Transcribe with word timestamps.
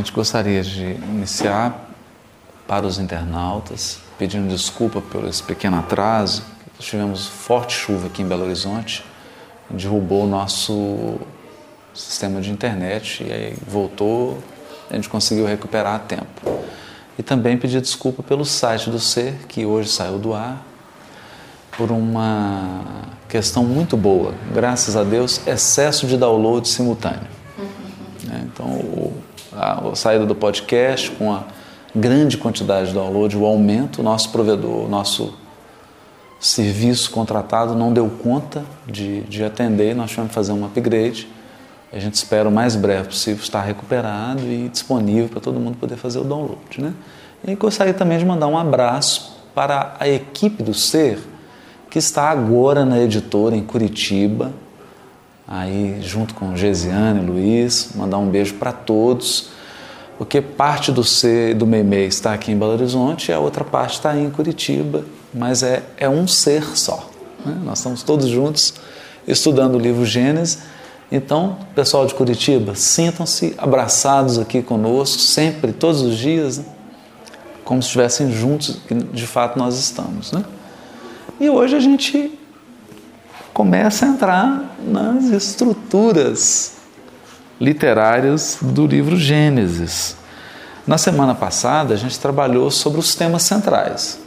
gente 0.00 0.12
gostaria 0.12 0.62
de 0.62 0.82
iniciar 0.82 1.88
para 2.66 2.86
os 2.86 2.98
internautas, 2.98 3.98
pedindo 4.18 4.48
desculpa 4.48 5.00
por 5.00 5.24
esse 5.24 5.42
pequeno 5.42 5.78
atraso. 5.78 6.42
Tivemos 6.78 7.26
forte 7.26 7.74
chuva 7.74 8.06
aqui 8.06 8.22
em 8.22 8.26
Belo 8.26 8.44
Horizonte, 8.44 9.04
derrubou 9.68 10.24
o 10.24 10.26
nosso 10.26 11.18
sistema 11.92 12.40
de 12.40 12.50
internet 12.50 13.22
e 13.22 13.30
aí 13.30 13.56
voltou, 13.66 14.38
a 14.90 14.94
gente 14.94 15.08
conseguiu 15.08 15.44
recuperar 15.44 15.96
a 15.96 15.98
tempo. 15.98 16.64
E 17.18 17.22
também 17.22 17.58
pedir 17.58 17.82
desculpa 17.82 18.22
pelo 18.22 18.46
site 18.46 18.88
do 18.88 18.98
Ser, 18.98 19.34
que 19.46 19.66
hoje 19.66 19.90
saiu 19.90 20.18
do 20.18 20.32
ar, 20.32 20.64
por 21.76 21.90
uma 21.90 22.82
questão 23.28 23.64
muito 23.64 23.96
boa, 23.96 24.32
graças 24.54 24.96
a 24.96 25.04
Deus, 25.04 25.46
excesso 25.46 26.06
de 26.06 26.16
download 26.16 26.66
simultâneo. 26.66 27.39
A 29.60 29.94
saída 29.94 30.24
do 30.24 30.34
podcast 30.34 31.10
com 31.10 31.30
a 31.30 31.44
grande 31.94 32.38
quantidade 32.38 32.88
de 32.88 32.94
download, 32.94 33.36
o 33.36 33.44
aumento, 33.44 34.00
o 34.00 34.02
nosso 34.02 34.30
provedor, 34.30 34.86
o 34.86 34.88
nosso 34.88 35.34
serviço 36.38 37.10
contratado 37.10 37.74
não 37.74 37.92
deu 37.92 38.08
conta 38.08 38.64
de, 38.86 39.20
de 39.24 39.44
atender, 39.44 39.94
nós 39.94 40.08
tivemos 40.08 40.30
que 40.30 40.34
fazer 40.34 40.52
um 40.52 40.64
upgrade. 40.64 41.28
A 41.92 41.98
gente 41.98 42.14
espera 42.14 42.48
o 42.48 42.52
mais 42.52 42.74
breve 42.74 43.08
possível 43.08 43.42
estar 43.42 43.60
recuperado 43.60 44.42
e 44.46 44.70
disponível 44.70 45.28
para 45.28 45.40
todo 45.40 45.60
mundo 45.60 45.76
poder 45.76 45.96
fazer 45.96 46.20
o 46.20 46.24
download. 46.24 46.80
Né? 46.80 46.94
E 47.46 47.54
gostaria 47.54 47.92
também 47.92 48.16
de 48.16 48.24
mandar 48.24 48.46
um 48.46 48.56
abraço 48.56 49.36
para 49.54 49.94
a 50.00 50.08
equipe 50.08 50.62
do 50.62 50.72
Ser, 50.72 51.18
que 51.90 51.98
está 51.98 52.30
agora 52.30 52.86
na 52.86 52.98
editora 52.98 53.54
em 53.54 53.62
Curitiba, 53.62 54.52
aí 55.50 56.00
junto 56.00 56.32
com 56.32 56.56
Gesiane 56.56 57.26
Luiz, 57.26 57.90
mandar 57.96 58.18
um 58.18 58.28
beijo 58.28 58.54
para 58.54 58.70
todos, 58.70 59.48
porque 60.16 60.40
parte 60.40 60.92
do 60.92 61.02
ser 61.02 61.56
do 61.56 61.66
Meimei 61.66 62.06
está 62.06 62.32
aqui 62.32 62.52
em 62.52 62.56
Belo 62.56 62.72
Horizonte 62.72 63.30
e 63.30 63.34
a 63.34 63.40
outra 63.40 63.64
parte 63.64 63.94
está 63.94 64.16
em 64.16 64.30
Curitiba, 64.30 65.04
mas 65.34 65.64
é, 65.64 65.82
é 65.96 66.08
um 66.08 66.28
ser 66.28 66.62
só. 66.78 67.10
Né? 67.44 67.58
Nós 67.64 67.78
estamos 67.78 68.04
todos 68.04 68.28
juntos 68.28 68.74
estudando 69.26 69.74
o 69.74 69.78
livro 69.78 70.06
Gênesis. 70.06 70.58
Então, 71.10 71.58
pessoal 71.74 72.06
de 72.06 72.14
Curitiba, 72.14 72.76
sintam-se 72.76 73.54
abraçados 73.58 74.38
aqui 74.38 74.62
conosco, 74.62 75.18
sempre, 75.18 75.72
todos 75.72 76.02
os 76.02 76.16
dias, 76.16 76.58
né? 76.58 76.64
como 77.64 77.82
se 77.82 77.86
estivessem 77.86 78.30
juntos, 78.30 78.78
que 78.86 78.94
de 78.94 79.26
fato 79.26 79.58
nós 79.58 79.76
estamos. 79.76 80.30
Né? 80.30 80.44
E 81.40 81.50
hoje 81.50 81.74
a 81.74 81.80
gente 81.80 82.38
começa 83.52 84.06
a 84.06 84.08
entrar 84.08 84.76
nas 84.86 85.24
estruturas 85.26 86.74
literárias 87.60 88.58
do 88.60 88.86
livro 88.86 89.16
Gênesis. 89.16 90.16
Na 90.86 90.96
semana 90.96 91.34
passada 91.34 91.94
a 91.94 91.96
gente 91.96 92.18
trabalhou 92.18 92.70
sobre 92.70 92.98
os 92.98 93.14
temas 93.14 93.42
centrais: 93.42 94.18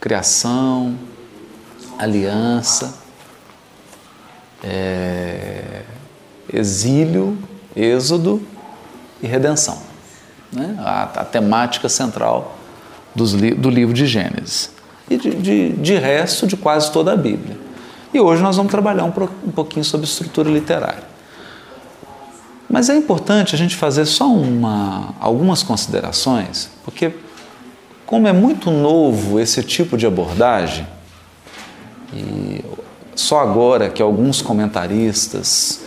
criação, 0.00 0.96
aliança, 1.98 2.94
é, 4.62 5.82
exílio, 6.52 7.36
êxodo 7.76 8.42
e 9.22 9.26
redenção. 9.26 9.78
Né? 10.52 10.76
A, 10.78 11.02
a 11.02 11.24
temática 11.24 11.88
central 11.88 12.56
dos, 13.14 13.32
do 13.32 13.68
livro 13.68 13.92
de 13.92 14.06
Gênesis 14.06 14.70
e 15.10 15.16
de, 15.16 15.30
de, 15.30 15.72
de, 15.72 15.94
resto 15.96 16.46
de 16.46 16.56
quase 16.56 16.90
toda 16.92 17.12
a 17.12 17.16
Bíblia. 17.16 17.67
E 18.12 18.20
hoje 18.20 18.42
nós 18.42 18.56
vamos 18.56 18.70
trabalhar 18.70 19.04
um, 19.04 19.12
um 19.46 19.50
pouquinho 19.50 19.84
sobre 19.84 20.06
estrutura 20.06 20.50
literária. 20.50 21.04
Mas 22.68 22.88
é 22.88 22.96
importante 22.96 23.54
a 23.54 23.58
gente 23.58 23.76
fazer 23.76 24.04
só 24.04 24.30
uma, 24.30 25.14
algumas 25.20 25.62
considerações, 25.62 26.70
porque, 26.84 27.12
como 28.04 28.28
é 28.28 28.32
muito 28.32 28.70
novo 28.70 29.40
esse 29.40 29.62
tipo 29.62 29.96
de 29.96 30.06
abordagem, 30.06 30.86
e 32.12 32.64
só 33.14 33.40
agora 33.40 33.88
que 33.88 34.02
alguns 34.02 34.42
comentaristas 34.42 35.80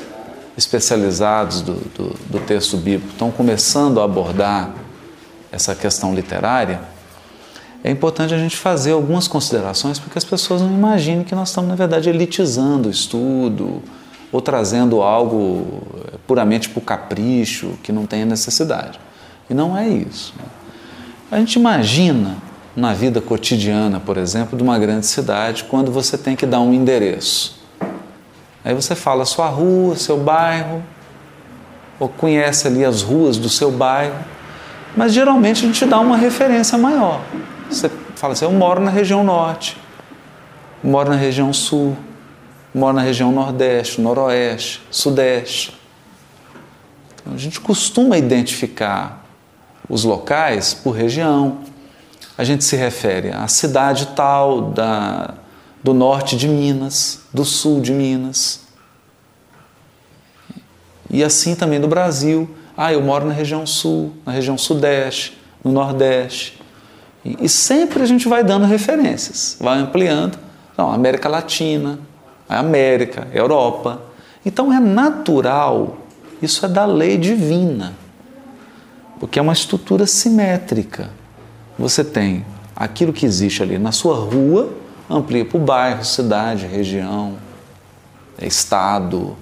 especializados 0.57 1.61
do, 1.61 1.73
do, 1.73 2.15
do 2.29 2.39
texto 2.39 2.77
bíblico 2.77 3.13
estão 3.13 3.31
começando 3.31 3.99
a 4.01 4.03
abordar 4.03 4.73
essa 5.51 5.75
questão 5.75 6.13
literária, 6.13 6.81
é 7.83 7.89
importante 7.89 8.33
a 8.33 8.37
gente 8.37 8.55
fazer 8.55 8.91
algumas 8.91 9.27
considerações 9.27 9.97
para 9.97 10.11
que 10.11 10.17
as 10.17 10.23
pessoas 10.23 10.61
não 10.61 10.71
imaginem 10.71 11.23
que 11.23 11.33
nós 11.33 11.49
estamos, 11.49 11.69
na 11.69 11.75
verdade, 11.75 12.09
elitizando 12.09 12.87
o 12.87 12.91
estudo 12.91 13.81
ou 14.31 14.39
trazendo 14.39 15.01
algo 15.01 15.81
puramente 16.27 16.69
por 16.69 16.81
capricho, 16.81 17.73
que 17.81 17.91
não 17.91 18.05
tenha 18.05 18.25
necessidade. 18.25 18.99
E 19.49 19.53
não 19.53 19.75
é 19.75 19.87
isso. 19.87 20.33
Né? 20.37 20.45
A 21.31 21.39
gente 21.39 21.55
imagina 21.55 22.37
na 22.75 22.93
vida 22.93 23.19
cotidiana, 23.19 23.99
por 23.99 24.17
exemplo, 24.17 24.55
de 24.55 24.63
uma 24.63 24.77
grande 24.79 25.05
cidade, 25.05 25.65
quando 25.65 25.91
você 25.91 26.17
tem 26.17 26.35
que 26.35 26.45
dar 26.45 26.61
um 26.61 26.73
endereço. 26.73 27.59
Aí 28.63 28.73
você 28.73 28.95
fala 28.95 29.25
sua 29.25 29.47
rua, 29.47 29.95
seu 29.95 30.17
bairro, 30.17 30.83
ou 31.99 32.07
conhece 32.07 32.67
ali 32.67 32.85
as 32.85 33.01
ruas 33.01 33.37
do 33.37 33.49
seu 33.49 33.71
bairro, 33.71 34.15
mas 34.95 35.13
geralmente 35.13 35.63
a 35.63 35.67
gente 35.67 35.85
dá 35.85 35.99
uma 35.99 36.15
referência 36.15 36.77
maior. 36.77 37.21
Você 37.71 37.89
fala 38.15 38.33
assim: 38.33 38.45
eu 38.45 38.51
moro 38.51 38.81
na 38.81 38.91
região 38.91 39.23
norte, 39.23 39.77
moro 40.83 41.09
na 41.09 41.15
região 41.15 41.53
sul, 41.53 41.97
moro 42.75 42.93
na 42.93 43.01
região 43.01 43.31
nordeste, 43.31 44.01
noroeste, 44.01 44.81
sudeste. 44.91 45.79
Então, 47.15 47.33
a 47.33 47.37
gente 47.37 47.59
costuma 47.61 48.17
identificar 48.17 49.25
os 49.87 50.03
locais 50.03 50.73
por 50.73 50.91
região. 50.91 51.59
A 52.37 52.43
gente 52.43 52.63
se 52.63 52.75
refere 52.75 53.29
à 53.29 53.47
cidade 53.47 54.07
tal 54.15 54.71
da, 54.71 55.35
do 55.83 55.93
norte 55.93 56.35
de 56.35 56.47
Minas, 56.47 57.21
do 57.33 57.45
sul 57.45 57.81
de 57.81 57.91
Minas. 57.91 58.61
E 61.09 61.23
assim 61.23 61.55
também 61.55 61.79
do 61.79 61.87
Brasil. 61.87 62.49
Ah, 62.75 62.91
eu 62.91 63.01
moro 63.01 63.25
na 63.25 63.33
região 63.33 63.65
sul, 63.65 64.13
na 64.25 64.31
região 64.31 64.57
sudeste, 64.57 65.37
no 65.63 65.71
nordeste. 65.71 66.60
E, 67.23 67.47
sempre 67.47 68.01
a 68.01 68.05
gente 68.05 68.27
vai 68.27 68.43
dando 68.43 68.65
referências, 68.65 69.55
vai 69.59 69.77
ampliando. 69.77 70.39
Não, 70.77 70.91
América 70.91 71.29
Latina, 71.29 71.99
América, 72.49 73.27
Europa. 73.31 74.01
Então 74.45 74.73
é 74.73 74.79
natural, 74.79 75.97
isso 76.41 76.65
é 76.65 76.69
da 76.69 76.85
lei 76.85 77.17
divina, 77.17 77.93
porque 79.19 79.37
é 79.37 79.41
uma 79.41 79.53
estrutura 79.53 80.07
simétrica. 80.07 81.11
Você 81.77 82.03
tem 82.03 82.43
aquilo 82.75 83.13
que 83.13 83.25
existe 83.25 83.61
ali 83.61 83.77
na 83.77 83.91
sua 83.91 84.15
rua, 84.15 84.73
amplia 85.07 85.45
para 85.45 85.57
o 85.57 85.61
bairro, 85.61 86.03
cidade, 86.03 86.65
região, 86.65 87.37
estado, 88.41 89.37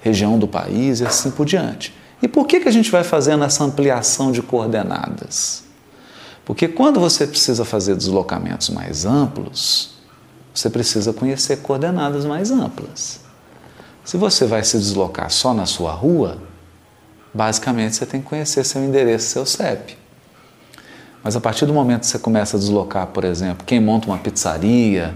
região 0.00 0.38
do 0.38 0.46
país 0.46 1.00
e 1.00 1.04
assim 1.04 1.32
por 1.32 1.44
diante. 1.44 1.92
E 2.22 2.28
por 2.28 2.46
que, 2.46 2.60
que 2.60 2.68
a 2.68 2.72
gente 2.72 2.90
vai 2.90 3.02
fazendo 3.02 3.42
essa 3.44 3.64
ampliação 3.64 4.30
de 4.30 4.40
coordenadas? 4.40 5.65
Porque 6.46 6.68
quando 6.68 7.00
você 7.00 7.26
precisa 7.26 7.64
fazer 7.64 7.96
deslocamentos 7.96 8.70
mais 8.70 9.04
amplos, 9.04 9.96
você 10.54 10.70
precisa 10.70 11.12
conhecer 11.12 11.56
coordenadas 11.56 12.24
mais 12.24 12.52
amplas. 12.52 13.20
Se 14.04 14.16
você 14.16 14.46
vai 14.46 14.62
se 14.62 14.78
deslocar 14.78 15.28
só 15.28 15.52
na 15.52 15.66
sua 15.66 15.90
rua, 15.90 16.38
basicamente 17.34 17.96
você 17.96 18.06
tem 18.06 18.22
que 18.22 18.28
conhecer 18.28 18.64
seu 18.64 18.82
endereço, 18.84 19.26
seu 19.26 19.44
CEP. 19.44 19.98
Mas 21.20 21.34
a 21.34 21.40
partir 21.40 21.66
do 21.66 21.74
momento 21.74 22.02
que 22.02 22.06
você 22.06 22.18
começa 22.20 22.56
a 22.56 22.60
deslocar, 22.60 23.08
por 23.08 23.24
exemplo, 23.24 23.66
quem 23.66 23.80
monta 23.80 24.06
uma 24.06 24.18
pizzaria, 24.18 25.12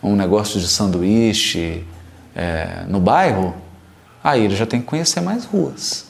um 0.00 0.14
negócio 0.14 0.60
de 0.60 0.68
sanduíche 0.68 1.84
é, 2.32 2.84
no 2.86 3.00
bairro, 3.00 3.56
aí 4.22 4.44
ele 4.44 4.54
já 4.54 4.66
tem 4.66 4.80
que 4.80 4.86
conhecer 4.86 5.20
mais 5.20 5.44
ruas 5.44 6.09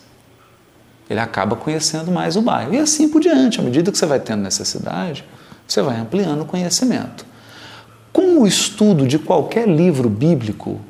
ele 1.11 1.21
acaba 1.21 1.57
conhecendo 1.57 2.11
mais 2.13 2.37
o 2.37 2.41
bairro. 2.41 2.73
E 2.73 2.79
assim 2.79 3.09
por 3.09 3.21
diante, 3.21 3.61
à 3.61 3.63
medida 3.63 3.91
que 3.91 3.99
você 3.99 4.07
vai 4.07 4.21
tendo 4.21 4.43
necessidade, 4.43 5.25
você 5.67 5.83
vai 5.83 5.99
ampliando 5.99 6.43
o 6.43 6.47
conhecimento. 6.47 7.27
Com 8.13 8.41
o 8.41 8.47
estudo 8.47 9.07
de 9.07 9.19
qualquer 9.19 9.69
livro 9.69 10.09
bíblico, 10.09 10.81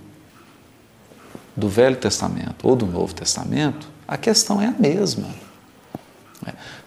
do 1.57 1.69
Velho 1.69 1.97
Testamento 1.97 2.67
ou 2.67 2.75
do 2.75 2.87
Novo 2.87 3.15
Testamento, 3.15 3.89
a 4.09 4.17
questão 4.17 4.61
é 4.61 4.67
a 4.67 4.75
mesma. 4.77 5.29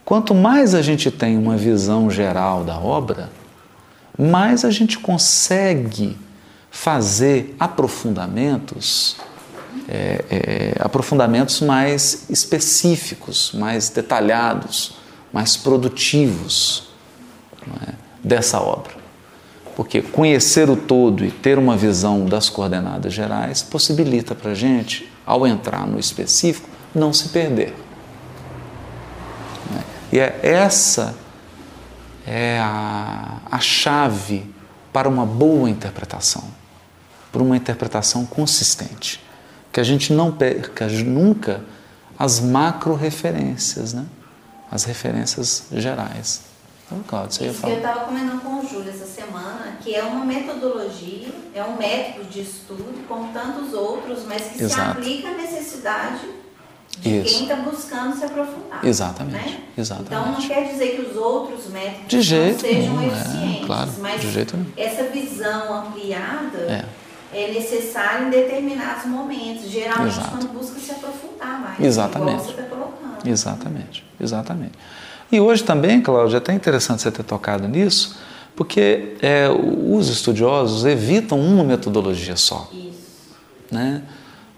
Quanto 0.04 0.34
mais 0.34 0.74
a 0.74 0.82
gente 0.82 1.10
tem 1.12 1.38
uma 1.38 1.56
visão 1.56 2.10
geral 2.10 2.64
da 2.64 2.78
obra, 2.78 3.30
mais 4.18 4.66
a 4.66 4.72
gente 4.72 4.98
consegue 5.00 6.18
fazer 6.70 7.56
aprofundamentos 7.60 9.16
é, 9.88 10.26
é, 10.30 10.74
aprofundamentos 10.80 11.62
mais 11.62 12.26
específicos, 12.30 13.52
mais 13.54 13.90
detalhados, 13.90 14.96
mais 15.32 15.58
produtivos 15.58 16.90
é, 17.88 17.94
dessa 18.24 18.60
obra. 18.62 18.94
Porque 19.76 20.02
conhecer 20.02 20.70
o 20.70 20.76
todo 20.76 21.26
e 21.26 21.32
ter 21.32 21.58
uma 21.58 21.76
visão 21.76 22.26
das 22.26 22.50
coordenadas 22.50 23.12
gerais 23.12 23.62
possibilita 23.64 24.36
para 24.36 24.52
a 24.52 24.56
gente, 24.56 25.12
ao 25.26 25.48
entrar 25.48 25.88
no 25.88 26.00
específico, 26.00 26.70
não 26.94 27.12
se 27.12 27.30
perder. 27.30 27.74
E 30.12 30.20
é 30.20 30.40
essa 30.44 31.16
é 32.26 32.60
a, 32.60 33.40
a 33.50 33.60
chave 33.60 34.46
para 34.94 35.10
uma 35.10 35.26
boa 35.26 35.68
interpretação, 35.68 36.44
para 37.32 37.42
uma 37.42 37.58
interpretação 37.58 38.24
consistente. 38.26 39.23
Que 39.74 39.82
a 39.82 39.84
gente 39.84 40.14
não 40.14 40.32
perca 40.32 40.88
nunca 40.88 41.62
as 42.18 42.40
macro-referências, 42.40 43.92
né? 43.94 44.06
as 44.72 44.86
referências 44.86 45.66
gerais. 45.72 46.42
Então, 46.86 47.04
Cláudio, 47.08 47.36
você 47.36 47.46
ia 47.46 47.54
falar. 47.54 47.74
Eu 47.74 47.78
estava 47.78 48.00
comentando 48.06 48.42
com 48.42 48.60
o 48.60 48.68
Júlio 48.68 48.90
essa 48.90 49.06
semana 49.06 49.78
que 49.82 49.94
é 49.94 50.04
uma 50.04 50.26
metodologia, 50.26 51.28
é 51.54 51.64
um 51.64 51.78
método 51.78 52.26
de 52.26 52.42
estudo, 52.42 53.08
como 53.08 53.32
tantos 53.34 53.74
outros, 53.74 54.24
mas 54.28 54.44
que 54.44 54.64
Exato. 54.64 54.82
se 54.82 54.98
aplica 55.00 55.28
à 55.30 55.34
necessidade 55.34 56.22
de 57.00 57.18
Isso. 57.18 57.36
quem 57.36 57.44
está 57.44 57.56
buscando 57.58 58.18
se 58.18 58.26
aprofundar. 58.26 58.84
Exatamente. 58.84 59.50
Né? 59.50 59.64
Exatamente. 59.78 60.14
Então 60.14 60.32
não 60.32 60.48
quer 60.48 60.72
dizer 60.72 60.96
que 60.96 61.02
os 61.02 61.18
outros 61.18 61.68
métodos 61.68 62.08
de 62.08 62.22
jeito 62.22 62.54
não 62.54 62.60
sejam 62.60 62.96
nenhum, 62.98 63.08
eficientes, 63.08 63.64
é, 63.64 63.66
claro, 63.66 63.92
mas 64.00 64.22
de 64.22 64.32
jeito 64.32 64.58
nenhum. 64.58 64.72
essa 64.78 65.04
visão 65.04 65.74
ampliada 65.74 66.58
é. 66.60 66.86
É 67.34 67.52
necessária 67.52 68.26
em 68.26 68.30
determinados 68.30 69.06
momentos, 69.06 69.70
geralmente 69.70 70.14
Exato. 70.14 70.30
quando 70.30 70.54
busca 70.54 70.80
se 70.80 70.92
aprofundar 70.92 71.60
mais. 71.62 71.80
Exatamente. 71.80 72.44
você 72.44 72.52
está 72.52 72.64
colocando. 72.64 73.28
Exatamente, 73.28 74.06
exatamente. 74.20 74.74
E 75.32 75.40
hoje 75.40 75.64
também, 75.64 76.02
Cláudia, 76.02 76.38
é 76.38 76.40
até 76.40 76.54
interessante 76.54 77.02
você 77.02 77.12
ter 77.12 77.24
tocado 77.24 77.68
nisso, 77.68 78.18
porque 78.56 79.16
é, 79.22 79.48
os 79.50 80.10
estudiosos 80.10 80.86
evitam 80.86 81.40
uma 81.40 81.64
metodologia 81.64 82.36
só. 82.36 82.70
Isso. 82.72 82.94
Né? 83.72 84.04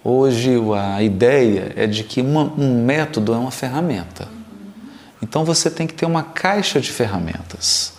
Hoje 0.04 0.52
a 0.78 1.02
ideia 1.02 1.72
é 1.76 1.88
de 1.88 2.04
que 2.04 2.22
uma, 2.22 2.44
um 2.58 2.84
método 2.84 3.34
é 3.34 3.38
uma 3.38 3.52
ferramenta. 3.52 4.28
Então 5.22 5.44
você 5.44 5.72
tem 5.72 5.88
que 5.88 5.94
ter 5.94 6.06
uma 6.06 6.24
caixa 6.24 6.80
de 6.80 6.92
ferramentas. 6.92 7.94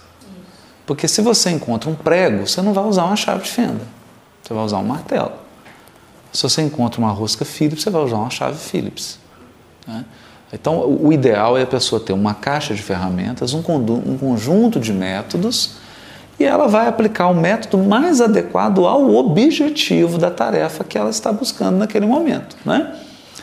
Porque 0.87 1.09
se 1.09 1.21
você 1.21 1.51
encontra 1.51 1.91
um 1.91 1.95
prego, 1.95 2.47
você 2.47 2.63
não 2.63 2.73
vai 2.73 2.85
usar 2.85 3.05
uma 3.05 3.17
chave 3.17 3.43
de 3.43 3.51
fenda, 3.51 3.81
você 4.47 4.55
vai 4.55 4.65
usar 4.65 4.79
um 4.79 4.85
martelo. 4.85 5.33
Se 6.33 6.43
você 6.43 6.63
encontra 6.63 7.01
uma 7.01 7.11
rosca 7.11 7.45
Phillips, 7.45 7.83
você 7.83 7.91
vai 7.91 8.03
usar 8.03 8.17
uma 8.17 8.31
chave 8.31 8.57
Phillips. 8.57 9.19
Né? 9.87 10.05
Então, 10.53 10.87
o 10.87 11.13
ideal 11.13 11.59
é 11.59 11.63
a 11.63 11.67
pessoa 11.67 12.01
ter 12.01 12.13
uma 12.13 12.35
caixa 12.35 12.75
de 12.75 12.83
ferramentas, 12.83 13.53
um, 13.53 13.59
um 13.59 14.17
conjunto 14.17 14.79
de 14.79 14.93
métodos, 14.93 15.73
e 16.39 16.45
ela 16.45 16.69
vai 16.69 16.87
aplicar 16.87 17.29
o 17.29 17.35
método 17.35 17.83
mais 17.83 18.21
adequado 18.21 18.87
ao 18.87 19.15
objetivo 19.15 20.19
da 20.19 20.31
tarefa 20.31 20.85
que 20.85 20.97
ela 20.97 21.11
está 21.11 21.33
buscando 21.33 21.79
naquele 21.79 22.07
momento. 22.07 22.57
Né? 22.65 22.95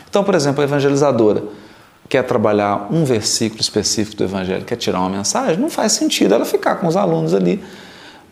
Então, 0.08 0.24
por 0.24 0.34
exemplo, 0.34 0.62
a 0.62 0.64
evangelizadora 0.64 1.42
quer 2.08 2.22
trabalhar 2.22 2.88
um 2.90 3.04
versículo 3.04 3.60
específico 3.60 4.16
do 4.16 4.24
Evangelho, 4.24 4.64
quer 4.64 4.76
tirar 4.76 5.00
uma 5.00 5.10
mensagem, 5.10 5.58
não 5.58 5.70
faz 5.70 5.92
sentido 5.92 6.34
ela 6.34 6.44
ficar 6.44 6.76
com 6.76 6.86
os 6.86 6.96
alunos 6.96 7.34
ali 7.34 7.62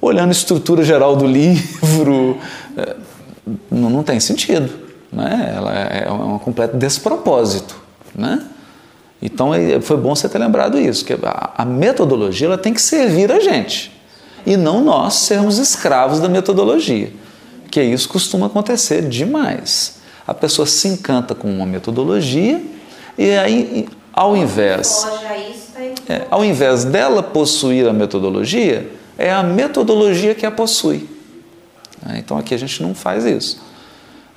olhando 0.02 0.30
a 0.30 0.32
estrutura 0.32 0.82
geral 0.82 1.14
do 1.14 1.26
livro. 1.26 2.36
É, 2.76 2.96
não, 3.70 3.88
não 3.88 4.02
tem 4.02 4.20
sentido. 4.20 4.70
Né? 5.10 5.54
Ela 5.56 5.74
é, 5.74 6.04
é 6.06 6.12
um 6.12 6.38
completo 6.38 6.76
despropósito. 6.76 7.76
Né? 8.14 8.44
Então 9.22 9.54
é, 9.54 9.80
foi 9.80 9.96
bom 9.96 10.14
você 10.14 10.28
ter 10.28 10.38
lembrado 10.38 10.78
isso, 10.78 11.04
que 11.04 11.14
a 11.22 11.64
metodologia 11.64 12.48
ela 12.48 12.58
tem 12.58 12.74
que 12.74 12.82
servir 12.82 13.30
a 13.30 13.38
gente 13.38 13.92
e 14.44 14.56
não 14.56 14.82
nós 14.82 15.14
sermos 15.14 15.58
escravos 15.58 16.18
da 16.18 16.28
metodologia, 16.28 17.12
que 17.70 17.80
isso 17.80 18.08
costuma 18.08 18.46
acontecer 18.46 19.08
demais. 19.08 20.00
A 20.26 20.34
pessoa 20.34 20.66
se 20.66 20.88
encanta 20.88 21.34
com 21.34 21.48
uma 21.48 21.66
metodologia 21.66 22.60
e 23.16 23.30
aí, 23.36 23.88
ao 24.12 24.36
invés, 24.36 25.06
é, 26.08 26.26
ao 26.28 26.44
invés 26.44 26.84
dela 26.84 27.22
possuir 27.22 27.86
a 27.86 27.92
metodologia, 27.92 28.90
é 29.22 29.32
a 29.32 29.40
metodologia 29.40 30.34
que 30.34 30.44
a 30.44 30.50
possui. 30.50 31.08
É, 32.10 32.18
então 32.18 32.36
aqui 32.36 32.52
a 32.52 32.58
gente 32.58 32.82
não 32.82 32.92
faz 32.92 33.24
isso. 33.24 33.62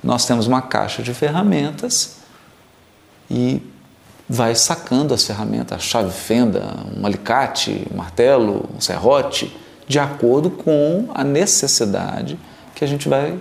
Nós 0.02 0.24
temos 0.24 0.46
uma 0.46 0.62
caixa 0.62 1.02
de 1.02 1.12
ferramentas 1.12 2.18
e 3.28 3.60
vai 4.28 4.54
sacando 4.54 5.12
as 5.12 5.24
ferramentas, 5.24 5.76
a 5.76 5.80
chave 5.80 6.12
fenda, 6.12 6.76
um 6.96 7.04
alicate, 7.04 7.84
um 7.92 7.96
martelo, 7.96 8.70
um 8.76 8.80
serrote, 8.80 9.54
de 9.88 9.98
acordo 9.98 10.50
com 10.50 11.08
a 11.12 11.24
necessidade 11.24 12.38
que 12.72 12.84
a 12.84 12.88
gente 12.88 13.08
vai 13.08 13.36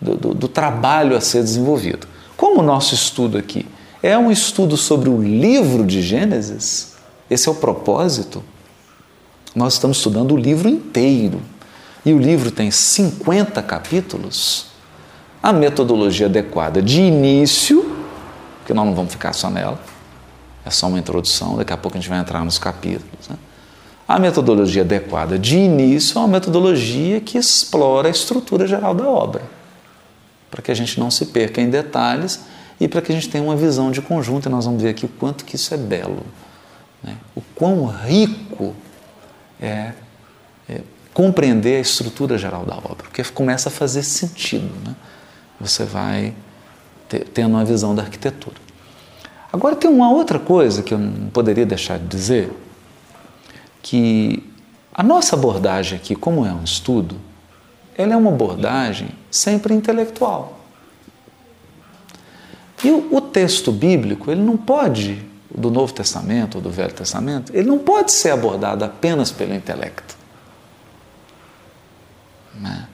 do, 0.00 0.16
do, 0.16 0.34
do 0.34 0.48
trabalho 0.48 1.14
a 1.14 1.20
ser 1.20 1.42
desenvolvido. 1.42 2.08
Como 2.34 2.60
o 2.60 2.62
nosso 2.62 2.94
estudo 2.94 3.36
aqui 3.36 3.66
é 4.02 4.16
um 4.16 4.30
estudo 4.30 4.78
sobre 4.78 5.10
o 5.10 5.20
livro 5.20 5.84
de 5.84 6.00
Gênesis, 6.00 6.94
esse 7.28 7.46
é 7.46 7.52
o 7.52 7.54
propósito. 7.54 8.42
Nós 9.54 9.74
estamos 9.74 9.98
estudando 9.98 10.32
o 10.32 10.36
livro 10.36 10.68
inteiro. 10.68 11.40
E 12.04 12.12
o 12.12 12.18
livro 12.18 12.50
tem 12.50 12.70
50 12.70 13.62
capítulos. 13.62 14.66
A 15.42 15.52
metodologia 15.52 16.26
adequada 16.26 16.82
de 16.82 17.00
início, 17.00 17.96
que 18.66 18.72
nós 18.72 18.86
não 18.86 18.94
vamos 18.94 19.12
ficar 19.12 19.32
só 19.32 19.50
nela, 19.50 19.80
é 20.64 20.70
só 20.70 20.86
uma 20.86 20.98
introdução, 20.98 21.56
daqui 21.56 21.72
a 21.72 21.76
pouco 21.76 21.96
a 21.96 22.00
gente 22.00 22.08
vai 22.08 22.18
entrar 22.18 22.44
nos 22.44 22.58
capítulos. 22.58 23.28
Né? 23.28 23.36
A 24.06 24.18
metodologia 24.18 24.82
adequada 24.82 25.38
de 25.38 25.56
início 25.56 26.16
é 26.16 26.20
uma 26.20 26.28
metodologia 26.28 27.20
que 27.20 27.38
explora 27.38 28.08
a 28.08 28.10
estrutura 28.10 28.66
geral 28.66 28.94
da 28.94 29.08
obra, 29.08 29.42
para 30.50 30.62
que 30.62 30.70
a 30.70 30.74
gente 30.74 30.98
não 31.00 31.10
se 31.10 31.26
perca 31.26 31.60
em 31.60 31.68
detalhes 31.68 32.40
e 32.80 32.86
para 32.86 33.00
que 33.00 33.10
a 33.10 33.14
gente 33.14 33.28
tenha 33.28 33.42
uma 33.42 33.56
visão 33.56 33.90
de 33.90 34.00
conjunto. 34.00 34.48
E 34.48 34.52
nós 34.52 34.64
vamos 34.64 34.82
ver 34.82 34.90
aqui 34.90 35.06
o 35.06 35.08
quanto 35.08 35.44
que 35.44 35.56
isso 35.56 35.72
é 35.74 35.76
belo, 35.76 36.24
né? 37.02 37.16
o 37.34 37.40
quão 37.54 37.86
rico 37.86 38.74
é, 39.62 39.92
é, 40.68 40.80
compreender 41.14 41.76
a 41.76 41.80
estrutura 41.80 42.36
geral 42.36 42.66
da 42.66 42.76
obra, 42.76 42.96
porque 43.04 43.22
começa 43.24 43.68
a 43.68 43.72
fazer 43.72 44.02
sentido. 44.02 44.70
Né? 44.84 44.94
Você 45.60 45.84
vai 45.84 46.34
ter, 47.08 47.28
tendo 47.28 47.54
uma 47.54 47.64
visão 47.64 47.94
da 47.94 48.02
arquitetura. 48.02 48.56
Agora 49.52 49.76
tem 49.76 49.88
uma 49.88 50.10
outra 50.10 50.38
coisa 50.38 50.82
que 50.82 50.92
eu 50.92 50.98
não 50.98 51.28
poderia 51.30 51.64
deixar 51.64 51.98
de 51.98 52.06
dizer, 52.06 52.50
que 53.80 54.50
a 54.92 55.02
nossa 55.02 55.36
abordagem 55.36 55.98
aqui, 55.98 56.16
como 56.16 56.44
é 56.44 56.52
um 56.52 56.64
estudo, 56.64 57.16
ela 57.96 58.14
é 58.14 58.16
uma 58.16 58.30
abordagem 58.30 59.10
sempre 59.30 59.74
intelectual. 59.74 60.58
E 62.82 62.90
o, 62.90 63.14
o 63.14 63.20
texto 63.20 63.70
bíblico, 63.70 64.30
ele 64.30 64.40
não 64.40 64.56
pode, 64.56 65.22
do 65.54 65.70
Novo 65.70 65.92
Testamento 65.92 66.56
ou 66.56 66.62
do 66.62 66.70
Velho 66.70 66.92
Testamento, 66.92 67.54
ele 67.54 67.68
não 67.68 67.78
pode 67.78 68.12
ser 68.12 68.30
abordado 68.30 68.84
apenas 68.84 69.30
pelo 69.30 69.54
intelecto. 69.54 70.16
Né? 72.54 72.88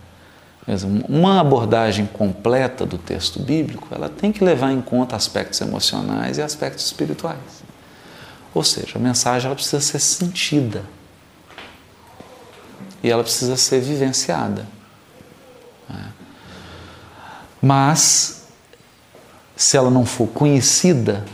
Uma 1.08 1.40
abordagem 1.40 2.04
completa 2.06 2.84
do 2.84 2.98
texto 2.98 3.40
bíblico, 3.40 3.88
ela 3.90 4.08
tem 4.08 4.30
que 4.30 4.44
levar 4.44 4.70
em 4.70 4.82
conta 4.82 5.16
aspectos 5.16 5.60
emocionais 5.60 6.36
e 6.36 6.42
aspectos 6.42 6.84
espirituais. 6.84 7.62
Ou 8.52 8.62
seja, 8.62 8.98
a 8.98 8.98
mensagem 8.98 9.46
ela 9.46 9.54
precisa 9.54 9.80
ser 9.80 9.98
sentida 9.98 10.84
e 13.02 13.10
ela 13.10 13.22
precisa 13.22 13.56
ser 13.56 13.80
vivenciada. 13.80 14.66
Né? 15.88 16.12
Mas, 17.62 18.48
se 19.56 19.76
ela 19.76 19.90
não 19.90 20.04
for 20.04 20.26
conhecida, 20.28 21.24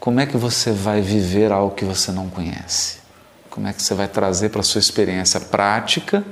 como 0.00 0.18
é 0.18 0.26
que 0.26 0.36
você 0.36 0.72
vai 0.72 1.00
viver 1.00 1.52
algo 1.52 1.74
que 1.74 1.84
você 1.84 2.10
não 2.10 2.28
conhece? 2.28 2.98
Como 3.48 3.68
é 3.68 3.72
que 3.72 3.82
você 3.82 3.94
vai 3.94 4.08
trazer 4.08 4.48
para 4.48 4.60
a 4.60 4.64
sua 4.64 4.80
experiência 4.80 5.38
prática? 5.38 6.24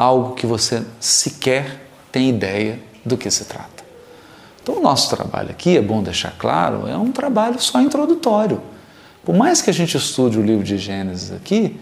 algo 0.00 0.34
que 0.34 0.46
você 0.46 0.82
sequer 0.98 1.86
tem 2.10 2.30
ideia 2.30 2.80
do 3.04 3.18
que 3.18 3.30
se 3.30 3.44
trata. 3.44 3.84
Então, 4.62 4.78
o 4.78 4.82
nosso 4.82 5.14
trabalho 5.14 5.50
aqui, 5.50 5.76
é 5.76 5.82
bom 5.82 6.02
deixar 6.02 6.32
claro, 6.38 6.86
é 6.86 6.96
um 6.96 7.12
trabalho 7.12 7.60
só 7.60 7.80
introdutório. 7.80 8.62
Por 9.24 9.34
mais 9.34 9.60
que 9.60 9.68
a 9.68 9.72
gente 9.72 9.96
estude 9.96 10.38
o 10.38 10.42
livro 10.42 10.64
de 10.64 10.78
Gênesis 10.78 11.32
aqui, 11.32 11.78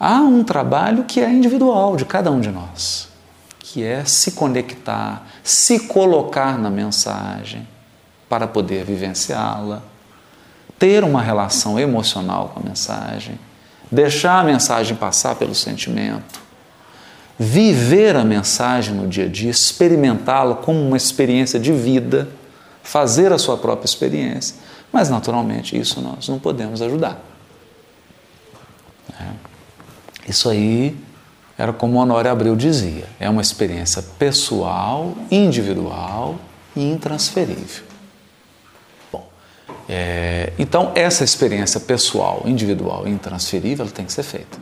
há 0.00 0.20
um 0.20 0.42
trabalho 0.42 1.04
que 1.04 1.20
é 1.20 1.30
individual 1.30 1.96
de 1.96 2.04
cada 2.04 2.30
um 2.30 2.40
de 2.40 2.50
nós, 2.50 3.08
que 3.60 3.84
é 3.84 4.04
se 4.04 4.32
conectar, 4.32 5.26
se 5.42 5.80
colocar 5.80 6.58
na 6.58 6.70
mensagem 6.70 7.66
para 8.28 8.46
poder 8.46 8.84
vivenciá-la, 8.84 9.82
ter 10.82 11.04
uma 11.04 11.22
relação 11.22 11.78
emocional 11.78 12.48
com 12.48 12.58
a 12.58 12.62
mensagem, 12.64 13.38
deixar 13.88 14.40
a 14.40 14.42
mensagem 14.42 14.96
passar 14.96 15.36
pelo 15.36 15.54
sentimento, 15.54 16.40
viver 17.38 18.16
a 18.16 18.24
mensagem 18.24 18.92
no 18.92 19.06
dia 19.06 19.26
a 19.26 19.28
dia, 19.28 19.48
experimentá-la 19.48 20.56
como 20.56 20.84
uma 20.84 20.96
experiência 20.96 21.60
de 21.60 21.70
vida, 21.70 22.28
fazer 22.82 23.32
a 23.32 23.38
sua 23.38 23.56
própria 23.56 23.84
experiência, 23.84 24.56
mas 24.92 25.08
naturalmente 25.08 25.78
isso 25.78 26.00
nós 26.00 26.28
não 26.28 26.40
podemos 26.40 26.82
ajudar. 26.82 27.20
É. 29.20 29.26
Isso 30.28 30.50
aí 30.50 30.96
era 31.56 31.72
como 31.72 31.96
Honório 31.98 32.28
Abreu 32.28 32.56
dizia: 32.56 33.06
é 33.20 33.30
uma 33.30 33.40
experiência 33.40 34.02
pessoal, 34.18 35.14
individual 35.30 36.40
e 36.74 36.82
intransferível. 36.90 37.91
É, 39.94 40.54
então, 40.58 40.90
essa 40.94 41.22
experiência 41.22 41.78
pessoal, 41.78 42.44
individual 42.46 43.06
e 43.06 43.10
intransferível 43.10 43.84
tem 43.90 44.06
que 44.06 44.12
ser 44.14 44.22
feita. 44.22 44.56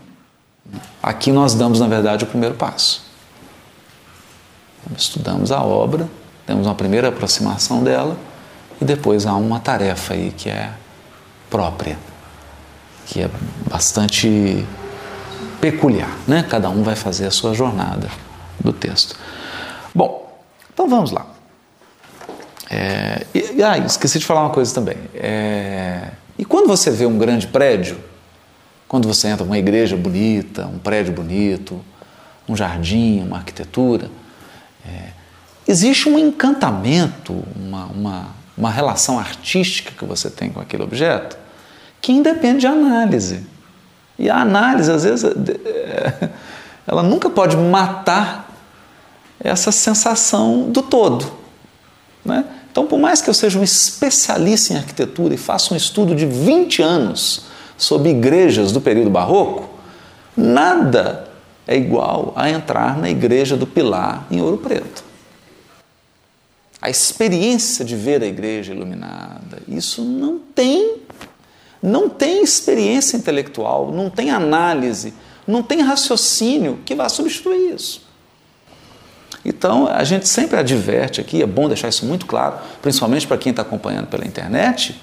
Aqui 1.00 1.30
nós 1.30 1.54
damos, 1.54 1.78
na 1.78 1.86
verdade, 1.86 2.24
o 2.24 2.26
primeiro 2.26 2.56
passo. 2.56 3.04
Estudamos 4.98 5.52
a 5.52 5.62
obra, 5.62 6.08
temos 6.44 6.66
uma 6.66 6.74
primeira 6.74 7.10
aproximação 7.10 7.84
dela 7.84 8.16
e 8.80 8.84
depois 8.84 9.24
há 9.24 9.34
uma 9.36 9.60
tarefa 9.60 10.14
aí 10.14 10.34
que 10.36 10.50
é 10.50 10.72
própria, 11.48 11.96
que 13.06 13.22
é 13.22 13.30
bastante 13.70 14.66
peculiar, 15.60 16.10
né? 16.26 16.42
Cada 16.42 16.68
um 16.70 16.82
vai 16.82 16.96
fazer 16.96 17.26
a 17.26 17.30
sua 17.30 17.54
jornada 17.54 18.10
do 18.58 18.72
texto. 18.72 19.14
Bom, 19.94 20.28
então 20.74 20.88
vamos 20.88 21.12
lá. 21.12 21.24
É, 22.70 23.26
e, 23.34 23.62
ah, 23.62 23.76
esqueci 23.78 24.20
de 24.20 24.24
falar 24.24 24.42
uma 24.42 24.50
coisa 24.50 24.72
também. 24.72 24.96
É, 25.14 26.10
e 26.38 26.44
quando 26.44 26.68
você 26.68 26.90
vê 26.90 27.04
um 27.04 27.18
grande 27.18 27.48
prédio, 27.48 27.98
quando 28.86 29.08
você 29.08 29.28
entra 29.28 29.44
numa 29.44 29.58
igreja 29.58 29.96
bonita, 29.96 30.66
um 30.66 30.78
prédio 30.78 31.12
bonito, 31.12 31.84
um 32.48 32.56
jardim, 32.56 33.22
uma 33.22 33.38
arquitetura, 33.38 34.08
é, 34.86 35.08
existe 35.66 36.08
um 36.08 36.18
encantamento, 36.18 37.44
uma, 37.56 37.86
uma, 37.86 38.28
uma 38.56 38.70
relação 38.70 39.18
artística 39.18 39.92
que 39.96 40.04
você 40.04 40.30
tem 40.30 40.50
com 40.50 40.60
aquele 40.60 40.82
objeto 40.82 41.36
que 42.00 42.12
independe 42.12 42.60
de 42.60 42.66
análise. 42.66 43.46
E 44.18 44.30
a 44.30 44.38
análise, 44.38 44.90
às 44.90 45.04
vezes, 45.04 45.24
é, 45.24 46.30
ela 46.86 47.02
nunca 47.02 47.28
pode 47.28 47.56
matar 47.56 48.50
essa 49.38 49.72
sensação 49.72 50.70
do 50.70 50.82
todo. 50.82 51.32
Né? 52.24 52.44
Então, 52.70 52.86
por 52.86 52.98
mais 52.98 53.20
que 53.20 53.28
eu 53.28 53.34
seja 53.34 53.58
um 53.58 53.64
especialista 53.64 54.72
em 54.72 54.76
arquitetura 54.76 55.34
e 55.34 55.38
faça 55.38 55.74
um 55.74 55.76
estudo 55.76 56.14
de 56.14 56.24
20 56.24 56.82
anos 56.82 57.42
sobre 57.76 58.10
igrejas 58.10 58.70
do 58.70 58.80
período 58.80 59.10
barroco, 59.10 59.68
nada 60.36 61.28
é 61.66 61.76
igual 61.76 62.32
a 62.36 62.48
entrar 62.48 62.96
na 62.98 63.10
igreja 63.10 63.56
do 63.56 63.66
Pilar 63.66 64.26
em 64.30 64.40
Ouro 64.40 64.58
Preto. 64.58 65.04
A 66.80 66.88
experiência 66.88 67.84
de 67.84 67.96
ver 67.96 68.22
a 68.22 68.26
igreja 68.26 68.72
iluminada, 68.72 69.62
isso 69.68 70.02
não 70.02 70.38
tem 70.38 71.00
não 71.82 72.10
tem 72.10 72.42
experiência 72.42 73.16
intelectual, 73.16 73.90
não 73.90 74.10
tem 74.10 74.30
análise, 74.30 75.14
não 75.46 75.62
tem 75.62 75.80
raciocínio 75.80 76.80
que 76.84 76.94
vá 76.94 77.08
substituir 77.08 77.74
isso. 77.74 78.09
Então, 79.44 79.86
a 79.86 80.04
gente 80.04 80.28
sempre 80.28 80.58
adverte 80.58 81.20
aqui, 81.20 81.42
é 81.42 81.46
bom 81.46 81.66
deixar 81.66 81.88
isso 81.88 82.04
muito 82.04 82.26
claro, 82.26 82.58
principalmente 82.82 83.26
para 83.26 83.38
quem 83.38 83.50
está 83.50 83.62
acompanhando 83.62 84.06
pela 84.06 84.26
internet, 84.26 85.00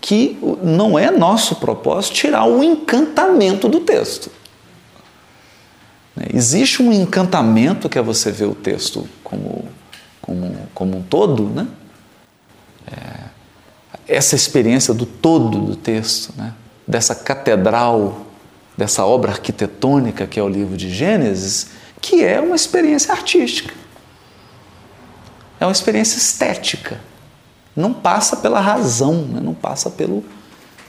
que 0.00 0.38
não 0.62 0.98
é 0.98 1.10
nosso 1.10 1.56
propósito 1.56 2.14
tirar 2.14 2.44
o 2.44 2.62
encantamento 2.62 3.68
do 3.68 3.80
texto. 3.80 4.30
Existe 6.34 6.82
um 6.82 6.92
encantamento 6.92 7.88
que 7.88 7.98
é 7.98 8.02
você 8.02 8.30
ver 8.30 8.46
o 8.46 8.54
texto 8.54 9.08
como, 9.24 9.64
como, 10.20 10.56
como 10.74 10.98
um 10.98 11.02
todo, 11.02 11.44
né? 11.44 11.66
É, 12.86 13.30
essa 14.16 14.34
experiência 14.34 14.92
do 14.92 15.06
todo 15.06 15.58
do 15.58 15.76
texto, 15.76 16.34
né? 16.36 16.52
dessa 16.86 17.14
catedral, 17.14 18.26
dessa 18.76 19.04
obra 19.04 19.30
arquitetônica 19.30 20.26
que 20.26 20.40
é 20.40 20.42
o 20.42 20.48
livro 20.48 20.76
de 20.76 20.92
Gênesis, 20.92 21.68
que 22.00 22.24
é 22.24 22.40
uma 22.40 22.56
experiência 22.56 23.12
artística. 23.12 23.74
É 25.58 25.66
uma 25.66 25.72
experiência 25.72 26.16
estética. 26.16 27.00
Não 27.76 27.92
passa 27.92 28.36
pela 28.36 28.60
razão, 28.60 29.22
né? 29.26 29.40
não 29.40 29.54
passa 29.54 29.90
pelo, 29.90 30.24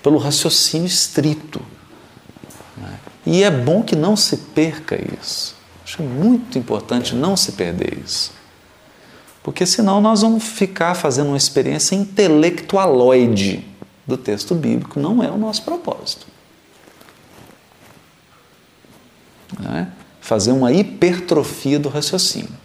pelo 0.02 0.18
raciocínio 0.18 0.88
estrito. 0.88 1.62
Né? 2.78 3.00
E 3.26 3.44
é 3.44 3.52
bom 3.52 3.84
que 3.84 3.96
não 3.96 4.16
se 4.16 4.38
perca 4.38 4.98
isso. 5.22 5.56
Acho 5.84 6.02
muito 6.02 6.58
importante 6.58 7.14
não 7.14 7.36
se 7.36 7.52
perder 7.52 8.00
isso. 8.04 8.32
Porque 9.44 9.66
senão 9.66 10.00
nós 10.00 10.22
vamos 10.22 10.44
ficar 10.44 10.96
fazendo 10.96 11.28
uma 11.28 11.38
experiência 11.38 11.96
intelectualoide 11.96 13.68
do 14.06 14.16
texto 14.16 14.56
bíblico. 14.56 15.00
Não 15.00 15.22
é 15.22 15.30
o 15.30 15.38
nosso 15.38 15.64
propósito. 15.64 16.28
É? 19.78 20.01
Fazer 20.22 20.54
uma 20.54 20.72
hipertrofia 20.72 21.78
do 21.78 21.90
raciocínio 21.90 22.56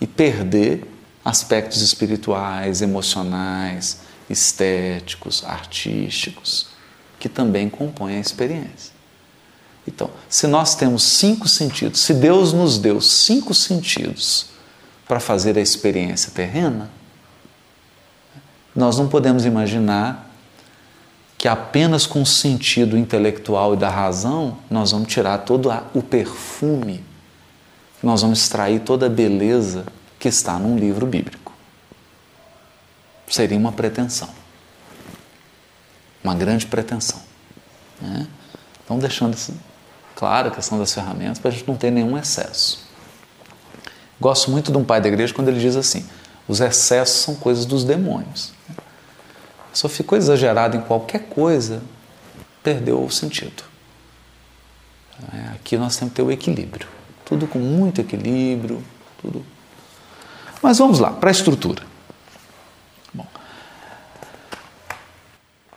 e 0.00 0.06
perder 0.06 0.84
aspectos 1.24 1.82
espirituais, 1.82 2.80
emocionais, 2.80 4.02
estéticos, 4.30 5.42
artísticos, 5.44 6.68
que 7.18 7.28
também 7.28 7.68
compõem 7.68 8.16
a 8.16 8.20
experiência. 8.20 8.92
Então, 9.86 10.10
se 10.28 10.46
nós 10.46 10.74
temos 10.74 11.02
cinco 11.02 11.48
sentidos, 11.48 12.00
se 12.00 12.12
Deus 12.12 12.52
nos 12.52 12.78
deu 12.78 13.00
cinco 13.00 13.54
sentidos 13.54 14.46
para 15.08 15.18
fazer 15.18 15.56
a 15.56 15.60
experiência 15.60 16.30
terrena, 16.30 16.90
nós 18.76 18.98
não 18.98 19.08
podemos 19.08 19.44
imaginar 19.46 20.27
que 21.38 21.46
apenas 21.46 22.04
com 22.04 22.20
o 22.20 22.26
sentido 22.26 22.98
intelectual 22.98 23.74
e 23.74 23.76
da 23.76 23.88
razão 23.88 24.58
nós 24.68 24.90
vamos 24.90 25.06
tirar 25.06 25.38
todo 25.38 25.70
o 25.94 26.02
perfume, 26.02 27.04
nós 28.02 28.22
vamos 28.22 28.40
extrair 28.40 28.80
toda 28.80 29.06
a 29.06 29.08
beleza 29.08 29.86
que 30.18 30.26
está 30.26 30.58
num 30.58 30.76
livro 30.76 31.06
bíblico. 31.06 31.52
Seria 33.28 33.56
uma 33.56 33.70
pretensão, 33.70 34.28
uma 36.24 36.34
grande 36.34 36.66
pretensão. 36.66 37.20
Né? 38.00 38.26
Então, 38.84 38.98
deixando 38.98 39.36
claro 40.16 40.48
a 40.48 40.50
questão 40.50 40.78
das 40.78 40.92
ferramentas 40.92 41.38
para 41.38 41.50
a 41.50 41.52
gente 41.52 41.68
não 41.68 41.76
ter 41.76 41.92
nenhum 41.92 42.18
excesso. 42.18 42.88
Gosto 44.20 44.50
muito 44.50 44.72
de 44.72 44.78
um 44.78 44.84
pai 44.84 45.00
da 45.00 45.08
igreja 45.08 45.32
quando 45.32 45.48
ele 45.48 45.60
diz 45.60 45.76
assim: 45.76 46.04
os 46.48 46.60
excessos 46.60 47.20
são 47.20 47.36
coisas 47.36 47.64
dos 47.64 47.84
demônios. 47.84 48.52
Só 49.78 49.88
ficou 49.88 50.18
exagerado 50.18 50.76
em 50.76 50.80
qualquer 50.80 51.28
coisa, 51.28 51.80
perdeu 52.64 53.00
o 53.00 53.08
sentido. 53.12 53.62
É, 55.32 55.54
aqui 55.54 55.76
nós 55.78 55.96
temos 55.96 56.10
que 56.10 56.16
ter 56.16 56.22
o 56.22 56.32
equilíbrio. 56.32 56.88
Tudo 57.24 57.46
com 57.46 57.60
muito 57.60 58.00
equilíbrio, 58.00 58.82
tudo. 59.22 59.46
Mas 60.60 60.78
vamos 60.78 60.98
lá, 60.98 61.12
para 61.12 61.30
a 61.30 61.32
estrutura. 61.32 61.84
Bom, 63.14 63.24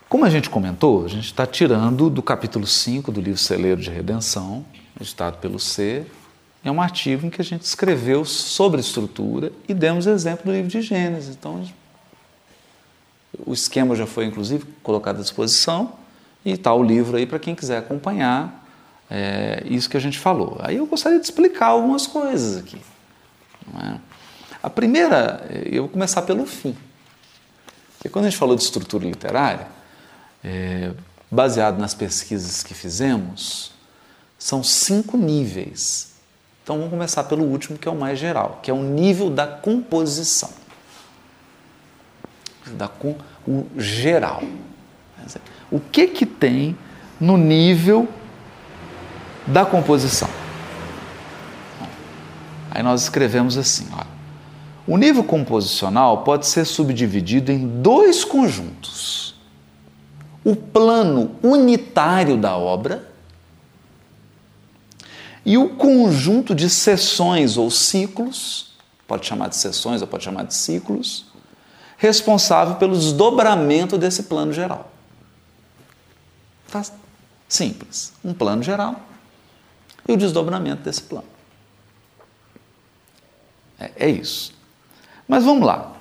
como 0.09 0.25
a 0.25 0.31
gente 0.31 0.49
comentou, 0.49 1.05
a 1.05 1.07
gente 1.07 1.25
está 1.25 1.45
tirando 1.45 2.09
do 2.09 2.23
capítulo 2.23 2.65
5 2.65 3.11
do 3.11 3.21
livro 3.21 3.39
Celeiro 3.39 3.79
de 3.79 3.91
Redenção, 3.91 4.65
editado 4.99 5.37
pelo 5.37 5.59
C, 5.59 6.07
é 6.63 6.71
um 6.71 6.81
artigo 6.81 7.27
em 7.27 7.29
que 7.29 7.39
a 7.39 7.45
gente 7.45 7.65
escreveu 7.65 8.25
sobre 8.25 8.81
estrutura 8.81 9.51
e 9.69 9.75
demos 9.75 10.07
exemplo 10.07 10.45
do 10.45 10.51
livro 10.51 10.71
de 10.71 10.81
Gênesis. 10.81 11.35
Então, 11.35 11.63
o 13.45 13.53
esquema 13.53 13.95
já 13.95 14.05
foi, 14.05 14.25
inclusive, 14.25 14.65
colocado 14.83 15.17
à 15.17 15.21
disposição 15.21 15.93
e 16.43 16.51
está 16.51 16.73
o 16.73 16.83
livro 16.83 17.17
aí 17.17 17.25
para 17.25 17.39
quem 17.39 17.55
quiser 17.55 17.77
acompanhar 17.77 18.65
é, 19.09 19.63
isso 19.65 19.89
que 19.89 19.97
a 19.97 19.99
gente 19.99 20.19
falou. 20.19 20.57
Aí 20.59 20.77
eu 20.77 20.85
gostaria 20.85 21.19
de 21.19 21.25
explicar 21.25 21.67
algumas 21.67 22.07
coisas 22.07 22.57
aqui. 22.57 22.81
É? 23.81 23.97
A 24.61 24.69
primeira, 24.69 25.45
eu 25.65 25.83
vou 25.83 25.89
começar 25.89 26.21
pelo 26.23 26.45
fim. 26.45 26.75
Porque 27.97 28.09
quando 28.09 28.25
a 28.25 28.29
gente 28.29 28.39
falou 28.39 28.55
de 28.55 28.63
estrutura 28.63 29.05
literária, 29.05 29.67
é, 30.43 30.91
baseado 31.29 31.77
nas 31.77 31.93
pesquisas 31.93 32.63
que 32.63 32.73
fizemos, 32.73 33.71
são 34.37 34.63
cinco 34.63 35.17
níveis 35.17 36.11
então 36.63 36.77
vamos 36.77 36.91
começar 36.91 37.23
pelo 37.23 37.43
último, 37.43 37.77
que 37.77 37.87
é 37.87 37.91
o 37.91 37.95
mais 37.95 38.19
geral, 38.19 38.59
que 38.61 38.69
é 38.69 38.73
o 38.73 38.81
nível 38.81 39.29
da 39.29 39.47
composição. 39.47 40.49
Da 42.75 42.87
com, 42.87 43.15
o 43.47 43.67
geral. 43.77 44.43
O 45.69 45.79
que 45.79 46.07
que 46.07 46.25
tem 46.25 46.77
no 47.19 47.37
nível 47.37 48.07
da 49.47 49.65
composição? 49.65 50.29
Aí 52.69 52.81
nós 52.83 53.03
escrevemos 53.03 53.57
assim. 53.57 53.87
O 54.87 54.97
nível 54.97 55.23
composicional 55.23 56.23
pode 56.23 56.47
ser 56.47 56.65
subdividido 56.65 57.51
em 57.51 57.81
dois 57.81 58.23
conjuntos. 58.23 59.35
O 60.43 60.55
plano 60.55 61.31
unitário 61.43 62.35
da 62.35 62.57
obra 62.57 63.11
e 65.45 65.57
o 65.57 65.69
conjunto 65.69 66.53
de 66.53 66.69
sessões 66.69 67.57
ou 67.57 67.69
ciclos, 67.69 68.73
pode 69.07 69.25
chamar 69.25 69.49
de 69.49 69.55
sessões 69.55 70.01
ou 70.01 70.07
pode 70.07 70.23
chamar 70.23 70.43
de 70.43 70.53
ciclos, 70.53 71.25
responsável 72.01 72.77
pelo 72.77 72.97
desdobramento 72.97 73.95
desse 73.95 74.23
plano 74.23 74.51
geral. 74.51 74.91
Tá 76.71 76.83
simples. 77.47 78.11
Um 78.25 78.33
plano 78.33 78.63
geral 78.63 78.99
e 80.07 80.11
o 80.11 80.17
desdobramento 80.17 80.81
desse 80.81 81.03
plano. 81.03 81.27
É, 83.79 83.91
é 83.97 84.09
isso. 84.09 84.51
Mas 85.27 85.43
vamos 85.43 85.63
lá. 85.63 85.95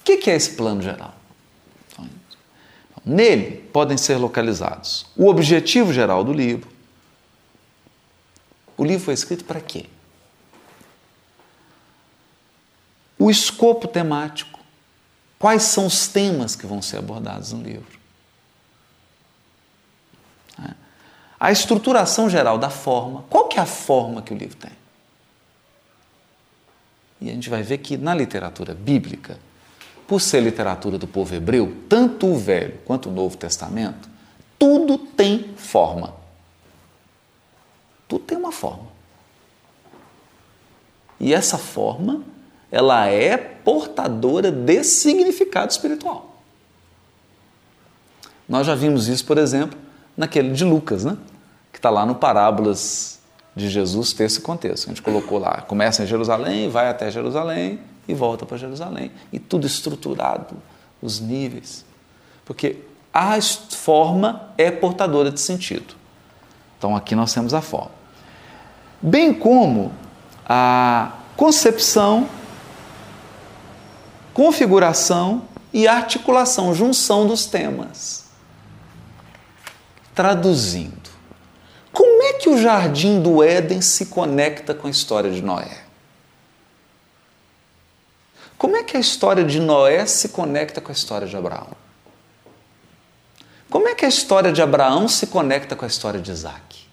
O 0.00 0.04
que 0.04 0.30
é 0.30 0.34
esse 0.34 0.54
plano 0.54 0.80
geral? 0.80 1.14
Nele 3.04 3.68
podem 3.72 3.98
ser 3.98 4.16
localizados 4.16 5.04
o 5.16 5.26
objetivo 5.26 5.92
geral 5.92 6.24
do 6.24 6.32
livro. 6.32 6.70
O 8.74 8.84
livro 8.84 9.04
foi 9.04 9.12
escrito 9.12 9.44
para 9.44 9.60
quê? 9.60 9.84
O 13.18 13.30
escopo 13.30 13.86
temático. 13.86 14.61
Quais 15.42 15.64
são 15.64 15.86
os 15.86 16.06
temas 16.06 16.54
que 16.54 16.68
vão 16.68 16.80
ser 16.80 16.98
abordados 16.98 17.52
no 17.52 17.60
livro? 17.60 17.98
É. 20.64 20.70
A 21.40 21.50
estruturação 21.50 22.30
geral 22.30 22.58
da 22.58 22.70
forma. 22.70 23.24
Qual 23.28 23.48
que 23.48 23.58
é 23.58 23.62
a 23.62 23.66
forma 23.66 24.22
que 24.22 24.32
o 24.32 24.36
livro 24.36 24.56
tem? 24.56 24.70
E 27.20 27.28
a 27.28 27.32
gente 27.32 27.50
vai 27.50 27.60
ver 27.60 27.78
que 27.78 27.96
na 27.96 28.14
literatura 28.14 28.72
bíblica, 28.72 29.36
por 30.06 30.20
ser 30.20 30.40
literatura 30.40 30.96
do 30.96 31.08
povo 31.08 31.34
hebreu, 31.34 31.76
tanto 31.88 32.28
o 32.28 32.38
Velho 32.38 32.78
quanto 32.84 33.08
o 33.08 33.12
Novo 33.12 33.36
Testamento, 33.36 34.08
tudo 34.56 34.96
tem 34.96 35.56
forma. 35.56 36.14
Tudo 38.06 38.24
tem 38.26 38.38
uma 38.38 38.52
forma. 38.52 38.86
E 41.18 41.34
essa 41.34 41.58
forma, 41.58 42.22
ela 42.72 43.06
é 43.06 43.36
portadora 43.36 44.50
de 44.50 44.82
significado 44.82 45.70
espiritual. 45.70 46.34
Nós 48.48 48.66
já 48.66 48.74
vimos 48.74 49.08
isso, 49.08 49.26
por 49.26 49.36
exemplo, 49.36 49.78
naquele 50.16 50.52
de 50.52 50.64
Lucas, 50.64 51.04
né? 51.04 51.18
que 51.70 51.78
está 51.78 51.90
lá 51.90 52.06
no 52.06 52.14
Parábolas 52.14 53.20
de 53.54 53.68
Jesus, 53.68 54.14
texto 54.14 54.38
e 54.38 54.40
contexto. 54.40 54.86
A 54.86 54.88
gente 54.88 55.02
colocou 55.02 55.38
lá, 55.38 55.60
começa 55.60 56.02
em 56.02 56.06
Jerusalém, 56.06 56.70
vai 56.70 56.88
até 56.88 57.10
Jerusalém 57.10 57.78
e 58.08 58.14
volta 58.14 58.46
para 58.46 58.56
Jerusalém. 58.56 59.12
E 59.30 59.38
tudo 59.38 59.66
estruturado, 59.66 60.56
os 61.02 61.20
níveis. 61.20 61.84
Porque 62.44 62.78
a 63.12 63.38
forma 63.40 64.48
é 64.56 64.70
portadora 64.70 65.30
de 65.30 65.40
sentido. 65.40 65.94
Então 66.78 66.96
aqui 66.96 67.14
nós 67.14 67.32
temos 67.32 67.52
a 67.52 67.60
forma. 67.60 67.92
Bem 69.00 69.34
como 69.34 69.92
a 70.46 71.12
concepção, 71.36 72.28
configuração 74.32 75.48
e 75.72 75.88
articulação, 75.88 76.74
junção 76.74 77.26
dos 77.26 77.46
temas. 77.46 78.24
Traduzindo, 80.14 81.10
como 81.92 82.22
é 82.22 82.34
que 82.34 82.48
o 82.48 82.58
jardim 82.58 83.20
do 83.20 83.42
Éden 83.42 83.80
se 83.80 84.06
conecta 84.06 84.74
com 84.74 84.86
a 84.86 84.90
história 84.90 85.30
de 85.30 85.42
Noé? 85.42 85.82
Como 88.56 88.76
é 88.76 88.84
que 88.84 88.96
a 88.96 89.00
história 89.00 89.44
de 89.44 89.58
Noé 89.58 90.06
se 90.06 90.28
conecta 90.28 90.80
com 90.80 90.90
a 90.90 90.94
história 90.94 91.26
de 91.26 91.36
Abraão? 91.36 91.70
Como 93.68 93.88
é 93.88 93.94
que 93.94 94.04
a 94.04 94.08
história 94.08 94.52
de 94.52 94.62
Abraão 94.62 95.08
se 95.08 95.26
conecta 95.26 95.74
com 95.74 95.84
a 95.84 95.88
história 95.88 96.20
de 96.20 96.30
Isaac? 96.30 96.86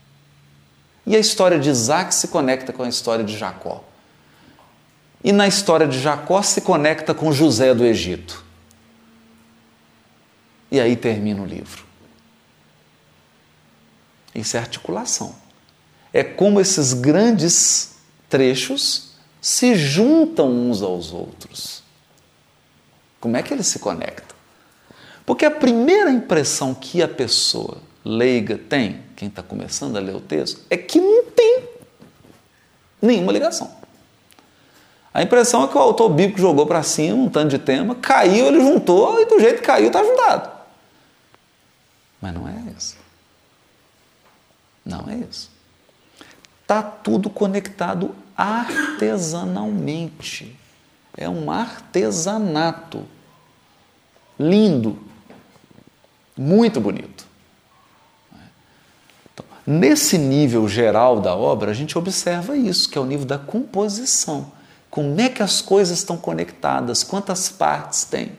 E 1.06 1.16
a 1.16 1.20
história 1.20 1.60
de 1.60 1.70
Isaac 1.70 2.16
se 2.16 2.30
conecta 2.30 2.72
com 2.74 2.84
a 2.84 2.90
história 2.90 3.24
de 3.24 3.38
Jacó? 3.38 3.84
E 5.24 5.32
na 5.32 5.48
história 5.48 5.88
de 5.88 6.00
Jacó 6.00 6.42
se 6.42 6.62
conecta 6.62 7.14
com 7.14 7.32
José 7.32 7.74
do 7.74 7.86
Egito? 7.86 8.44
E 10.72 10.80
aí 10.80 10.96
termina 10.96 11.42
o 11.42 11.46
livro. 11.46 11.84
Isso 14.34 14.56
é 14.56 14.60
articulação. 14.60 15.36
É 16.14 16.24
como 16.24 16.62
esses 16.62 16.94
grandes 16.94 17.96
trechos 18.30 19.12
se 19.42 19.76
juntam 19.76 20.50
uns 20.50 20.82
aos 20.82 21.12
outros. 21.12 21.84
Como 23.20 23.36
é 23.36 23.44
que 23.44 23.54
eles 23.54 23.68
se 23.68 23.80
conectam? 23.80 24.38
Porque 25.26 25.46
a 25.46 25.52
primeira 25.52 26.12
impressão 26.12 26.74
que 26.74 27.02
a 27.02 27.08
pessoa 27.08 27.80
leiga 28.04 28.58
tem, 28.58 29.04
quem 29.16 29.28
está 29.28 29.44
começando 29.44 29.98
a 29.98 30.00
ler 30.00 30.16
o 30.16 30.22
texto, 30.22 30.62
é 30.70 30.78
que 30.78 31.00
não 31.00 31.26
tem 31.26 31.68
nenhuma 33.02 33.32
ligação. 33.32 33.79
A 35.14 35.22
impressão 35.24 35.64
é 35.64 35.68
que 35.68 35.78
o 35.78 35.82
autor 35.82 36.10
bíblico 36.10 36.40
jogou 36.40 36.66
para 36.68 36.84
cima 36.84 37.16
um 37.16 37.30
tanto 37.30 37.50
de 37.50 37.60
tema, 37.60 37.96
caiu, 37.96 38.48
ele 38.48 38.60
juntou 38.60 39.20
e 39.20 39.26
do 39.26 39.40
jeito 39.40 39.62
que 39.62 39.68
caiu 39.68 39.88
está 39.88 40.04
juntado. 40.04 40.52
Mas 42.22 42.34
não 42.34 42.48
é 42.48 42.64
isso. 42.78 42.98
Não 44.86 45.10
é 45.10 45.16
isso. 45.16 45.50
Está 46.62 46.84
tudo 46.84 47.30
conectado 47.30 48.16
artesanalmente. 48.38 50.56
É 51.18 51.28
um 51.28 51.52
artesanato. 51.52 53.04
Lindo. 54.40 54.98
Muito 56.38 56.80
bonito. 56.80 57.28
Então, 59.34 59.46
nesse 59.66 60.18
nível 60.18 60.70
geral 60.70 61.20
da 61.20 61.36
obra, 61.36 61.72
a 61.72 61.74
gente 61.74 61.98
observa 61.98 62.56
isso, 62.56 62.90
que 62.90 62.98
é 62.98 63.02
o 63.02 63.06
nível 63.06 63.26
da 63.26 63.38
composição. 63.38 64.58
Como 64.90 65.20
é 65.22 65.30
que 65.30 65.44
as 65.44 65.62
coisas 65.62 65.98
estão 65.98 66.18
conectadas? 66.18 67.04
Quantas 67.04 67.50
partes 67.50 68.04
tem? 68.06 68.32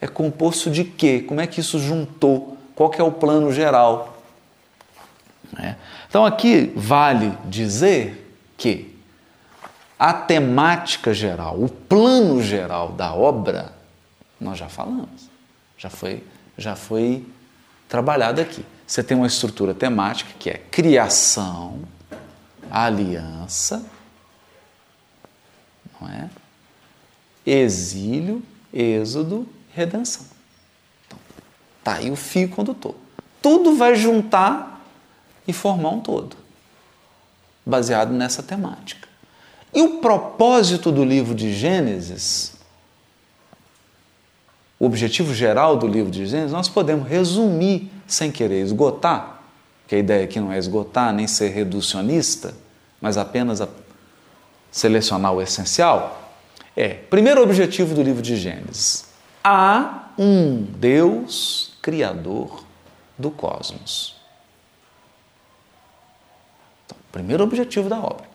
É 0.00 0.06
composto 0.06 0.70
de 0.70 0.84
quê? 0.84 1.24
Como 1.26 1.40
é 1.40 1.46
que 1.46 1.60
isso 1.60 1.78
juntou? 1.78 2.56
Qual 2.74 2.92
é 2.96 3.02
o 3.02 3.12
plano 3.12 3.52
geral? 3.52 4.22
Né? 5.52 5.76
Então 6.08 6.24
aqui 6.24 6.72
vale 6.76 7.36
dizer 7.46 8.36
que 8.56 8.96
a 9.98 10.14
temática 10.14 11.12
geral, 11.12 11.60
o 11.60 11.68
plano 11.68 12.42
geral 12.42 12.92
da 12.92 13.12
obra, 13.12 13.72
nós 14.40 14.58
já 14.58 14.68
falamos, 14.68 15.28
já 15.76 15.90
foi, 15.90 16.24
já 16.56 16.74
foi 16.74 17.26
trabalhado 17.88 18.40
aqui. 18.40 18.64
Você 18.86 19.02
tem 19.02 19.16
uma 19.16 19.26
estrutura 19.26 19.74
temática 19.74 20.30
que 20.38 20.48
é 20.48 20.54
criação, 20.70 21.80
aliança, 22.70 23.84
não 26.00 26.08
é? 26.08 26.30
Exílio, 27.44 28.42
êxodo, 28.72 29.46
redenção. 29.72 30.24
Então, 31.06 31.18
tá 31.82 31.94
aí 31.94 32.10
o 32.10 32.16
fio 32.16 32.48
condutor. 32.48 32.94
Tudo 33.42 33.74
vai 33.74 33.94
juntar 33.94 34.84
e 35.46 35.52
formar 35.52 35.90
um 35.90 36.00
todo, 36.00 36.36
baseado 37.64 38.12
nessa 38.12 38.42
temática. 38.42 39.08
E 39.72 39.82
o 39.82 39.98
propósito 39.98 40.90
do 40.90 41.04
livro 41.04 41.34
de 41.34 41.52
Gênesis, 41.52 42.54
o 44.78 44.86
objetivo 44.86 45.34
geral 45.34 45.76
do 45.76 45.86
livro 45.86 46.10
de 46.10 46.26
Gênesis, 46.26 46.52
nós 46.52 46.68
podemos 46.68 47.08
resumir 47.08 47.90
sem 48.06 48.32
querer 48.32 48.62
esgotar, 48.62 49.42
que 49.86 49.94
a 49.94 49.98
ideia 49.98 50.24
aqui 50.24 50.40
não 50.40 50.52
é 50.52 50.58
esgotar 50.58 51.12
nem 51.12 51.26
ser 51.26 51.48
reducionista, 51.48 52.54
mas 53.00 53.16
apenas 53.16 53.60
selecionar 54.70 55.32
o 55.32 55.42
essencial. 55.42 56.32
É, 56.76 56.88
primeiro 56.88 57.42
objetivo 57.42 57.94
do 57.94 58.02
livro 58.02 58.22
de 58.22 58.36
Gênesis: 58.36 59.06
há 59.42 60.10
um 60.18 60.62
Deus 60.62 61.72
criador 61.82 62.64
do 63.18 63.30
cosmos. 63.30 64.16
Primeiro 67.10 67.42
objetivo 67.42 67.88
da 67.88 67.98
obra. 67.98 68.28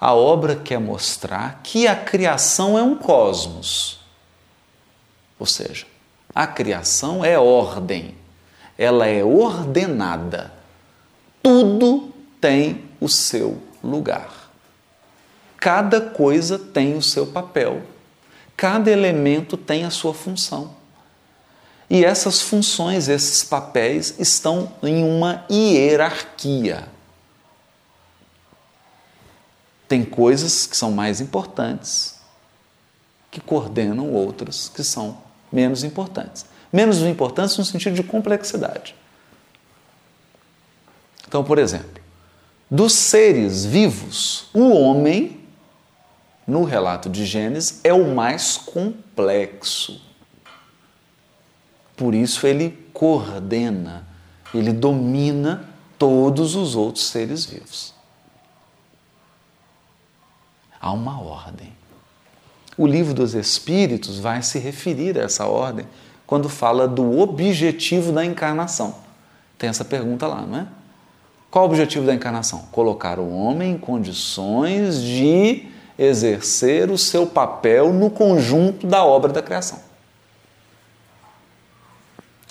A 0.00 0.12
obra 0.12 0.56
quer 0.56 0.78
mostrar 0.78 1.60
que 1.62 1.86
a 1.86 1.96
criação 1.96 2.78
é 2.78 2.82
um 2.82 2.96
cosmos. 2.96 4.00
Ou 5.38 5.46
seja, 5.46 5.86
a 6.34 6.46
criação 6.46 7.24
é 7.24 7.38
ordem, 7.38 8.14
ela 8.76 9.06
é 9.06 9.24
ordenada. 9.24 10.52
Tudo 11.42 12.12
tem 12.40 12.84
o 13.00 13.08
seu 13.08 13.62
lugar. 13.82 14.45
Cada 15.66 16.00
coisa 16.00 16.60
tem 16.60 16.96
o 16.96 17.02
seu 17.02 17.26
papel. 17.26 17.82
Cada 18.56 18.88
elemento 18.88 19.56
tem 19.56 19.84
a 19.84 19.90
sua 19.90 20.14
função. 20.14 20.76
E 21.90 22.04
essas 22.04 22.40
funções, 22.40 23.08
esses 23.08 23.42
papéis 23.42 24.14
estão 24.20 24.72
em 24.80 25.02
uma 25.02 25.44
hierarquia. 25.50 26.88
Tem 29.88 30.04
coisas 30.04 30.68
que 30.68 30.76
são 30.76 30.92
mais 30.92 31.20
importantes 31.20 32.14
que 33.28 33.40
coordenam 33.40 34.12
outras 34.12 34.68
que 34.68 34.84
são 34.84 35.18
menos 35.50 35.82
importantes. 35.82 36.46
Menos 36.72 36.98
importantes 36.98 37.58
no 37.58 37.64
sentido 37.64 37.96
de 37.96 38.04
complexidade. 38.04 38.94
Então, 41.26 41.42
por 41.42 41.58
exemplo, 41.58 42.00
dos 42.70 42.92
seres 42.92 43.64
vivos, 43.64 44.48
o 44.54 44.68
homem, 44.68 45.44
no 46.46 46.64
relato 46.64 47.08
de 47.08 47.24
Gênesis, 47.24 47.80
é 47.82 47.92
o 47.92 48.14
mais 48.14 48.56
complexo. 48.56 50.00
Por 51.96 52.14
isso 52.14 52.46
ele 52.46 52.86
coordena, 52.92 54.06
ele 54.54 54.72
domina 54.72 55.68
todos 55.98 56.54
os 56.54 56.76
outros 56.76 57.06
seres 57.06 57.44
vivos 57.46 57.96
há 60.86 60.92
uma 60.92 61.20
ordem. 61.20 61.72
O 62.78 62.86
livro 62.86 63.12
dos 63.12 63.34
Espíritos 63.34 64.18
vai 64.18 64.42
se 64.42 64.58
referir 64.58 65.18
a 65.18 65.24
essa 65.24 65.46
ordem 65.46 65.86
quando 66.26 66.48
fala 66.48 66.86
do 66.86 67.18
objetivo 67.18 68.12
da 68.12 68.24
encarnação. 68.24 68.94
Tem 69.58 69.68
essa 69.68 69.84
pergunta 69.84 70.26
lá, 70.26 70.42
não 70.42 70.58
é? 70.58 70.66
Qual 71.50 71.64
o 71.64 71.68
objetivo 71.68 72.06
da 72.06 72.14
encarnação? 72.14 72.68
Colocar 72.70 73.18
o 73.18 73.30
homem 73.30 73.72
em 73.72 73.78
condições 73.78 75.00
de 75.00 75.66
exercer 75.98 76.90
o 76.90 76.98
seu 76.98 77.26
papel 77.26 77.92
no 77.92 78.10
conjunto 78.10 78.86
da 78.86 79.04
obra 79.04 79.32
da 79.32 79.42
criação. 79.42 79.82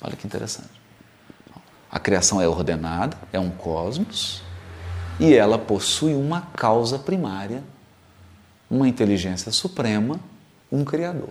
Olha 0.02 0.16
que 0.16 0.26
interessante. 0.26 0.80
A 1.90 1.98
criação 1.98 2.40
é 2.40 2.48
ordenada, 2.48 3.16
é 3.32 3.38
um 3.38 3.50
cosmos, 3.50 4.42
e 5.18 5.34
ela 5.34 5.58
possui 5.58 6.14
uma 6.14 6.42
causa 6.42 6.98
primária, 6.98 7.62
uma 8.70 8.88
inteligência 8.88 9.50
suprema, 9.50 10.20
um 10.70 10.84
Criador. 10.84 11.30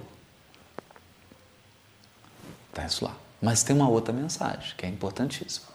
Está 2.70 2.86
isso 2.86 3.06
lá. 3.06 3.16
Mas 3.42 3.64
tem 3.64 3.76
uma 3.76 3.88
outra 3.88 4.14
mensagem 4.14 4.74
que 4.76 4.86
é 4.86 4.90
importantíssima. 4.90 5.68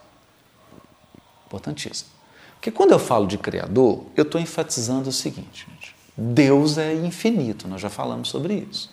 Importantíssima. 1.46 2.10
Porque 2.54 2.70
quando 2.70 2.92
eu 2.92 2.98
falo 2.98 3.26
de 3.26 3.38
Criador, 3.38 4.04
eu 4.16 4.22
estou 4.22 4.40
enfatizando 4.40 5.08
o 5.08 5.12
seguinte, 5.12 5.66
gente. 5.70 5.99
Deus 6.22 6.76
é 6.76 6.92
infinito, 6.92 7.66
nós 7.66 7.80
já 7.80 7.88
falamos 7.88 8.28
sobre 8.28 8.66
isso. 8.70 8.92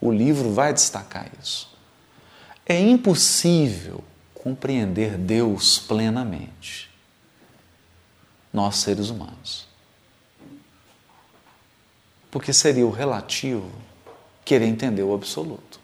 O 0.00 0.12
livro 0.12 0.52
vai 0.52 0.72
destacar 0.72 1.28
isso. 1.42 1.68
É 2.64 2.78
impossível 2.78 4.04
compreender 4.32 5.18
Deus 5.18 5.80
plenamente, 5.80 6.88
nós 8.52 8.76
seres 8.76 9.10
humanos. 9.10 9.66
Porque 12.30 12.52
seria 12.52 12.86
o 12.86 12.92
relativo 12.92 13.68
querer 14.44 14.66
entender 14.66 15.02
o 15.02 15.12
absoluto. 15.12 15.80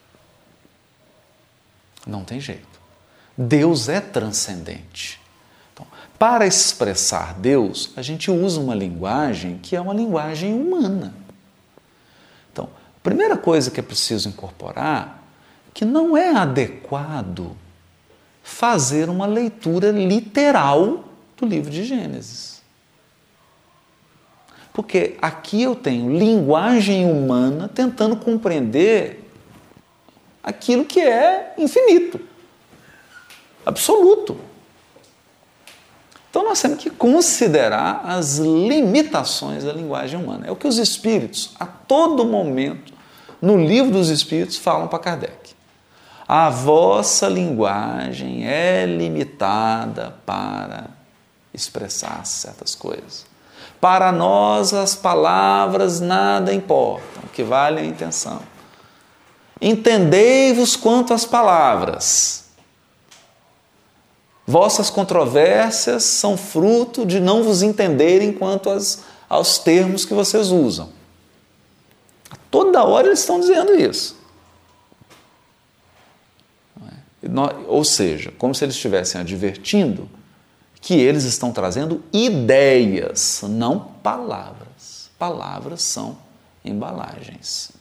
Não 2.07 2.25
tem 2.25 2.38
jeito. 2.38 2.81
Deus 3.37 3.88
é 3.88 4.01
transcendente. 4.01 5.20
Para 6.18 6.46
expressar 6.46 7.35
Deus, 7.35 7.92
a 7.94 8.00
gente 8.00 8.31
usa 8.31 8.59
uma 8.59 8.74
linguagem 8.74 9.59
que 9.62 9.76
é 9.76 9.81
uma 9.81 9.92
linguagem 9.92 10.55
humana. 10.55 11.14
Então, 12.50 12.64
a 12.64 13.00
primeira 13.02 13.37
coisa 13.37 13.70
que 13.70 13.79
é 13.79 13.83
preciso 13.83 14.29
incorporar 14.29 15.22
é 15.68 15.70
que 15.74 15.85
não 15.85 16.16
é 16.16 16.31
adequado 16.35 17.55
fazer 18.42 19.11
uma 19.11 19.26
leitura 19.26 19.90
literal 19.90 21.05
do 21.37 21.44
livro 21.44 21.70
de 21.70 21.85
Gênesis. 21.85 22.62
Porque 24.72 25.16
aqui 25.20 25.62
eu 25.62 25.74
tenho 25.74 26.16
linguagem 26.16 27.11
humana 27.11 27.68
tentando 27.68 28.16
compreender 28.16 29.22
aquilo 30.42 30.85
que 30.85 31.00
é 31.00 31.55
infinito, 31.59 32.20
absoluto. 33.64 34.45
Então 36.37 36.46
nós 36.46 36.61
temos 36.61 36.77
que 36.77 36.90
considerar 36.90 38.03
as 38.05 38.37
limitações 38.37 39.64
da 39.64 39.72
linguagem 39.72 40.22
humana. 40.22 40.46
É 40.46 40.51
o 40.51 40.57
que 40.57 40.68
os 40.68 40.77
espíritos, 40.77 41.53
a 41.59 41.64
todo 41.64 42.27
momento, 42.27 42.92
no 43.40 43.57
livro 43.57 43.90
dos 43.90 44.11
espíritos, 44.11 44.59
falam 44.59 44.87
para 44.87 44.99
Kardec. 44.99 45.55
A 46.29 46.51
vossa 46.51 47.27
linguagem 47.27 48.46
é 48.46 48.85
limitada 48.85 50.14
para 50.27 50.90
expressar 51.55 52.27
certas 52.27 52.75
coisas. 52.75 53.25
Para 53.81 54.12
nós, 54.12 54.75
as 54.75 54.94
palavras 54.94 56.01
nada 56.01 56.53
importam, 56.53 57.22
o 57.25 57.29
que 57.29 57.42
vale 57.42 57.81
é 57.81 57.85
a 57.85 57.87
intenção. 57.87 58.42
Entendei-vos 59.59 60.77
quanto 60.77 61.14
às 61.14 61.25
palavras. 61.25 62.45
Vossas 64.46 64.90
controvérsias 64.90 66.04
são 66.04 66.37
fruto 66.37 67.04
de 67.04 67.18
não 67.18 67.42
vos 67.42 67.62
entenderem 67.62 68.32
quanto 68.32 68.70
aos 69.28 69.59
termos 69.59 70.04
que 70.04 70.14
vocês 70.14 70.50
usam. 70.50 70.90
Toda 72.50 72.85
hora 72.85 73.09
eles 73.09 73.20
estão 73.20 73.40
dizendo 73.40 73.74
isso. 73.74 74.16
Ou 77.66 77.85
seja, 77.85 78.32
como 78.38 78.54
se 78.54 78.64
eles 78.64 78.76
estivessem 78.76 79.20
advertindo 79.20 80.09
que 80.80 80.94
eles 80.94 81.24
estão 81.24 81.50
trazendo 81.50 82.04
ideias, 82.12 83.42
não 83.48 83.80
palavras. 83.80 85.11
Palavras 85.18 85.82
são 85.82 86.16
embalagens. 86.64 87.72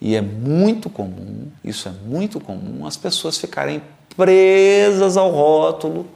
E 0.00 0.14
é 0.14 0.22
muito 0.22 0.88
comum, 0.88 1.50
isso 1.64 1.88
é 1.88 1.90
muito 1.90 2.40
comum, 2.40 2.86
as 2.86 2.96
pessoas 2.96 3.36
ficarem 3.36 3.82
presas 4.20 5.16
ao 5.16 5.30
rótulo, 5.30 6.06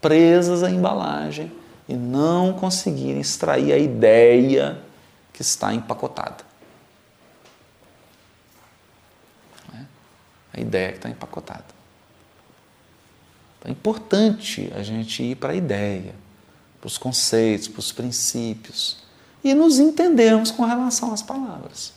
presas 0.00 0.64
à 0.64 0.70
embalagem 0.70 1.52
e 1.88 1.94
não 1.94 2.52
conseguirem 2.52 3.20
extrair 3.20 3.72
a 3.72 3.78
ideia 3.78 4.80
que 5.32 5.40
está 5.40 5.72
empacotada. 5.72 6.42
É? 9.72 9.84
A 10.54 10.60
ideia 10.60 10.90
que 10.90 10.96
está 10.96 11.08
empacotada. 11.08 11.64
Então 13.60 13.68
é 13.68 13.70
importante 13.70 14.72
a 14.74 14.82
gente 14.82 15.22
ir 15.22 15.36
para 15.36 15.52
a 15.52 15.54
ideia, 15.54 16.12
para 16.80 16.88
os 16.88 16.98
conceitos, 16.98 17.68
para 17.68 17.78
os 17.78 17.92
princípios 17.92 18.98
e 19.44 19.54
nos 19.54 19.78
entendermos 19.78 20.50
com 20.50 20.64
relação 20.64 21.14
às 21.14 21.22
palavras. 21.22 21.92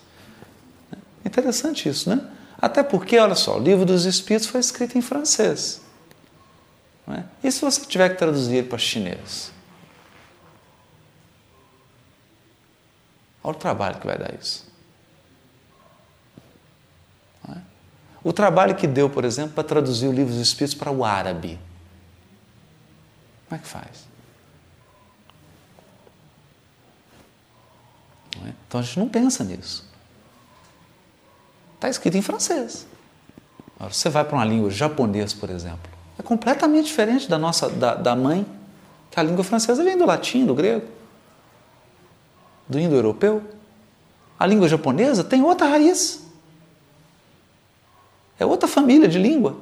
Interessante 1.26 1.90
isso, 1.90 2.12
né? 2.12 2.37
Até 2.60 2.82
porque, 2.82 3.18
olha 3.20 3.36
só, 3.36 3.58
o 3.58 3.60
livro 3.60 3.86
dos 3.86 4.06
Espíritos 4.06 4.48
foi 4.48 4.60
escrito 4.60 4.98
em 4.98 5.02
francês. 5.02 5.82
É? 7.08 7.24
E 7.44 7.52
se 7.52 7.62
você 7.62 7.86
tiver 7.86 8.10
que 8.10 8.16
traduzir 8.18 8.68
para 8.68 8.78
chinês? 8.78 9.52
Olha 13.44 13.56
o 13.56 13.60
trabalho 13.60 14.00
que 14.00 14.06
vai 14.06 14.18
dar 14.18 14.34
isso. 14.34 14.68
É? 17.48 17.58
O 18.24 18.34
trabalho 18.34 18.76
que 18.76 18.86
deu, 18.88 19.10
por 19.10 19.24
exemplo, 19.24 19.54
para 19.54 19.64
traduzir 19.64 20.08
o 20.08 20.12
livro 20.12 20.34
dos 20.34 20.42
Espíritos 20.42 20.78
para 20.78 20.92
o 20.92 21.06
árabe. 21.06 21.58
Como 23.48 23.58
é 23.58 23.64
que 23.64 23.68
faz? 23.68 24.06
É? 28.46 28.54
Então 28.68 28.82
a 28.82 28.84
gente 28.84 29.00
não 29.00 29.08
pensa 29.08 29.46
nisso. 29.46 29.87
Está 31.78 31.90
escrito 31.90 32.18
em 32.18 32.22
francês. 32.22 32.88
Agora, 33.76 33.94
você 33.94 34.10
vai 34.10 34.26
para 34.26 34.36
uma 34.36 34.46
língua 34.46 34.70
japonesa, 34.72 35.36
por 35.40 35.50
exemplo, 35.50 35.90
é 36.18 36.24
completamente 36.24 36.86
diferente 36.86 37.30
da 37.30 37.38
nossa 37.38 37.70
da, 37.70 37.94
da 37.94 38.16
mãe, 38.16 38.46
que 39.12 39.20
a 39.20 39.24
língua 39.24 39.44
francesa 39.44 39.84
vem 39.84 39.96
do 39.96 40.06
latim, 40.06 40.46
do 40.46 40.56
grego, 40.56 40.88
do 42.68 42.80
indo-europeu. 42.80 43.44
A 44.40 44.46
língua 44.48 44.68
japonesa 44.68 45.24
tem 45.24 45.44
outra 45.44 45.68
raiz. 45.68 46.26
É 48.40 48.46
outra 48.46 48.68
família 48.68 49.08
de 49.08 49.20
língua. 49.20 49.58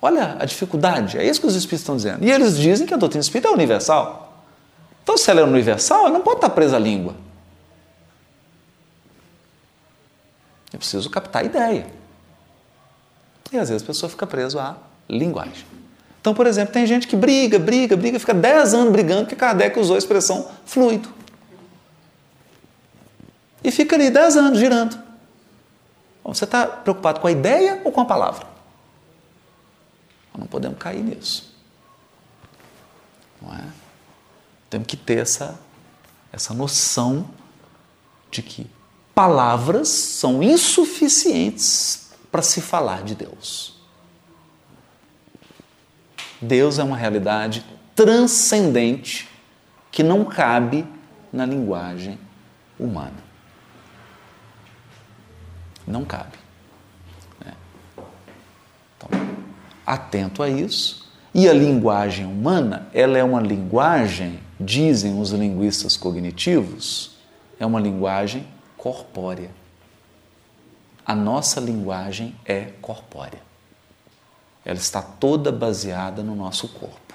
Olha 0.00 0.36
a 0.40 0.44
dificuldade, 0.44 1.16
é 1.16 1.24
isso 1.24 1.40
que 1.40 1.46
os 1.46 1.54
espíritos 1.54 1.82
estão 1.82 1.96
dizendo. 1.96 2.24
E 2.24 2.30
eles 2.30 2.56
dizem 2.56 2.84
que 2.88 2.92
a 2.92 2.96
doutrina 2.96 3.20
espírita 3.20 3.48
é 3.48 3.52
universal. 3.52 4.42
Então, 5.04 5.16
se 5.16 5.30
ela 5.30 5.40
é 5.40 5.44
universal, 5.44 6.00
ela 6.00 6.10
não 6.10 6.20
pode 6.20 6.38
estar 6.38 6.50
presa 6.50 6.76
à 6.76 6.78
língua. 6.80 7.14
Eu 10.72 10.78
preciso 10.78 11.10
captar 11.10 11.42
a 11.42 11.44
ideia. 11.44 11.86
E 13.52 13.58
às 13.58 13.68
vezes 13.68 13.82
a 13.82 13.86
pessoa 13.86 14.08
fica 14.08 14.26
preso 14.26 14.58
à 14.58 14.76
linguagem. 15.08 15.66
Então, 16.20 16.34
por 16.34 16.46
exemplo, 16.46 16.72
tem 16.72 16.86
gente 16.86 17.06
que 17.06 17.16
briga, 17.16 17.58
briga, 17.58 17.96
briga, 17.96 18.18
fica 18.18 18.32
10 18.32 18.74
anos 18.74 18.92
brigando 18.92 19.22
porque 19.22 19.36
Kardec 19.36 19.78
usou 19.78 19.96
a 19.96 19.98
expressão 19.98 20.50
fluido. 20.64 21.08
E 23.62 23.70
fica 23.70 23.96
ali 23.96 24.08
10 24.08 24.36
anos 24.36 24.58
girando. 24.58 24.98
Você 26.24 26.44
está 26.44 26.66
preocupado 26.66 27.20
com 27.20 27.26
a 27.26 27.32
ideia 27.32 27.82
ou 27.84 27.92
com 27.92 28.00
a 28.00 28.04
palavra? 28.04 28.46
Não 30.36 30.46
podemos 30.46 30.78
cair 30.78 31.02
nisso. 31.02 31.52
Não 33.40 33.52
é? 33.52 33.64
Temos 34.70 34.86
que 34.86 34.96
ter 34.96 35.18
essa, 35.18 35.58
essa 36.32 36.54
noção 36.54 37.28
de 38.30 38.42
que 38.42 38.70
palavras 39.14 39.88
são 39.88 40.42
insuficientes 40.42 42.10
para 42.30 42.42
se 42.42 42.60
falar 42.60 43.02
de 43.02 43.14
Deus. 43.14 43.76
Deus 46.40 46.78
é 46.78 46.82
uma 46.82 46.96
realidade 46.96 47.64
transcendente 47.94 49.28
que 49.90 50.02
não 50.02 50.24
cabe 50.24 50.86
na 51.32 51.46
linguagem 51.46 52.18
humana. 52.78 53.22
Não 55.86 56.04
cabe. 56.04 56.38
Né? 57.44 57.52
Então, 58.96 59.10
atento 59.86 60.42
a 60.42 60.48
isso. 60.48 61.12
E 61.34 61.48
a 61.48 61.52
linguagem 61.52 62.26
humana, 62.26 62.88
ela 62.92 63.16
é 63.16 63.24
uma 63.24 63.40
linguagem, 63.40 64.40
dizem 64.60 65.18
os 65.18 65.30
linguistas 65.30 65.96
cognitivos, 65.96 67.16
é 67.58 67.64
uma 67.64 67.80
linguagem 67.80 68.46
corpórea. 68.82 69.52
a 71.06 71.14
nossa 71.14 71.60
linguagem 71.60 72.34
é 72.44 72.72
corpórea. 72.80 73.40
Ela 74.64 74.78
está 74.78 75.00
toda 75.00 75.52
baseada 75.52 76.20
no 76.20 76.34
nosso 76.34 76.68
corpo. 76.68 77.14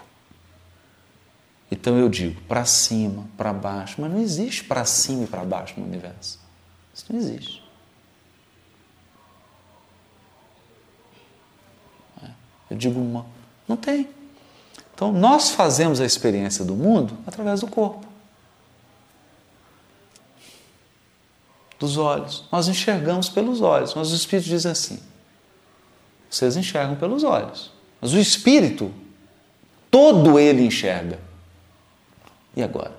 Então 1.69 1.97
eu 1.97 2.08
digo 2.08 2.39
para 2.43 2.63
cima, 2.63 3.27
para 3.36 3.51
baixo, 3.51 3.99
mas 3.99 4.10
não 4.10 4.21
existe 4.21 4.63
para 4.63 4.86
cima 4.86 5.25
e 5.25 5.27
para 5.27 5.43
baixo 5.43 5.77
no 5.77 5.86
universo. 5.86 6.39
Isso 6.93 7.06
não 7.10 7.19
existe. 7.19 7.62
É. 12.23 12.30
Eu 12.69 12.77
digo 12.77 12.97
uma, 12.97 13.25
não 13.67 13.75
tem. 13.75 14.10
Então 14.95 15.12
nós 15.12 15.49
fazemos 15.49 15.99
a 15.99 16.06
experiência 16.06 16.63
do 16.63 16.75
mundo 16.75 17.17
através 17.27 17.60
do 17.60 17.67
corpo. 17.67 18.06
Dos 21.79 21.97
olhos. 21.97 22.43
Nós 22.51 22.67
enxergamos 22.67 23.29
pelos 23.29 23.61
olhos, 23.61 23.93
mas 23.93 24.11
o 24.11 24.15
Espírito 24.15 24.47
diz 24.47 24.65
assim: 24.65 24.99
vocês 26.29 26.57
enxergam 26.57 26.95
pelos 26.95 27.23
olhos, 27.23 27.71
mas 28.01 28.13
o 28.13 28.17
Espírito, 28.17 28.91
todo 29.89 30.39
ele 30.39 30.65
enxerga. 30.65 31.19
E 32.55 32.63
agora? 32.63 32.93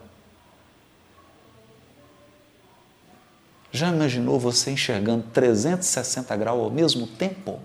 Já 3.70 3.88
imaginou 3.88 4.38
você 4.40 4.70
enxergando 4.70 5.24
360 5.32 6.34
graus 6.36 6.62
ao 6.62 6.70
mesmo 6.70 7.06
tempo? 7.06 7.60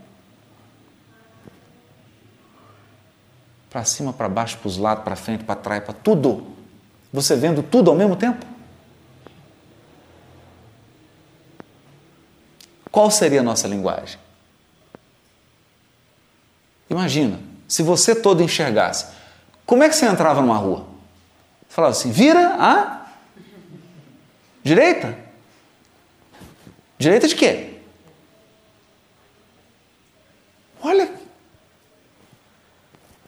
Para 3.69 3.85
cima, 3.85 4.11
para 4.11 4.27
baixo, 4.29 4.57
para 4.57 4.67
os 4.67 4.77
lados, 4.77 5.03
para 5.03 5.15
frente, 5.15 5.43
para 5.43 5.55
trás, 5.55 5.83
para 5.83 5.93
tudo. 5.93 6.47
Você 7.11 7.35
vendo 7.35 7.63
tudo 7.63 7.89
ao 7.89 7.95
mesmo 7.95 8.15
tempo? 8.15 8.45
Qual 12.93 13.09
seria 13.09 13.39
a 13.39 13.43
nossa 13.43 13.67
linguagem? 13.67 14.19
Imagina, 16.87 17.39
se 17.67 17.81
você 17.81 18.13
todo 18.13 18.43
enxergasse, 18.43 19.07
como 19.65 19.81
é 19.81 19.89
que 19.89 19.95
você 19.95 20.05
entrava 20.05 20.41
numa 20.41 20.57
rua? 20.57 20.85
Falava 21.67 21.91
assim: 21.91 22.11
vira 22.11 22.55
a 22.59 23.07
direita. 24.61 25.17
Direita 26.99 27.27
de 27.27 27.35
quê? 27.35 27.79
Olha. 30.79 31.11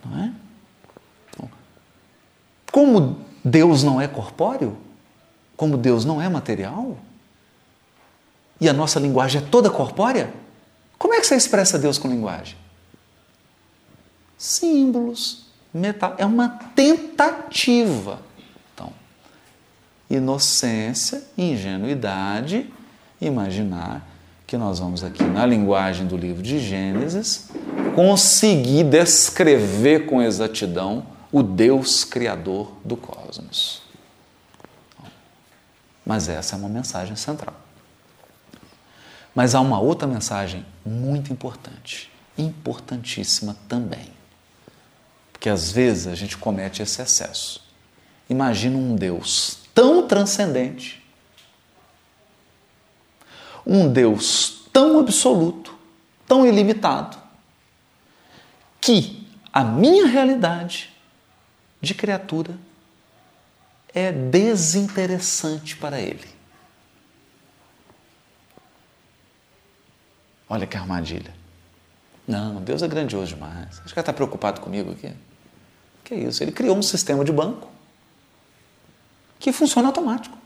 Não 0.06 0.24
é? 0.26 0.32
Como 2.72 3.20
Deus 3.44 3.82
não 3.82 4.00
é 4.00 4.08
corpóreo, 4.08 4.78
como 5.58 5.76
Deus 5.76 6.06
não 6.06 6.22
é 6.22 6.30
material, 6.30 7.00
e 8.60 8.70
a 8.70 8.74
nossa 8.74 9.00
linguagem 9.00 9.42
é 9.42 9.46
toda 9.46 9.70
corpórea, 9.70 10.34
como 10.98 11.14
é 11.14 11.20
que 11.20 11.28
você 11.28 11.36
expressa 11.36 11.78
Deus 11.78 11.98
com 11.98 12.08
linguagem? 12.08 12.56
Símbolos, 14.38 15.46
metal. 15.74 16.16
É 16.18 16.26
uma 16.26 16.50
tentativa. 16.50 18.20
Então, 18.74 18.92
inocência, 20.10 21.24
ingenuidade, 21.38 22.72
imaginar 23.20 24.08
que 24.48 24.58
nós 24.58 24.80
vamos 24.80 25.04
aqui 25.04 25.24
na 25.24 25.46
linguagem 25.46 26.06
do 26.06 26.16
livro 26.16 26.42
de 26.42 26.60
Gênesis 26.60 27.50
conseguir 27.96 28.84
descrever 28.84 30.06
com 30.06 30.22
exatidão 30.22 31.06
o 31.32 31.42
Deus 31.42 32.04
criador 32.04 32.72
do 32.84 32.96
cosmos. 32.96 33.82
Mas 36.06 36.30
essa 36.30 36.56
é 36.56 36.60
uma 36.60 36.70
mensagem 36.70 37.16
central. 37.16 37.65
Mas 39.36 39.54
há 39.54 39.60
uma 39.60 39.80
outra 39.80 40.08
mensagem 40.08 40.66
muito 40.86 41.34
importante, 41.34 42.10
importantíssima 42.38 43.58
também. 43.68 44.10
Porque 45.34 45.50
às 45.50 45.70
vezes 45.70 46.08
a 46.08 46.16
gente 46.16 46.38
comete 46.38 46.82
esse 46.82 47.02
excesso. 47.02 47.62
Imagina 48.30 48.78
um 48.78 48.96
Deus 48.96 49.60
tão 49.74 50.08
transcendente, 50.08 51.06
um 53.68 53.92
Deus 53.92 54.68
tão 54.72 55.00
absoluto, 55.00 55.78
tão 56.26 56.48
ilimitado, 56.48 57.18
que 58.80 59.28
a 59.52 59.64
minha 59.64 60.08
realidade 60.08 60.94
de 61.82 61.94
criatura 61.94 62.58
é 63.94 64.12
desinteressante 64.12 65.76
para 65.76 66.00
ele. 66.00 66.35
Olha 70.56 70.66
que 70.66 70.78
armadilha. 70.78 71.36
Não, 72.26 72.64
Deus 72.64 72.82
é 72.82 72.88
grandioso 72.88 73.36
demais. 73.36 73.78
Acho 73.84 73.94
que 73.94 74.00
está 74.00 74.14
preocupado 74.14 74.62
comigo 74.62 74.90
aqui. 74.94 75.14
Que 76.02 76.16
isso? 76.16 76.42
Ele 76.42 76.54
criou 76.54 76.78
um 76.78 76.82
sistema 76.82 77.26
de 77.26 77.32
banco 77.34 77.70
que 79.38 79.52
funciona 79.52 79.90
automático. 79.90 80.38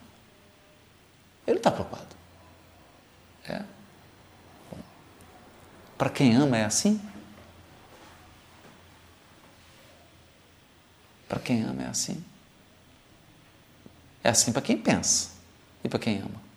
Ele 1.45 1.58
está 1.58 1.69
preocupado. 1.69 2.08
É. 3.48 3.62
Para 5.95 6.10
quem 6.10 6.36
ama 6.36 6.58
é 6.58 6.65
assim? 6.65 7.00
Para 11.28 11.39
quem 11.39 11.62
ama 11.63 11.84
é 11.84 11.88
assim? 11.88 12.26
É 14.24 14.30
assim 14.32 14.52
para 14.52 14.63
quem 14.63 14.76
pensa 14.76 15.30
e 15.84 15.88
para 15.88 16.00
quem 16.00 16.17
ama. 16.17 16.49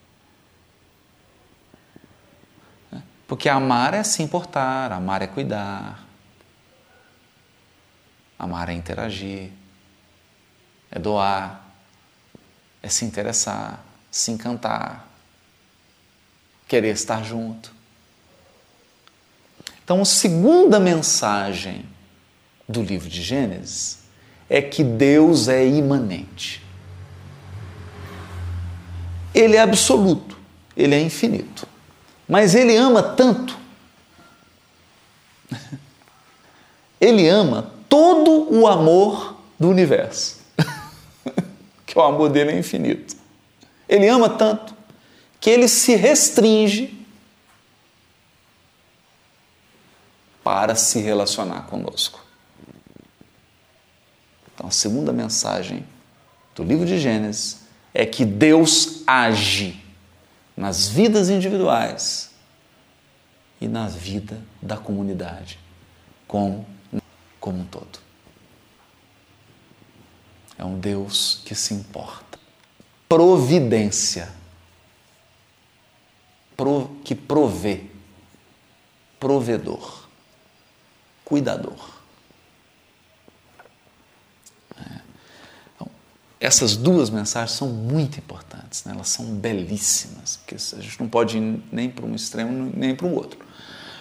Porque 3.33 3.49
amar 3.49 3.95
é 3.95 4.03
se 4.03 4.23
importar, 4.23 4.93
amar 4.93 5.23
é 5.23 5.27
cuidar, 5.27 6.05
amar 8.39 8.69
é 8.69 8.75
interagir, 8.75 9.49
é 10.91 10.99
doar, 10.99 11.67
é 12.83 12.91
se 12.91 13.07
interessar, 13.07 13.83
se 14.11 14.33
encantar, 14.33 15.09
querer 16.69 16.91
estar 16.91 17.25
junto. 17.25 17.73
Então, 19.83 20.03
a 20.03 20.05
segunda 20.05 20.79
mensagem 20.79 21.87
do 22.69 22.83
livro 22.83 23.09
de 23.09 23.23
Gênesis 23.23 24.01
é 24.47 24.61
que 24.61 24.85
Deus 24.85 25.49
é 25.49 25.67
imanente. 25.67 26.63
Ele 29.35 29.57
é 29.57 29.63
absoluto, 29.63 30.39
ele 30.77 30.95
é 30.95 31.01
infinito. 31.01 31.72
Mas 32.33 32.55
ele 32.55 32.75
ama 32.75 33.03
tanto. 33.03 33.55
Ele 36.99 37.29
ama 37.29 37.71
todo 37.91 38.51
o 38.51 38.67
amor 38.67 39.37
do 39.61 39.69
universo. 39.69 40.41
que 41.85 41.99
o 41.99 42.01
amor 42.01 42.31
dele 42.31 42.53
é 42.53 42.59
infinito. 42.59 43.15
Ele 43.87 44.09
ama 44.09 44.31
tanto 44.31 44.75
que 45.39 45.51
ele 45.51 45.69
se 45.69 45.95
restringe 45.95 47.07
para 50.43 50.75
se 50.75 51.01
relacionar 51.01 51.67
conosco. 51.67 52.19
Então, 54.55 54.69
a 54.69 54.71
segunda 54.71 55.13
mensagem 55.13 55.87
do 56.55 56.65
livro 56.65 56.87
de 56.87 56.99
Gênesis 56.99 57.67
é 57.93 58.07
que 58.07 58.25
Deus 58.25 59.03
age 59.07 59.82
nas 60.63 60.87
vidas 60.87 61.29
individuais 61.29 62.31
e 63.61 63.67
na 63.67 63.89
vida 63.89 64.41
da 64.63 64.77
comunidade 64.77 65.59
como, 66.29 66.65
como 67.41 67.59
um 67.59 67.65
todo. 67.65 67.99
É 70.57 70.65
um 70.65 70.79
Deus 70.79 71.43
que 71.45 71.53
se 71.57 71.75
importa. 71.75 72.39
Providência. 73.09 74.33
Pro, 76.57 76.97
que 77.05 77.17
provê. 77.17 77.87
Provedor. 79.19 80.09
Cuidador. 81.25 81.92
Essas 86.43 86.77
duas 86.77 87.09
mensagens 87.09 87.53
são 87.53 87.69
muito 87.69 88.19
importantes, 88.19 88.85
né? 88.85 88.93
elas 88.93 89.09
são 89.09 89.25
belíssimas, 89.27 90.39
porque 90.39 90.57
a 90.57 90.81
gente 90.81 90.99
não 90.99 91.09
pode 91.09 91.39
ir 91.39 91.63
nem 91.71 91.89
para 91.89 92.05
um 92.05 92.17
extremo 92.17 92.73
nem 92.77 92.97
para 92.97 93.07
o 93.07 93.15
outro. 93.15 93.39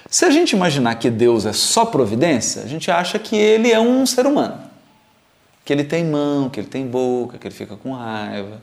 Se 0.09 0.25
a 0.25 0.31
gente 0.31 0.53
imaginar 0.53 0.95
que 0.95 1.09
Deus 1.11 1.45
é 1.45 1.53
só 1.53 1.85
providência, 1.85 2.63
a 2.63 2.67
gente 2.67 2.89
acha 2.89 3.19
que 3.19 3.35
ele 3.35 3.71
é 3.71 3.79
um 3.79 4.05
ser 4.07 4.25
humano, 4.25 4.59
que 5.63 5.71
ele 5.71 5.83
tem 5.83 6.03
mão, 6.03 6.49
que 6.49 6.59
ele 6.59 6.67
tem 6.67 6.87
boca, 6.87 7.37
que 7.37 7.47
ele 7.47 7.53
fica 7.53 7.77
com 7.77 7.93
raiva, 7.93 8.59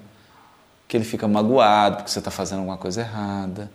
que 0.89 0.97
ele 0.97 1.05
fica 1.05 1.29
magoado 1.29 1.99
porque 1.99 2.11
você 2.11 2.19
está 2.19 2.33
fazendo 2.33 2.59
alguma 2.59 2.77
coisa 2.77 3.03
errada. 3.03 3.71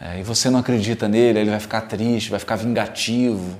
É, 0.00 0.18
e 0.18 0.22
você 0.22 0.48
não 0.48 0.60
acredita 0.60 1.06
nele, 1.06 1.40
ele 1.40 1.50
vai 1.50 1.60
ficar 1.60 1.82
triste, 1.82 2.30
vai 2.30 2.40
ficar 2.40 2.56
vingativo. 2.56 3.58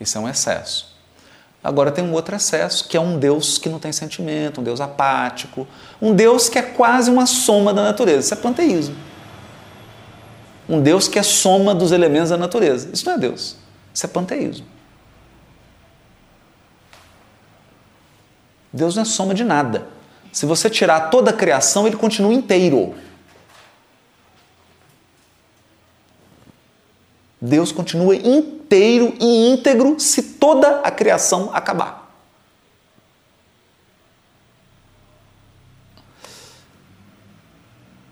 Isso 0.00 0.18
é 0.18 0.20
um 0.20 0.28
excesso. 0.28 0.97
Agora 1.62 1.90
tem 1.90 2.04
um 2.04 2.12
outro 2.12 2.36
excesso, 2.36 2.88
que 2.88 2.96
é 2.96 3.00
um 3.00 3.18
Deus 3.18 3.58
que 3.58 3.68
não 3.68 3.78
tem 3.78 3.90
sentimento, 3.92 4.60
um 4.60 4.64
Deus 4.64 4.80
apático, 4.80 5.66
um 6.00 6.14
Deus 6.14 6.48
que 6.48 6.58
é 6.58 6.62
quase 6.62 7.10
uma 7.10 7.26
soma 7.26 7.74
da 7.74 7.82
natureza. 7.82 8.20
Isso 8.20 8.34
é 8.34 8.36
panteísmo. 8.36 8.96
um 10.68 10.80
Deus 10.80 11.08
que 11.08 11.18
é 11.18 11.22
soma 11.22 11.74
dos 11.74 11.92
elementos 11.92 12.30
da 12.30 12.36
natureza. 12.36 12.90
Isso 12.92 13.06
não 13.06 13.14
é 13.14 13.18
Deus. 13.18 13.56
Isso 13.92 14.06
é 14.06 14.08
panteísmo. 14.08 14.66
Deus 18.72 18.94
não 18.94 19.02
é 19.02 19.06
soma 19.06 19.34
de 19.34 19.44
nada. 19.44 19.88
Se 20.30 20.46
você 20.46 20.68
tirar 20.68 21.10
toda 21.10 21.30
a 21.30 21.32
criação, 21.32 21.86
ele 21.86 21.96
continua 21.96 22.32
inteiro. 22.32 22.94
Deus 27.40 27.70
continua 27.70 28.16
inteiro 28.16 29.14
e 29.20 29.52
íntegro 29.52 29.98
se 30.00 30.22
toda 30.34 30.80
a 30.80 30.90
criação 30.90 31.50
acabar. 31.54 32.08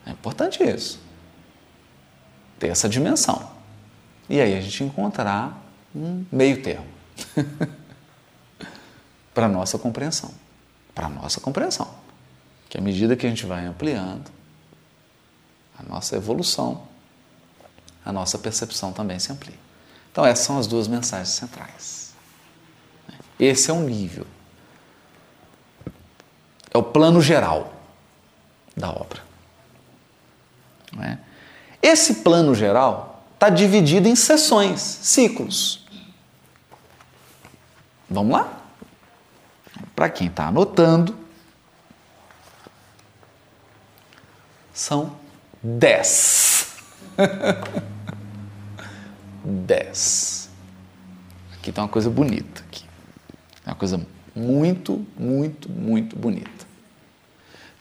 É 0.07 0.11
importante 0.13 0.63
isso. 0.63 1.01
Ter 2.59 2.69
essa 2.69 2.89
dimensão. 2.89 3.51
E 4.29 4.41
aí 4.41 4.57
a 4.57 4.61
gente 4.61 4.85
encontrar 4.85 5.61
um 5.95 6.25
meio 6.31 6.63
termo 6.63 6.87
para 9.35 9.49
nossa 9.49 9.79
compreensão. 9.79 10.33
Para 10.95 11.09
nossa 11.09 11.41
compreensão. 11.41 11.89
Que 12.69 12.79
à 12.79 12.81
medida 12.81 13.17
que 13.17 13.27
a 13.27 13.29
gente 13.29 13.45
vai 13.45 13.67
ampliando 13.67 14.31
a 15.79 15.83
nossa 15.83 16.17
evolução, 16.17 16.87
a 18.07 18.13
nossa 18.13 18.39
percepção 18.39 18.93
também 18.93 19.19
se 19.19 19.33
amplia. 19.33 19.59
Então, 20.13 20.25
essas 20.25 20.47
são 20.47 20.59
as 20.59 20.69
duas 20.69 20.87
mensagens 20.87 21.31
centrais. 21.31 22.15
Esse 23.39 23.69
é 23.69 23.75
um 23.75 23.83
nível. 23.83 24.25
É 26.73 26.79
o 26.79 26.85
plano 26.85 27.21
geral 27.21 27.75
da 28.77 28.91
obra. 28.91 29.21
É? 31.01 31.19
Esse 31.83 32.17
plano 32.17 32.55
geral 32.55 33.25
está 33.35 33.51
dividido 33.51 34.09
em 34.09 34.15
sessões, 34.15 34.81
ciclos. 34.81 35.85
Vamos 38.09 38.33
lá? 38.33 38.61
Para 39.97 40.09
quem 40.09 40.29
está 40.29 40.47
anotando, 40.47 41.15
são 44.73 45.17
dez. 45.61 46.77
10. 49.47 50.51
Aqui 51.55 51.73
tem 51.73 51.83
uma 51.83 51.89
coisa 51.89 52.11
bonita. 52.11 52.63
Aqui. 52.63 52.85
É 53.65 53.71
uma 53.71 53.77
coisa 53.77 54.05
muito, 54.35 55.07
muito, 55.19 55.71
muito 55.71 56.17
bonita. 56.17 56.67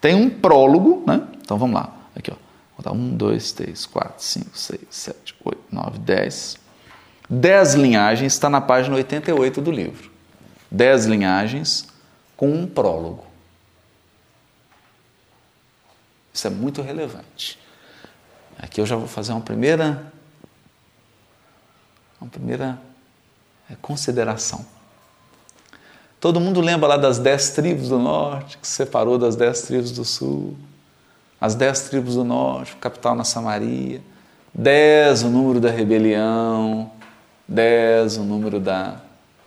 Tem 0.00 0.14
um 0.14 0.30
prólogo, 0.30 1.04
né? 1.06 1.26
Então 1.40 1.58
vamos 1.58 1.74
lá. 1.74 1.94
Aqui, 2.14 2.30
ó. 2.30 2.36
Vou 2.76 2.84
dar 2.84 2.92
1, 2.92 3.16
2, 3.16 3.52
3, 3.52 3.86
4, 3.86 4.22
5, 4.22 4.58
6, 4.58 4.80
7, 4.90 5.34
8, 5.44 5.60
9, 5.72 5.98
10. 5.98 6.58
10 7.28 7.74
linhagens, 7.74 8.32
está 8.32 8.48
na 8.48 8.60
página 8.60 8.96
88 8.96 9.60
do 9.60 9.70
livro. 9.70 10.10
10 10.70 11.06
linhagens 11.06 11.88
com 12.36 12.50
um 12.50 12.66
prólogo. 12.66 13.24
Isso 16.32 16.46
é 16.46 16.50
muito 16.50 16.82
relevante. 16.82 17.58
Aqui 18.58 18.80
eu 18.80 18.86
já 18.86 18.96
vou 18.96 19.08
fazer 19.08 19.32
uma 19.32 19.40
primeira 19.40 20.12
uma 22.20 22.30
primeira 22.30 22.80
é, 23.70 23.74
consideração. 23.80 24.64
Todo 26.20 26.40
mundo 26.40 26.60
lembra 26.60 26.88
lá 26.88 26.96
das 26.96 27.18
dez 27.18 27.50
tribos 27.50 27.88
do 27.88 27.98
norte, 27.98 28.58
que 28.58 28.66
se 28.66 28.74
separou 28.74 29.18
das 29.18 29.36
dez 29.36 29.62
tribos 29.62 29.92
do 29.92 30.04
sul. 30.04 30.56
As 31.40 31.54
dez 31.54 31.82
tribos 31.82 32.14
do 32.14 32.24
norte, 32.24 32.74
capital 32.76 33.14
na 33.14 33.24
Samaria. 33.24 34.00
Dez 34.52 35.22
o 35.22 35.28
número 35.28 35.60
da 35.60 35.70
rebelião. 35.70 36.90
Dez 37.46 38.16
o 38.16 38.22
número 38.22 38.58
da 38.58 39.00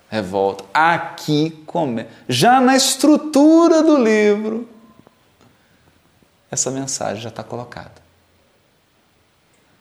revolta. 0.10 0.64
Aqui 0.74 1.52
come. 1.66 2.06
Já 2.28 2.62
na 2.62 2.76
estrutura 2.76 3.82
do 3.82 3.98
livro, 3.98 4.70
essa 6.52 6.70
mensagem 6.70 7.22
já 7.22 7.30
está 7.30 7.44
colocada. 7.44 8.00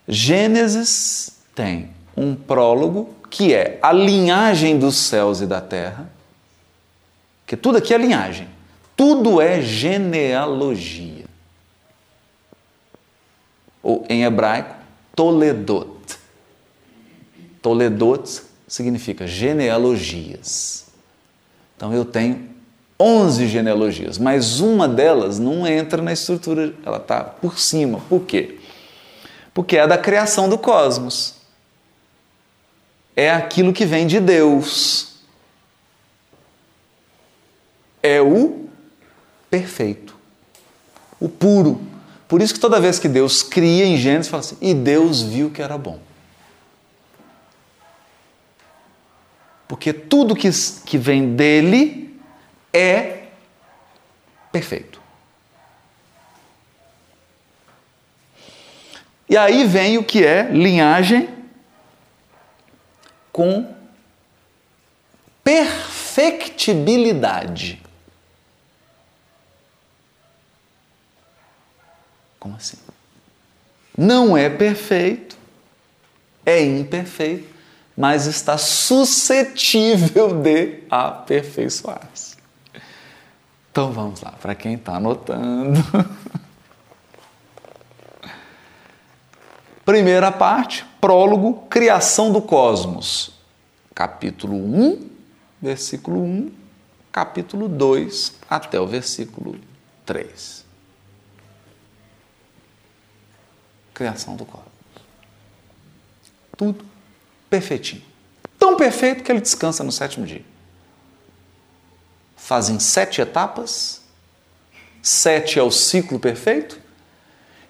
Gênesis 0.08 1.30
tem 1.54 1.97
um 2.18 2.34
prólogo 2.34 3.14
que 3.30 3.54
é 3.54 3.78
a 3.82 3.92
linhagem 3.92 4.78
dos 4.78 4.96
céus 4.96 5.40
e 5.40 5.46
da 5.46 5.60
terra, 5.60 6.10
que 7.46 7.56
tudo 7.56 7.78
aqui 7.78 7.94
é 7.94 7.98
linhagem, 7.98 8.48
tudo 8.96 9.40
é 9.40 9.60
genealogia. 9.60 11.24
Ou 13.82 14.04
em 14.08 14.24
hebraico, 14.24 14.74
Toledot. 15.14 16.18
Toledot 17.62 18.42
significa 18.66 19.26
genealogias. 19.26 20.86
Então 21.76 21.92
eu 21.92 22.04
tenho 22.04 22.48
11 23.00 23.46
genealogias, 23.46 24.18
mas 24.18 24.58
uma 24.58 24.88
delas 24.88 25.38
não 25.38 25.66
entra 25.66 26.02
na 26.02 26.12
estrutura, 26.12 26.74
ela 26.84 26.96
está 26.96 27.22
por 27.22 27.58
cima. 27.58 28.00
Por 28.08 28.22
quê? 28.24 28.58
Porque 29.54 29.76
é 29.76 29.86
da 29.86 29.96
criação 29.96 30.48
do 30.48 30.58
cosmos 30.58 31.37
é 33.18 33.32
aquilo 33.32 33.72
que 33.72 33.84
vem 33.84 34.06
de 34.06 34.20
Deus. 34.20 35.08
É 38.00 38.22
o 38.22 38.68
perfeito, 39.50 40.16
o 41.18 41.28
puro. 41.28 41.84
Por 42.28 42.40
isso 42.40 42.54
que 42.54 42.60
toda 42.60 42.80
vez 42.80 43.00
que 43.00 43.08
Deus 43.08 43.42
cria 43.42 43.84
em 43.84 43.96
Gênesis, 43.96 44.30
fala 44.30 44.40
assim: 44.40 44.56
e 44.60 44.72
Deus 44.72 45.20
viu 45.20 45.50
que 45.50 45.60
era 45.60 45.76
bom. 45.76 45.98
Porque 49.66 49.92
tudo 49.92 50.36
que, 50.36 50.48
que 50.86 50.96
vem 50.96 51.34
dele 51.34 52.16
é 52.72 53.24
perfeito. 54.52 55.02
E 59.28 59.36
aí 59.36 59.66
vem 59.66 59.98
o 59.98 60.04
que 60.04 60.24
é 60.24 60.48
linhagem 60.52 61.37
com 63.38 63.72
perfectibilidade. 65.44 67.80
Como 72.40 72.56
assim? 72.56 72.78
Não 73.96 74.36
é 74.36 74.50
perfeito, 74.50 75.38
é 76.44 76.60
imperfeito, 76.64 77.54
mas 77.96 78.26
está 78.26 78.58
suscetível 78.58 80.42
de 80.42 80.82
aperfeiçoar-se. 80.90 82.36
Então 83.70 83.92
vamos 83.92 84.20
lá, 84.20 84.32
para 84.32 84.56
quem 84.56 84.74
está 84.74 84.96
anotando. 84.96 85.78
Primeira 89.84 90.32
parte, 90.32 90.87
prólogo, 91.00 91.66
criação 91.68 92.32
do 92.32 92.40
cosmos. 92.40 93.30
Capítulo 93.94 94.56
1, 94.56 95.10
versículo 95.60 96.22
1, 96.22 96.52
capítulo 97.10 97.68
2, 97.68 98.34
até 98.48 98.80
o 98.80 98.86
versículo 98.86 99.58
3. 100.06 100.64
Criação 103.92 104.36
do 104.36 104.44
cosmos. 104.44 104.68
Tudo 106.56 106.84
perfeitinho. 107.50 108.02
Tão 108.58 108.76
perfeito 108.76 109.22
que 109.22 109.32
ele 109.32 109.40
descansa 109.40 109.82
no 109.82 109.92
sétimo 109.92 110.26
dia. 110.26 110.44
Fazem 112.36 112.78
sete 112.78 113.20
etapas. 113.20 114.02
Sete 115.02 115.58
é 115.58 115.62
o 115.62 115.70
ciclo 115.70 116.18
perfeito. 116.18 116.80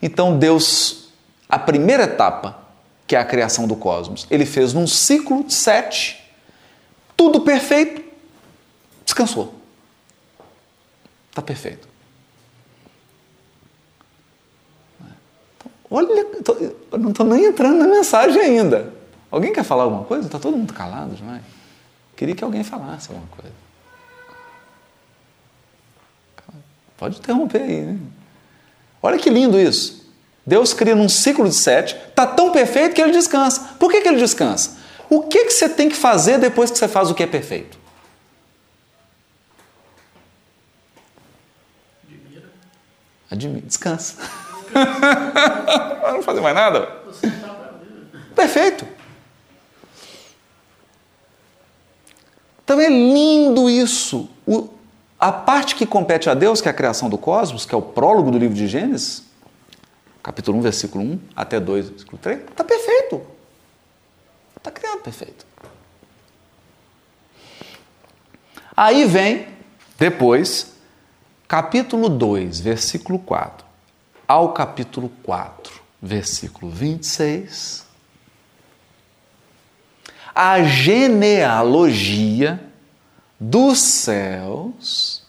Então 0.00 0.38
Deus 0.38 1.08
a 1.48 1.58
primeira 1.58 2.04
etapa, 2.04 2.67
que 3.08 3.16
é 3.16 3.18
a 3.18 3.24
criação 3.24 3.66
do 3.66 3.74
cosmos, 3.74 4.26
ele 4.30 4.44
fez 4.44 4.74
num 4.74 4.86
ciclo 4.86 5.42
de 5.42 5.54
sete, 5.54 6.22
tudo 7.16 7.40
perfeito, 7.40 8.04
descansou. 9.02 9.54
Está 11.30 11.40
perfeito. 11.40 11.88
Então, 15.56 15.70
olha, 15.90 16.24
tô, 16.44 16.52
eu 16.52 16.98
não 16.98 17.10
estou 17.10 17.24
nem 17.24 17.46
entrando 17.46 17.78
na 17.78 17.86
mensagem 17.86 18.40
ainda. 18.42 18.92
Alguém 19.30 19.54
quer 19.54 19.64
falar 19.64 19.84
alguma 19.84 20.04
coisa? 20.04 20.26
Está 20.26 20.38
todo 20.38 20.56
mundo 20.56 20.74
calado 20.74 21.14
demais. 21.14 21.42
Queria 22.14 22.34
que 22.34 22.44
alguém 22.44 22.62
falasse 22.62 23.08
alguma 23.10 23.28
coisa. 23.28 23.56
Pode 26.98 27.18
interromper 27.18 27.62
aí, 27.62 27.82
né? 27.82 27.98
Olha 29.00 29.18
que 29.18 29.30
lindo 29.30 29.58
isso. 29.58 30.07
Deus 30.48 30.72
cria 30.72 30.94
num 30.94 31.10
ciclo 31.10 31.46
de 31.46 31.54
sete, 31.54 31.94
está 31.94 32.26
tão 32.26 32.50
perfeito 32.50 32.94
que 32.94 33.02
ele 33.02 33.12
descansa. 33.12 33.74
Por 33.78 33.90
que, 33.90 34.00
que 34.00 34.08
ele 34.08 34.16
descansa? 34.16 34.78
O 35.10 35.20
que, 35.20 35.44
que 35.44 35.50
você 35.50 35.68
tem 35.68 35.90
que 35.90 35.94
fazer 35.94 36.38
depois 36.38 36.70
que 36.70 36.78
você 36.78 36.88
faz 36.88 37.10
o 37.10 37.14
que 37.14 37.22
é 37.22 37.26
perfeito? 37.26 37.78
Admira. 43.30 43.66
Descansa. 43.66 44.16
não 46.12 46.22
fazer 46.22 46.40
mais 46.40 46.54
nada? 46.54 46.96
Perfeito. 48.34 48.88
Então 52.64 52.80
é 52.80 52.88
lindo 52.88 53.68
isso. 53.68 54.30
O, 54.46 54.70
a 55.20 55.30
parte 55.30 55.74
que 55.74 55.84
compete 55.84 56.30
a 56.30 56.32
Deus, 56.32 56.62
que 56.62 56.68
é 56.68 56.70
a 56.70 56.74
criação 56.74 57.10
do 57.10 57.18
cosmos, 57.18 57.66
que 57.66 57.74
é 57.74 57.78
o 57.78 57.82
prólogo 57.82 58.30
do 58.30 58.38
livro 58.38 58.56
de 58.56 58.66
Gênesis, 58.66 59.27
capítulo 60.28 60.58
1, 60.58 60.60
versículo 60.60 61.04
1 61.04 61.20
até 61.34 61.58
2, 61.58 61.88
versículo 61.88 62.18
3, 62.18 62.40
está 62.50 62.62
perfeito. 62.62 63.26
Está 64.54 64.70
criado 64.70 65.00
perfeito. 65.00 65.46
Aí 68.76 69.06
vem, 69.06 69.48
depois, 69.98 70.74
capítulo 71.48 72.10
2, 72.10 72.60
versículo 72.60 73.18
4, 73.18 73.66
ao 74.26 74.52
capítulo 74.52 75.08
4, 75.22 75.80
versículo 76.02 76.70
26, 76.70 77.86
a 80.34 80.62
genealogia 80.62 82.60
dos 83.40 83.78
céus, 83.78 85.26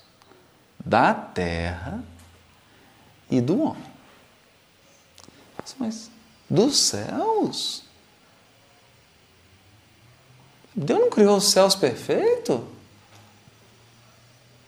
da 0.83 1.13
terra 1.13 2.03
e 3.31 3.39
do 3.39 3.61
homem. 3.61 3.88
Mas 5.79 6.11
dos 6.49 6.77
céus? 6.77 7.83
Deus 10.75 10.99
não 10.99 11.09
criou 11.09 11.37
os 11.37 11.45
céus 11.45 11.73
perfeitos? 11.75 12.59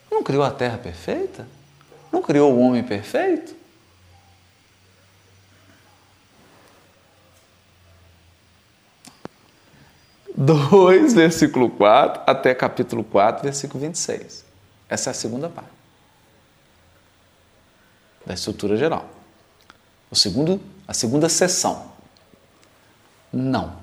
Não 0.10 0.24
criou 0.24 0.44
a 0.44 0.52
terra 0.52 0.78
perfeita? 0.78 1.48
Não 2.12 2.22
criou 2.22 2.54
o 2.54 2.60
homem 2.60 2.84
perfeito? 2.84 3.56
2, 10.36 11.14
versículo 11.14 11.70
4, 11.70 12.24
até 12.26 12.56
capítulo 12.56 13.04
4, 13.04 13.44
versículo 13.44 13.82
26. 13.82 14.46
Essa 14.90 15.10
é 15.10 15.12
a 15.12 15.14
segunda 15.14 15.50
parte 15.50 15.82
da 18.26 18.34
estrutura 18.34 18.78
geral. 18.78 19.10
O 20.10 20.16
segundo, 20.16 20.62
a 20.88 20.94
segunda 20.94 21.30
sessão. 21.30 21.92
Não. 23.32 23.76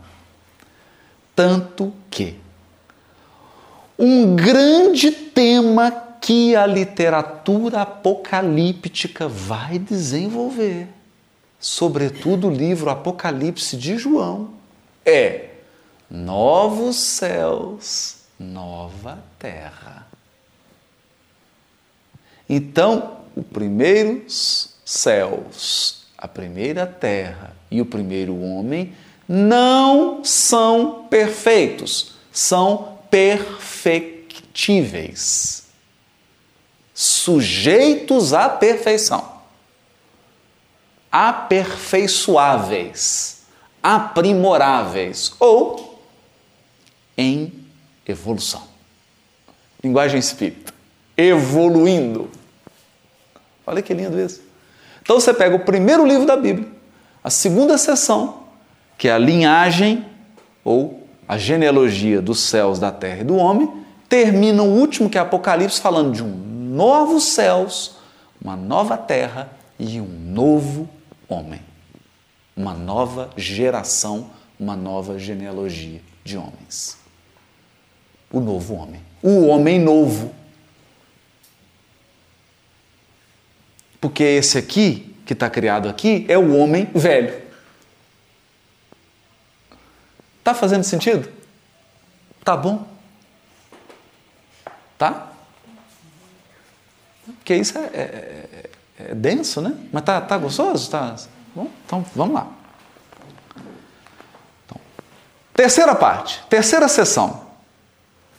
Tanto 1.35 1.93
que 2.11 2.39
um 3.99 4.37
grande 4.37 5.11
tema 5.11 5.91
que 6.21 6.55
a 6.55 6.67
literatura 6.67 7.83
apocalíptica 7.83 9.29
vai 9.29 9.79
desenvolver, 9.79 10.89
sobretudo 11.59 12.49
o 12.49 12.55
livro 12.55 12.91
Apocalipse 12.91 13.77
de 13.77 13.97
João, 13.97 14.51
é 15.05 15.51
novos 16.11 16.97
céus, 16.97 18.17
nova 18.39 19.23
terra. 19.39 20.07
Então, 22.49 23.19
os 23.37 23.47
primeiros 23.47 24.75
céus, 24.85 25.98
a 26.19 26.27
primeira 26.27 26.85
terra 26.85 27.55
e 27.71 27.81
o 27.81 27.87
primeiro 27.87 28.43
homem 28.43 28.93
não 29.29 30.25
são 30.25 31.07
perfeitos, 31.09 32.17
são 32.33 32.99
perfectíveis, 33.09 35.69
sujeitos 36.93 38.35
à 38.35 38.49
perfeição, 38.49 39.39
aperfeiçoáveis, 41.13 43.43
aprimoráveis 43.81 45.33
ou 45.39 46.03
em 47.17 47.53
evolução. 48.07 48.67
Linguagem 49.83 50.19
espírita. 50.19 50.75
Evoluindo. 51.17 52.31
Olha 53.67 53.81
que 53.83 53.95
lindo 53.95 54.21
isso. 54.21 54.48
Então 55.09 55.19
você 55.19 55.33
pega 55.33 55.57
o 55.57 55.61
primeiro 55.61 56.07
livro 56.07 56.27
da 56.27 56.37
Bíblia, 56.37 56.69
a 57.25 57.31
segunda 57.31 57.79
sessão, 57.79 58.41
que 58.99 59.09
é 59.09 59.13
a 59.13 59.17
linhagem 59.17 60.05
ou 60.63 61.09
a 61.27 61.39
genealogia 61.39 62.21
dos 62.21 62.41
céus, 62.41 62.79
da 62.79 62.93
terra 62.93 63.23
e 63.23 63.25
do 63.25 63.35
homem, 63.35 63.73
termina 64.07 64.63
o 64.63 64.67
último, 64.67 65.09
que 65.09 65.17
é 65.17 65.21
Apocalipse, 65.23 65.81
falando 65.81 66.13
de 66.13 66.23
um 66.23 66.29
novo 66.29 67.23
céus, 67.23 67.97
uma 68.39 68.55
nova 68.55 68.99
terra 68.99 69.51
e 69.79 69.99
um 69.99 70.05
novo 70.07 70.87
homem. 71.27 71.63
Uma 72.55 72.75
nova 72.75 73.31
geração, 73.35 74.27
uma 74.61 74.77
nova 74.77 75.19
genealogia 75.19 76.03
de 76.23 76.37
homens 76.37 76.99
o 78.31 78.41
novo 78.41 78.75
homem. 78.75 79.01
O 79.23 79.47
homem 79.47 79.79
novo. 79.79 80.33
Porque 84.01 84.23
esse 84.23 84.59
aqui, 84.59 85.17
que 85.27 85.33
está 85.33 85.51
criado 85.51 85.89
aqui, 85.89 86.25
é 86.29 86.39
o 86.39 86.55
homem 86.55 86.89
velho. 86.95 87.43
Tá 90.43 90.55
fazendo 90.55 90.85
sentido? 90.85 91.29
Tá 92.45 92.57
bom? 92.57 92.87
Tá? 94.97 95.33
Porque 97.25 97.55
isso 97.55 97.77
é, 97.77 97.83
é, 97.83 98.01
é, 98.01 98.71
é 99.11 99.15
denso, 99.15 99.61
né? 99.61 99.77
Mas 99.93 100.03
tá, 100.05 100.21
tá 100.21 100.39
gostoso? 100.39 100.91
Tá? 100.91 101.17
Bom, 101.55 101.71
então 101.85 102.05
vamos 102.15 102.35
lá. 102.35 102.49
Então, 104.65 104.81
terceira 105.55 105.95
parte, 105.95 106.43
terceira 106.49 106.89
sessão 106.89 107.49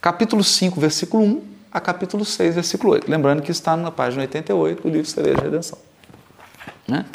capítulo 0.01 0.43
5, 0.43 0.79
versículo 0.79 1.23
1 1.23 1.58
a 1.71 1.79
capítulo 1.79 2.25
6, 2.25 2.55
versículo 2.55 2.93
8. 2.93 3.09
Lembrando 3.09 3.41
que 3.41 3.51
está 3.51 3.75
na 3.77 3.91
página 3.91 4.23
88 4.23 4.81
do 4.81 4.89
livro 4.89 5.09
Cereja 5.09 5.35
de 5.35 5.41
Redenção. 5.41 5.77
Né? 6.87 7.05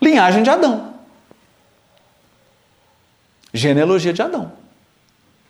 Linhagem 0.00 0.42
de 0.42 0.50
Adão. 0.50 0.94
Genealogia 3.52 4.12
de 4.12 4.20
Adão, 4.20 4.52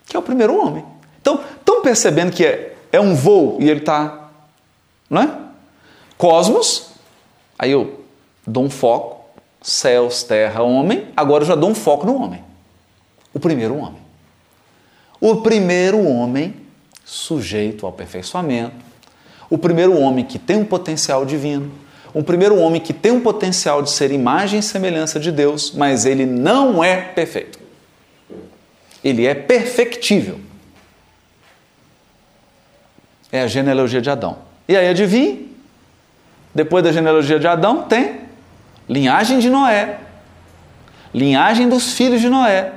que 0.07 0.17
é 0.17 0.19
o 0.19 0.23
primeiro 0.23 0.59
homem. 0.59 0.85
Então, 1.21 1.43
estão 1.59 1.81
percebendo 1.81 2.33
que 2.33 2.45
é, 2.45 2.77
é 2.93 3.01
um 3.01 3.15
voo 3.15 3.57
e 3.61 3.71
ele 3.71 3.81
está. 3.81 4.29
Não 5.09 5.23
é? 5.23 5.39
Cosmos, 6.19 6.91
aí 7.59 7.71
eu 7.71 8.05
dou 8.47 8.65
um 8.65 8.71
foco, 8.71 9.25
céus, 9.63 10.23
terra, 10.23 10.63
homem, 10.63 11.09
agora 11.17 11.45
eu 11.45 11.49
já 11.49 11.55
dou 11.55 11.71
um 11.71 11.75
foco 11.75 12.05
no 12.05 12.23
homem. 12.23 12.45
O 13.33 13.41
primeiro 13.41 13.75
homem 13.77 14.05
o 15.25 15.37
primeiro 15.37 16.07
homem 16.07 16.55
sujeito 17.05 17.87
ao 17.87 17.93
aperfeiçoamento, 17.93 18.77
o 19.51 19.59
primeiro 19.59 19.99
homem 19.99 20.25
que 20.25 20.39
tem 20.39 20.57
um 20.57 20.65
potencial 20.65 21.25
divino, 21.25 21.71
o 22.13 22.23
primeiro 22.23 22.57
homem 22.57 22.81
que 22.81 22.93
tem 22.93 23.13
um 23.13 23.21
potencial 23.21 23.83
de 23.83 23.91
ser 23.91 24.11
imagem 24.11 24.61
e 24.61 24.63
semelhança 24.63 25.19
de 25.19 25.33
Deus, 25.33 25.73
mas 25.73 26.07
ele 26.07 26.25
não 26.25 26.83
é 26.83 27.01
perfeito. 27.01 27.59
Ele 29.03 29.27
é 29.27 29.35
perfectível. 29.35 30.41
É 33.33 33.43
a 33.43 33.47
genealogia 33.49 34.01
de 34.01 34.09
Adão. 34.09 34.39
E 34.69 34.77
aí, 34.77 34.89
adivinhe? 34.89 35.53
Depois 36.55 36.85
da 36.85 36.93
genealogia 36.93 37.39
de 37.39 37.49
Adão, 37.49 37.83
tem 37.83 38.21
linhagem 38.89 39.41
de 39.41 39.51
Noé, 39.51 39.99
linhagem 41.13 41.69
dos 41.69 41.95
filhos 41.95 42.21
de 42.21 42.29
Noé, 42.29 42.73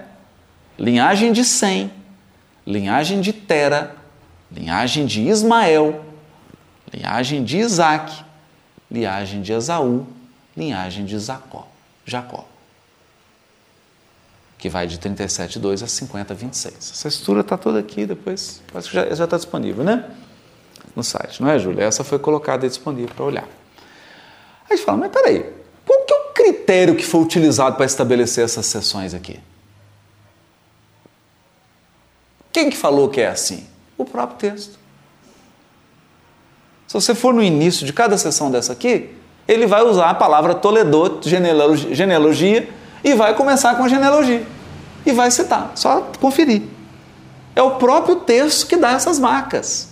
linhagem 0.80 1.32
de 1.32 1.44
Sem, 1.46 1.92
linhagem 2.66 3.22
de 3.22 3.32
Tera, 3.32 3.97
linhagem 4.52 5.06
de 5.06 5.22
Ismael, 5.22 6.04
linhagem 6.94 7.44
de 7.44 7.58
Isaac, 7.58 8.24
linhagem 8.90 9.42
de 9.42 9.54
Esaú, 9.54 10.08
linhagem 10.56 11.06
de 11.06 11.20
Jacó. 11.20 11.68
Jacó. 12.06 12.46
Que 14.58 14.70
vai 14.70 14.88
de 14.88 14.98
37,2 14.98 15.84
a 15.84 15.88
50, 15.88 16.34
26. 16.34 16.76
Essa 16.76 17.08
estrutura 17.08 17.42
está 17.42 17.58
toda 17.58 17.80
aqui, 17.80 18.06
depois 18.06 18.62
acho 18.74 18.90
que 18.90 19.16
já 19.16 19.24
está 19.26 19.38
disponível, 19.38 19.84
né? 19.84 20.10
No 20.96 21.04
site, 21.04 21.42
não 21.42 21.50
é, 21.50 21.60
Júlia? 21.60 21.84
Essa 21.84 22.04
foi 22.04 22.18
colocada 22.18 22.66
e 22.66 22.70
disponível 22.70 23.14
para 23.14 23.26
olhar. 23.26 23.44
Aí 23.44 24.74
a 24.74 24.76
gente 24.76 24.86
fala, 24.86 24.98
mas 24.98 25.12
peraí, 25.12 25.54
qual 25.86 26.06
que 26.06 26.14
é 26.14 26.18
o 26.18 26.34
critério 26.34 26.96
que 26.96 27.06
foi 27.06 27.22
utilizado 27.22 27.76
para 27.76 27.86
estabelecer 27.86 28.44
essas 28.44 28.66
sessões 28.66 29.14
aqui? 29.14 29.40
Quem 32.52 32.72
que 32.72 32.78
falou 32.78 33.10
que 33.10 33.22
é 33.22 33.28
assim? 33.28 33.68
O 33.98 34.06
próprio 34.06 34.38
texto. 34.38 34.78
Se 36.88 36.94
você 36.94 37.14
for 37.14 37.34
no 37.34 37.44
início 37.44 37.86
de 37.86 37.92
cada 37.92 38.18
sessão 38.18 38.50
dessa 38.50 38.74
aqui, 38.74 39.14
ele 39.48 39.66
vai 39.66 39.82
usar 39.82 40.10
a 40.10 40.14
palavra 40.14 40.56
Toledot, 40.56 41.28
genealogia, 41.28 42.70
e 43.04 43.14
vai 43.14 43.36
começar 43.36 43.76
com 43.76 43.84
a 43.84 43.90
genealogia. 43.90 44.46
E 45.06 45.12
vai 45.12 45.32
citar, 45.32 45.72
só 45.76 46.02
conferir. 46.20 46.64
É 47.56 47.62
o 47.62 47.72
próprio 47.72 48.18
texto 48.18 48.68
que 48.68 48.78
dá 48.78 48.92
essas 48.92 49.20
marcas. 49.20 49.90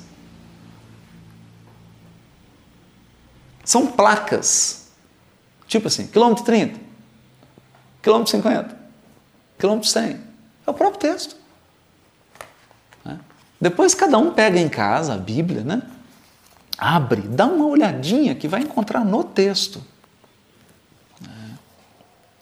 São 3.64 3.88
placas. 3.88 4.90
Tipo 5.68 5.88
assim, 5.88 6.06
quilômetro 6.06 6.46
30, 6.46 6.80
quilômetro 8.04 8.32
50, 8.32 8.86
Quilômetro 9.58 9.90
100. 9.90 10.20
É 10.68 10.70
o 10.70 10.74
próprio 10.74 11.00
texto. 11.00 11.36
Depois 13.60 13.96
cada 13.96 14.18
um 14.18 14.32
pega 14.32 14.60
em 14.60 14.70
casa 14.70 15.14
a 15.14 15.18
Bíblia, 15.18 15.64
né? 15.64 15.82
abre, 16.78 17.22
dá 17.22 17.46
uma 17.46 17.66
olhadinha 17.66 18.36
que 18.36 18.48
vai 18.48 18.62
encontrar 18.62 19.04
no 19.06 19.24
texto. 19.24 19.82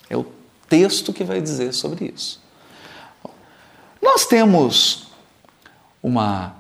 É 0.10 0.18
o 0.18 0.26
texto 0.68 1.14
que 1.14 1.24
vai 1.24 1.42
dizer 1.42 1.74
sobre 1.74 2.12
isso. 2.14 2.42
Nós 4.02 4.26
temos 4.26 5.08
uma, 6.02 6.56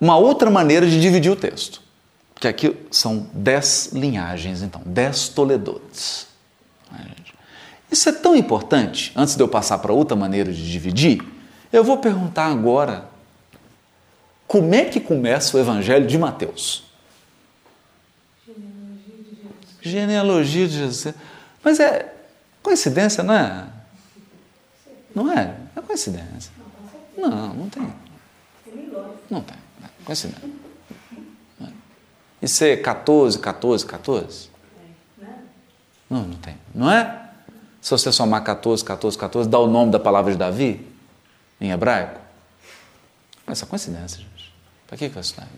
uma 0.00 0.16
outra 0.16 0.50
maneira 0.50 0.86
de 0.86 1.00
dividir 1.00 1.30
o 1.30 1.36
texto. 1.36 1.80
Que 2.34 2.48
aqui 2.48 2.76
são 2.90 3.28
dez 3.32 3.90
linhagens, 3.92 4.62
então, 4.62 4.82
dez 4.84 5.28
Toledotes. 5.28 6.26
Isso 7.90 8.08
é 8.08 8.12
tão 8.12 8.34
importante, 8.34 9.12
antes 9.14 9.36
de 9.36 9.42
eu 9.42 9.48
passar 9.48 9.78
para 9.78 9.92
outra 9.92 10.16
maneira 10.16 10.52
de 10.52 10.70
dividir, 10.70 11.22
eu 11.72 11.84
vou 11.84 11.98
perguntar 11.98 12.46
agora 12.46 13.11
como 14.52 14.74
é 14.74 14.84
que 14.84 15.00
começa 15.00 15.56
o 15.56 15.60
Evangelho 15.60 16.06
de 16.06 16.18
Mateus? 16.18 16.84
Genealogia 19.80 20.68
de 20.68 20.74
Jesus. 20.74 21.14
Mas 21.64 21.80
é 21.80 22.14
coincidência, 22.62 23.22
não 23.22 23.32
é? 23.32 23.66
Não 25.14 25.32
é? 25.32 25.56
É 25.74 25.80
coincidência. 25.80 26.52
Não, 27.16 27.54
não 27.54 27.68
tem. 27.70 27.94
Não 29.30 29.40
tem. 29.40 29.56
É 29.82 30.04
coincidência. 30.04 30.50
Isso 32.42 32.62
é 32.62 32.76
14, 32.76 33.38
14, 33.38 33.86
14? 33.86 34.50
Não, 36.10 36.24
não 36.24 36.36
tem. 36.36 36.58
Não 36.74 36.90
é? 36.90 37.30
Se 37.80 37.90
você 37.90 38.12
somar 38.12 38.44
14, 38.44 38.84
14, 38.84 39.16
14, 39.16 39.48
dá 39.48 39.58
o 39.58 39.66
nome 39.66 39.90
da 39.92 39.98
palavra 39.98 40.30
de 40.30 40.36
Davi 40.36 40.86
em 41.58 41.70
hebraico? 41.70 42.20
Essa 43.46 43.64
é 43.64 43.68
coincidência. 43.68 44.31
Para 44.92 44.98
que, 44.98 45.08
que 45.08 45.14
vai 45.14 45.22
estudar? 45.22 45.48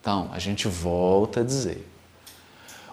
Então, 0.00 0.30
a 0.32 0.38
gente 0.38 0.66
volta 0.66 1.40
a 1.40 1.44
dizer: 1.44 1.86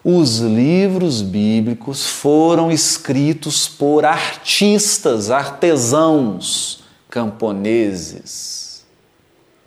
os 0.04 0.40
livros 0.40 1.22
bíblicos 1.22 2.06
foram 2.06 2.70
escritos 2.70 3.66
por 3.66 4.04
artistas, 4.04 5.32
artesãos, 5.32 6.84
camponeses, 7.10 8.86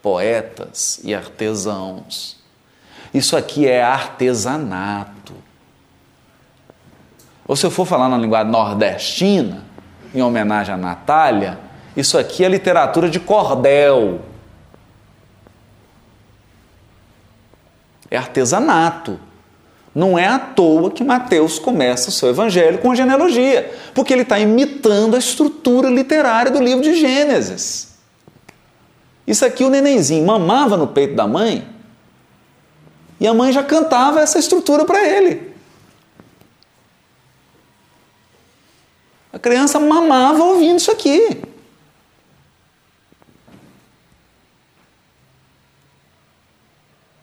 poetas 0.02 1.00
e 1.02 1.14
artesãos. 1.14 2.36
Isso 3.14 3.34
aqui 3.34 3.66
é 3.66 3.82
artesanato. 3.82 5.32
Ou 7.46 7.56
se 7.56 7.64
eu 7.64 7.70
for 7.70 7.86
falar 7.86 8.10
na 8.10 8.18
linguagem 8.18 8.52
nordestina, 8.52 9.66
em 10.14 10.22
homenagem 10.22 10.74
à 10.74 10.78
Natália, 10.78 11.58
isso 11.96 12.16
aqui 12.16 12.44
é 12.44 12.48
literatura 12.48 13.08
de 13.10 13.18
cordel. 13.18 14.20
É 18.10 18.16
artesanato. 18.16 19.18
Não 19.94 20.18
é 20.18 20.26
à 20.26 20.38
toa 20.38 20.90
que 20.90 21.02
Mateus 21.02 21.58
começa 21.58 22.08
o 22.08 22.12
seu 22.12 22.28
evangelho 22.28 22.78
com 22.78 22.92
a 22.92 22.94
genealogia, 22.94 23.72
porque 23.94 24.12
ele 24.12 24.22
está 24.22 24.38
imitando 24.38 25.16
a 25.16 25.18
estrutura 25.18 25.90
literária 25.90 26.50
do 26.50 26.62
livro 26.62 26.82
de 26.82 26.94
Gênesis. 26.94 27.88
Isso 29.26 29.44
aqui 29.44 29.64
o 29.64 29.70
nenenzinho 29.70 30.24
mamava 30.24 30.76
no 30.76 30.86
peito 30.86 31.14
da 31.14 31.26
mãe 31.26 31.66
e 33.20 33.26
a 33.26 33.34
mãe 33.34 33.52
já 33.52 33.62
cantava 33.62 34.20
essa 34.20 34.38
estrutura 34.38 34.84
para 34.84 35.06
ele. 35.06 35.47
A 39.38 39.40
criança 39.40 39.78
mamava 39.78 40.42
ouvindo 40.42 40.78
isso 40.78 40.90
aqui. 40.90 41.40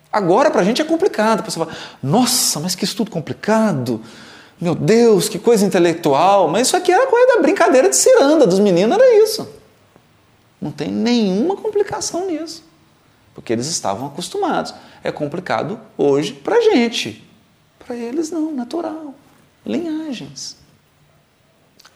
Agora, 0.09 0.49
para 0.49 0.61
a 0.61 0.63
gente 0.63 0.81
é 0.81 0.85
complicado. 0.85 1.43
Você 1.43 1.59
fala, 1.59 1.75
nossa, 2.01 2.61
mas 2.61 2.73
que 2.73 2.85
estudo 2.85 3.11
complicado. 3.11 4.01
Meu 4.61 4.73
Deus, 4.73 5.27
que 5.27 5.37
coisa 5.37 5.65
intelectual. 5.65 6.47
Mas 6.47 6.67
isso 6.67 6.77
aqui 6.77 6.89
era 6.89 7.05
coisa 7.07 7.35
da 7.35 7.41
brincadeira 7.41 7.89
de 7.89 7.97
ciranda 7.97 8.47
dos 8.47 8.59
meninos, 8.59 8.97
era 8.97 9.21
isso. 9.21 9.49
Não 10.61 10.71
tem 10.71 10.89
nenhuma 10.89 11.57
complicação 11.57 12.27
nisso. 12.27 12.63
Porque 13.33 13.51
eles 13.51 13.67
estavam 13.67 14.07
acostumados. 14.07 14.73
É 15.03 15.11
complicado 15.11 15.77
hoje 15.97 16.31
para 16.31 16.55
a 16.55 16.61
gente. 16.61 17.27
Para 17.77 17.93
eles, 17.93 18.31
não, 18.31 18.53
natural. 18.53 19.13
Linhagens 19.65 20.63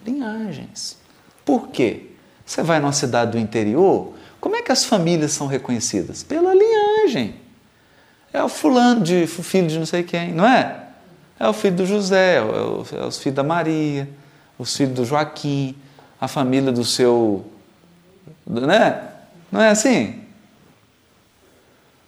linhagens. 0.04 0.96
Por 1.44 1.68
quê? 1.68 2.06
Você 2.44 2.62
vai 2.62 2.80
numa 2.80 2.92
cidade 2.92 3.32
do 3.32 3.38
interior, 3.38 4.12
como 4.40 4.56
é 4.56 4.62
que 4.62 4.72
as 4.72 4.84
famílias 4.84 5.32
são 5.32 5.46
reconhecidas? 5.46 6.22
Pela 6.22 6.54
linhagem. 6.54 7.34
É 8.32 8.42
o 8.42 8.48
fulano 8.48 9.02
de 9.02 9.26
filho 9.26 9.68
de 9.68 9.78
não 9.78 9.86
sei 9.86 10.02
quem, 10.02 10.32
não 10.32 10.46
é? 10.46 10.86
É 11.38 11.48
o 11.48 11.52
filho 11.52 11.76
do 11.76 11.86
José, 11.86 12.36
é, 12.36 12.42
o, 12.42 12.84
é 12.92 13.06
os 13.06 13.18
filhos 13.18 13.36
da 13.36 13.42
Maria, 13.42 14.08
os 14.58 14.76
filhos 14.76 14.94
do 14.94 15.04
Joaquim, 15.04 15.76
a 16.20 16.28
família 16.28 16.70
do 16.70 16.84
seu. 16.84 17.44
Né? 18.46 19.02
Não 19.50 19.60
é 19.60 19.70
assim? 19.70 20.20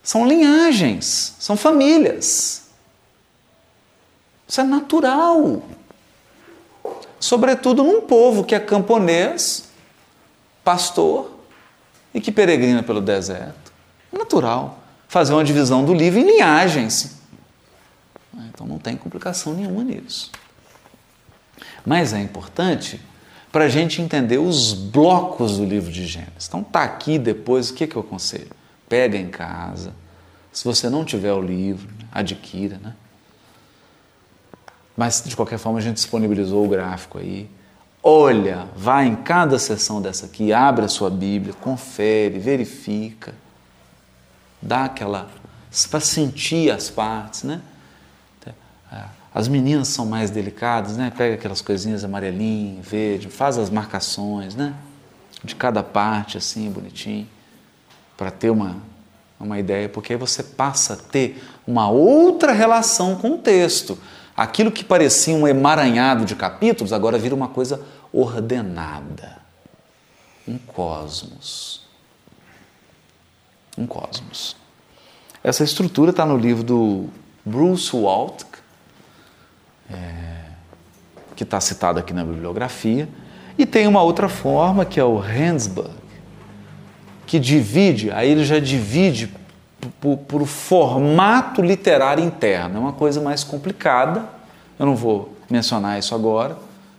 São 0.03 0.27
linhagens, 0.27 1.37
são 1.39 1.57
famílias. 1.57 2.63
Isso 4.47 4.61
é 4.61 4.65
natural 4.65 5.63
sobretudo 7.23 7.85
num 7.85 8.01
povo 8.01 8.43
que 8.43 8.53
é 8.53 8.59
camponês, 8.59 9.71
pastor 10.65 11.39
e 12.13 12.21
que 12.21 12.33
peregrina 12.33 12.83
pelo 12.83 13.01
deserto. 13.01 13.73
É 14.13 14.19
natural 14.19 14.81
fazer 15.07 15.33
uma 15.33 15.45
divisão 15.45 15.85
do 15.85 15.95
livro 15.95 16.19
em 16.19 16.25
linhagens. 16.25 17.17
Então 18.49 18.67
não 18.67 18.79
tem 18.79 18.97
complicação 18.97 19.55
nenhuma 19.55 19.85
nisso. 19.85 20.33
Mas 21.87 22.13
é 22.13 22.21
importante 22.21 23.01
para 23.53 23.65
a 23.65 23.69
gente 23.69 24.03
entender 24.03 24.39
os 24.39 24.73
blocos 24.73 25.59
do 25.59 25.65
livro 25.65 25.93
de 25.93 26.05
Gênesis. 26.07 26.49
Então 26.49 26.65
tá 26.65 26.83
aqui 26.83 27.21
depois, 27.21 27.71
o 27.71 27.75
que, 27.75 27.87
que 27.87 27.95
eu 27.95 28.03
aconselho? 28.03 28.51
Pega 28.89 29.17
em 29.17 29.29
casa. 29.29 29.95
Se 30.53 30.65
você 30.65 30.91
não 30.91 31.05
tiver 31.05 31.33
o 31.33 31.41
livro, 31.41 31.89
adquira, 32.11 32.79
né? 32.79 32.95
Mas 34.97 35.23
de 35.25 35.35
qualquer 35.35 35.59
forma 35.59 35.79
a 35.79 35.83
gente 35.83 35.95
disponibilizou 35.95 36.65
o 36.65 36.69
gráfico 36.69 37.19
aí. 37.19 37.49
Olha, 38.03 38.67
vai 38.77 39.07
em 39.07 39.15
cada 39.15 39.59
sessão 39.59 40.03
dessa 40.03 40.27
aqui, 40.27 40.53
abre 40.53 40.85
a 40.85 40.89
sua 40.89 41.09
Bíblia, 41.09 41.55
confere, 41.55 42.39
verifica, 42.39 43.33
dá 44.61 44.87
aquela. 44.87 45.29
para 45.89 46.01
sentir 46.01 46.71
as 46.71 46.91
partes, 46.91 47.45
né? 47.45 47.63
As 49.35 49.49
meninas 49.49 49.89
são 49.89 50.05
mais 50.05 50.31
delicadas, 50.31 50.97
né? 50.97 51.11
Pega 51.17 51.37
aquelas 51.37 51.63
coisinhas 51.63 52.05
amarelinho, 52.05 52.83
verde, 52.83 53.29
faz 53.31 53.57
as 53.57 53.71
marcações, 53.71 54.55
né? 54.55 54.75
De 55.43 55.55
cada 55.55 55.83
parte, 55.83 56.37
assim, 56.37 56.71
bonitinho, 56.71 57.27
para 58.17 58.31
ter 58.31 58.51
uma, 58.51 58.77
uma 59.41 59.59
ideia, 59.59 59.89
porque 59.89 60.13
aí 60.13 60.19
você 60.19 60.43
passa 60.43 60.95
a 60.95 60.97
ter 60.97 61.43
uma 61.67 61.89
outra 61.89 62.53
relação 62.53 63.17
com 63.17 63.33
o 63.33 63.39
texto. 63.39 63.99
Aquilo 64.37 64.73
que 64.73 64.83
parecia 64.83 65.35
um 65.35 65.47
emaranhado 65.47 66.25
de 66.25 66.35
capítulos 66.35 66.93
agora 66.93 67.19
vira 67.19 67.35
uma 67.35 67.49
coisa 67.49 67.81
ordenada. 68.13 69.39
Um 70.49 70.59
cosmos. 70.59 71.87
Um 73.77 73.87
cosmos. 73.87 74.57
Essa 75.45 75.65
estrutura 75.65 76.11
está 76.11 76.25
no 76.25 76.37
livro 76.37 76.63
do 76.63 77.11
Bruce 77.45 77.95
Waltke, 77.95 78.59
é, 79.91 80.45
que 81.35 81.43
está 81.43 81.61
citado 81.61 81.99
aqui 81.99 82.13
na 82.13 82.25
bibliografia, 82.25 83.09
e 83.59 83.67
tem 83.67 83.87
uma 83.87 84.03
outra 84.03 84.29
forma 84.29 84.85
que 84.85 84.99
é 84.99 85.05
o 85.05 85.19
Hansberg, 85.19 85.91
que 87.27 87.39
divide, 87.39 88.11
aí 88.11 88.31
ele 88.31 88.45
já 88.45 88.59
divide 88.59 89.35
por, 90.01 90.17
por 90.19 90.47
formato 90.47 91.63
literário 91.63 92.25
interno. 92.25 92.77
É 92.77 92.81
uma 92.81 92.93
coisa 92.93 93.21
mais 93.21 93.43
complicada. 93.43 94.29
Eu 94.79 94.87
não 94.87 94.97
vou 94.97 95.37
mencionar 95.51 95.99
isso 95.99 96.15
agora. 96.15 96.57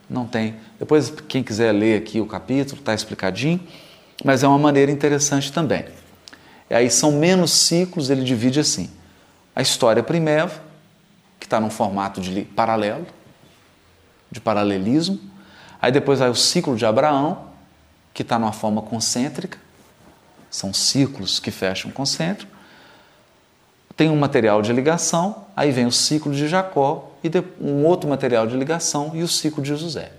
Não 0.10 0.26
tem. 0.26 0.56
Depois, 0.78 1.10
quem 1.28 1.42
quiser 1.42 1.72
ler 1.72 1.98
aqui 1.98 2.20
o 2.20 2.26
capítulo, 2.26 2.80
está 2.80 2.94
explicadinho. 2.94 3.60
Mas 4.24 4.44
é 4.44 4.48
uma 4.48 4.60
maneira 4.60 4.92
interessante 4.92 5.52
também. 5.52 5.86
E 6.70 6.76
aí 6.76 6.90
são 6.90 7.12
menos 7.12 7.52
ciclos, 7.52 8.10
ele 8.10 8.24
divide 8.24 8.60
assim. 8.60 8.90
A 9.56 9.62
história 9.62 10.02
primeira, 10.02 10.52
que 11.40 11.46
está 11.46 11.60
num 11.60 11.70
formato 11.70 12.22
de 12.22 12.42
paralelo, 12.44 13.06
de 14.32 14.40
paralelismo. 14.40 15.20
Aí 15.82 15.92
depois 15.92 16.20
vai 16.20 16.30
o 16.30 16.36
ciclo 16.36 16.76
de 16.76 16.86
Abraão, 16.86 17.46
que 18.14 18.22
está 18.22 18.40
numa 18.40 18.54
forma 18.54 18.82
concêntrica. 18.82 19.58
São 20.50 20.74
ciclos 20.74 21.40
que 21.40 21.52
fecham 21.52 21.92
concêntrico. 21.92 22.53
Tem 23.96 24.10
um 24.10 24.16
material 24.16 24.62
de 24.62 24.74
ligação, 24.74 25.46
aí 25.56 25.72
vem 25.72 25.86
o 25.86 25.92
ciclo 25.92 26.34
de 26.34 26.48
Jacó 26.48 27.12
e 27.24 27.30
um 27.62 27.86
outro 27.86 28.10
material 28.10 28.48
de 28.48 28.56
ligação 28.56 29.12
e 29.14 29.24
o 29.24 29.28
ciclo 29.28 29.64
de 29.64 29.76
José. 29.76 30.12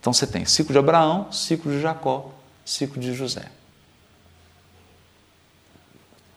Então 0.00 0.12
você 0.12 0.26
tem 0.26 0.44
ciclo 0.44 0.72
de 0.72 0.78
Abraão, 0.78 1.30
ciclo 1.32 1.70
de 1.72 1.80
Jacó, 1.80 2.30
ciclo 2.64 3.00
de 3.00 3.12
José. 3.12 3.46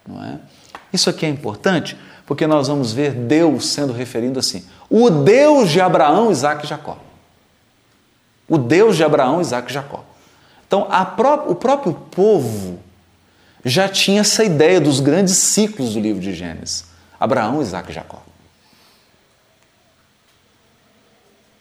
Não 0.08 0.24
é? 0.24 0.40
Isso 0.92 1.10
aqui 1.10 1.26
é 1.26 1.30
importante 1.30 1.96
porque 2.26 2.48
nós 2.48 2.68
vamos 2.68 2.92
ver 2.92 3.12
Deus 3.12 3.68
sendo 3.68 3.94
referindo 3.94 4.40
assim: 4.40 4.66
o 4.90 5.10
Deus 5.10 5.70
de 5.70 5.80
Abraão, 5.80 6.32
Isaac 6.32 6.66
e 6.66 6.68
Jacó. 6.68 6.98
O 8.48 8.58
Deus 8.58 8.98
de 8.98 9.04
Abraão, 9.04 9.40
Isaac 9.40 9.70
e 9.70 9.74
Jacó. 9.74 10.04
Então, 10.68 10.88
pró 11.16 11.46
o 11.48 11.56
próprio 11.56 11.94
povo 11.94 12.80
já 13.64 13.90
tinha 13.90 14.22
essa 14.22 14.44
ideia 14.44 14.80
dos 14.80 15.00
grandes 15.00 15.36
ciclos 15.38 15.94
do 15.94 16.00
livro 16.00 16.22
de 16.22 16.34
Gênesis: 16.34 16.86
Abraão, 17.20 17.62
Isaac 17.62 17.92
e 17.92 17.94
Jacó. 17.94 18.24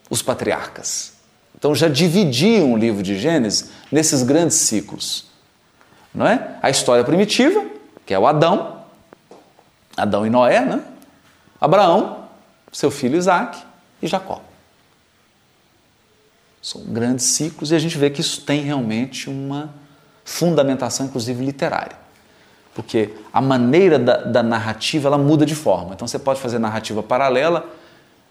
Os 0.08 0.22
patriarcas. 0.22 1.14
Então 1.56 1.74
já 1.74 1.88
dividiam 1.88 2.72
o 2.72 2.76
livro 2.76 3.02
de 3.02 3.18
Gênesis 3.18 3.70
nesses 3.90 4.22
grandes 4.22 4.56
ciclos. 4.56 5.26
Não 6.14 6.26
é? 6.26 6.56
A 6.62 6.70
história 6.70 7.04
primitiva, 7.04 7.66
que 8.06 8.14
é 8.14 8.18
o 8.18 8.26
Adão, 8.26 8.84
Adão 9.96 10.24
e 10.24 10.30
Noé, 10.30 10.64
né? 10.64 10.82
Abraão, 11.60 12.28
seu 12.72 12.90
filho 12.90 13.18
Isaac 13.18 13.60
e 14.00 14.06
Jacó. 14.06 14.40
São 16.62 16.82
grandes 16.84 17.26
ciclos 17.26 17.70
e 17.70 17.74
a 17.74 17.78
gente 17.78 17.98
vê 17.98 18.08
que 18.10 18.20
isso 18.20 18.42
tem 18.42 18.62
realmente 18.62 19.28
uma 19.28 19.74
fundamentação, 20.28 21.06
inclusive 21.06 21.42
literária. 21.42 21.96
Porque 22.74 23.14
a 23.32 23.40
maneira 23.40 23.98
da, 23.98 24.18
da 24.18 24.42
narrativa 24.42 25.08
ela 25.08 25.16
muda 25.16 25.46
de 25.46 25.54
forma. 25.54 25.94
Então 25.94 26.06
você 26.06 26.18
pode 26.18 26.38
fazer 26.38 26.58
narrativa 26.58 27.02
paralela. 27.02 27.66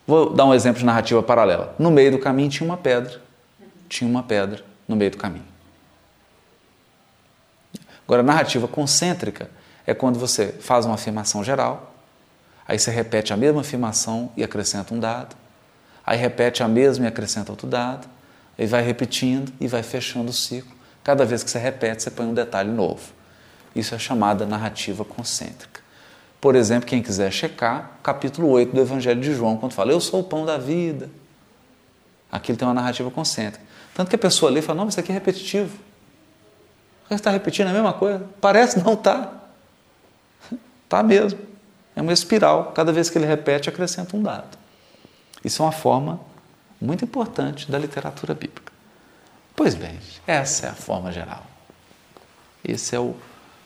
Vou 0.06 0.30
dar 0.30 0.46
um 0.46 0.54
exemplo 0.54 0.80
de 0.80 0.86
narrativa 0.86 1.24
paralela. 1.24 1.76
No 1.80 1.90
meio 1.90 2.12
do 2.12 2.20
caminho 2.20 2.50
tinha 2.50 2.70
uma 2.70 2.78
pedra. 2.78 3.20
Tinha 3.90 4.08
uma 4.10 4.22
pedra 4.22 4.64
no 4.88 4.96
meio 4.96 5.10
do 5.10 5.18
caminho. 5.18 5.46
Agora, 8.06 8.22
narrativa 8.24 8.68
concêntrica 8.68 9.50
é 9.86 9.94
quando 9.94 10.20
você 10.20 10.54
faz 10.60 10.86
uma 10.86 10.96
afirmação 10.96 11.44
geral, 11.44 11.94
aí 12.66 12.78
você 12.78 12.92
repete 12.92 13.34
a 13.34 13.38
mesma 13.38 13.62
afirmação 13.62 14.32
e 14.38 14.44
acrescenta 14.44 14.94
um 14.94 15.00
dado, 15.00 15.36
aí 16.06 16.18
repete 16.18 16.64
a 16.64 16.68
mesma 16.70 17.06
e 17.06 17.08
acrescenta 17.08 17.52
outro 17.52 17.68
dado, 17.68 18.08
aí 18.58 18.66
vai 18.66 18.82
repetindo 18.82 19.52
e 19.60 19.68
vai 19.68 19.84
fechando 19.84 20.30
o 20.30 20.34
ciclo. 20.34 20.77
Cada 21.08 21.24
vez 21.24 21.42
que 21.42 21.50
você 21.50 21.58
repete, 21.58 22.04
você 22.04 22.12
põe 22.12 22.26
um 22.26 22.34
detalhe 22.34 22.70
novo. 22.70 23.14
Isso 23.74 23.96
é 23.96 23.98
chamada 23.98 24.46
narrativa 24.46 25.06
concêntrica. 25.06 25.80
Por 26.42 26.54
exemplo, 26.54 26.86
quem 26.86 27.02
quiser 27.02 27.32
checar, 27.32 27.92
capítulo 28.04 28.50
8 28.50 28.76
do 28.76 28.82
Evangelho 28.82 29.22
de 29.22 29.34
João, 29.34 29.56
quando 29.56 29.72
fala, 29.72 29.94
eu 29.94 30.02
sou 30.02 30.20
o 30.20 30.24
pão 30.26 30.46
da 30.46 30.58
vida. 30.58 31.10
Aquilo 32.30 32.58
tem 32.58 32.68
uma 32.68 32.74
narrativa 32.74 33.10
concêntrica. 33.10 33.66
Tanto 33.96 34.10
que 34.10 34.18
a 34.18 34.20
pessoa 34.20 34.52
lê 34.52 34.60
e 34.60 34.62
fala, 34.62 34.82
não, 34.82 34.90
isso 34.90 35.00
aqui 35.00 35.10
é 35.10 35.14
repetitivo. 35.14 35.80
Você 37.08 37.16
está 37.16 37.32
repetindo 37.32 37.68
a 37.68 37.72
mesma 37.72 37.94
coisa? 37.94 38.28
Parece, 38.42 38.78
não 38.84 38.92
está. 38.92 39.32
Está 40.84 41.04
mesmo. 41.08 41.40
É 41.96 42.02
uma 42.02 42.12
espiral. 42.12 42.74
Cada 42.74 42.92
vez 42.92 43.10
que 43.10 43.18
ele 43.18 43.26
repete, 43.26 43.70
acrescenta 43.70 44.18
um 44.18 44.22
dado. 44.22 44.58
Isso 45.42 45.62
é 45.62 45.66
uma 45.66 45.72
forma 45.72 46.20
muito 46.82 47.06
importante 47.06 47.72
da 47.72 47.80
literatura 47.80 48.34
bíblica. 48.34 48.76
Pois 49.58 49.74
bem, 49.74 49.98
essa 50.28 50.68
é 50.68 50.70
a 50.70 50.76
forma 50.76 51.12
geral. 51.12 51.44
Esse 52.64 52.96
é 52.96 53.00
o, 53.00 53.16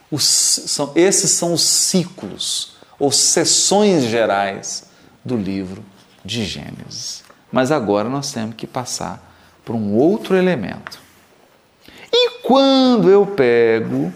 o, 0.09 0.17
são, 0.17 0.93
esses 0.95 1.31
são 1.31 1.53
os 1.53 1.63
ciclos 1.63 2.77
ou 2.97 3.11
sessões 3.11 4.05
gerais 4.05 4.89
do 5.23 5.35
livro 5.35 5.83
de 6.23 6.45
Gênesis. 6.45 7.25
Mas 7.51 7.73
agora 7.73 8.07
nós 8.07 8.31
temos 8.31 8.55
que 8.55 8.65
passar 8.65 9.21
por 9.65 9.75
um 9.75 9.93
outro 9.93 10.37
elemento. 10.37 10.97
E 12.09 12.39
quando 12.39 13.09
eu 13.09 13.25
pego, 13.25 14.13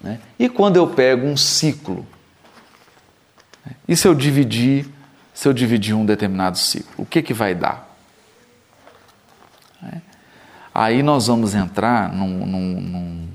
né, 0.00 0.20
e 0.38 0.48
quando 0.48 0.76
eu 0.76 0.86
pego 0.86 1.26
um 1.26 1.36
ciclo, 1.36 2.06
né, 3.66 3.74
e 3.88 3.96
se 3.96 4.06
eu 4.06 4.14
dividir, 4.14 4.86
se 5.32 5.48
eu 5.48 5.52
dividir 5.52 5.96
um 5.96 6.06
determinado 6.06 6.56
ciclo, 6.58 6.92
o 6.96 7.04
que 7.04 7.22
que 7.22 7.34
vai 7.34 7.56
dar? 7.56 7.93
Aí 10.74 11.04
nós 11.04 11.28
vamos 11.28 11.54
entrar 11.54 12.12
num, 12.12 12.44
num, 12.44 12.80
num, 12.80 13.28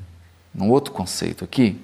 num 0.54 0.70
outro 0.70 0.92
conceito 0.92 1.46
aqui, 1.46 1.82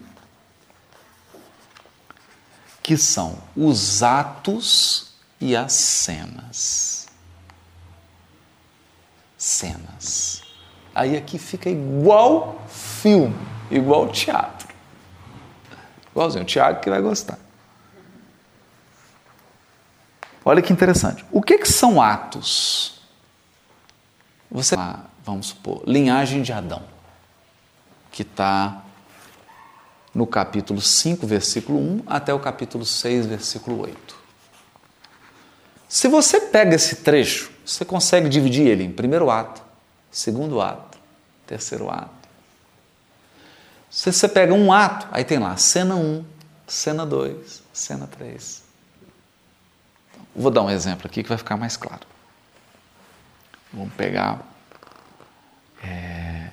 que 2.84 2.98
são 2.98 3.38
os 3.56 4.04
atos 4.04 5.14
e 5.40 5.56
as 5.56 5.72
cenas. 5.72 7.08
Cenas. 9.38 10.44
Aí 10.94 11.16
aqui 11.16 11.40
fica 11.40 11.70
igual 11.70 12.62
filme, 12.68 13.36
igual 13.72 14.10
teatro. 14.10 14.68
Igualzinho, 16.12 16.44
o 16.44 16.48
Tiago 16.48 16.82
que 16.82 16.90
vai 16.90 17.02
gostar. 17.02 17.40
Olha 20.44 20.62
que 20.62 20.72
interessante. 20.72 21.26
O 21.32 21.42
que, 21.42 21.58
que 21.58 21.68
são 21.68 22.02
atos? 22.02 23.02
Você 24.52 24.76
vamos 25.26 25.48
supor, 25.48 25.82
linhagem 25.88 26.44
de 26.44 26.54
Adão, 26.54 26.84
que 28.12 28.22
está 28.22 28.84
no 30.14 30.28
capítulo 30.28 30.80
5, 30.80 31.26
versículo 31.26 31.80
1, 31.80 32.04
até 32.06 32.34
o 32.34 32.40
capítulo 32.40 32.86
6, 32.86 33.26
versículo 33.26 33.82
8. 33.82 34.16
Se 35.90 36.08
você 36.08 36.40
pega 36.40 36.76
esse 36.76 36.98
trecho, 36.98 37.52
você 37.66 37.84
consegue 37.84 38.30
dividir 38.30 38.68
ele 38.68 38.84
em 38.84 38.92
primeiro 38.92 39.30
ato, 39.30 39.62
segundo 40.12 40.62
ato, 40.62 40.98
terceiro 41.48 41.90
ato. 41.90 42.12
Se 43.90 44.12
você 44.12 44.30
pega 44.30 44.54
um 44.54 44.72
ato, 44.72 45.08
aí 45.12 45.24
tem 45.24 45.40
lá 45.40 45.58
cena 45.58 45.96
1, 45.96 46.24
cena 46.68 47.06
2, 47.06 47.64
cena 47.74 48.08
3. 48.08 48.64
Vou 50.36 50.52
dar 50.52 50.64
um 50.64 50.70
exemplo 50.70 51.08
aqui 51.08 51.24
que 51.24 51.30
vai 51.30 51.38
ficar 51.38 51.58
mais 51.58 51.76
claro. 51.78 52.06
Vamos 53.74 53.94
pegar 53.94 54.55
é, 55.86 56.50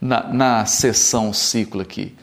na, 0.00 0.24
na 0.32 0.66
sessão 0.66 1.32
ciclo 1.32 1.80
aqui, 1.80 2.16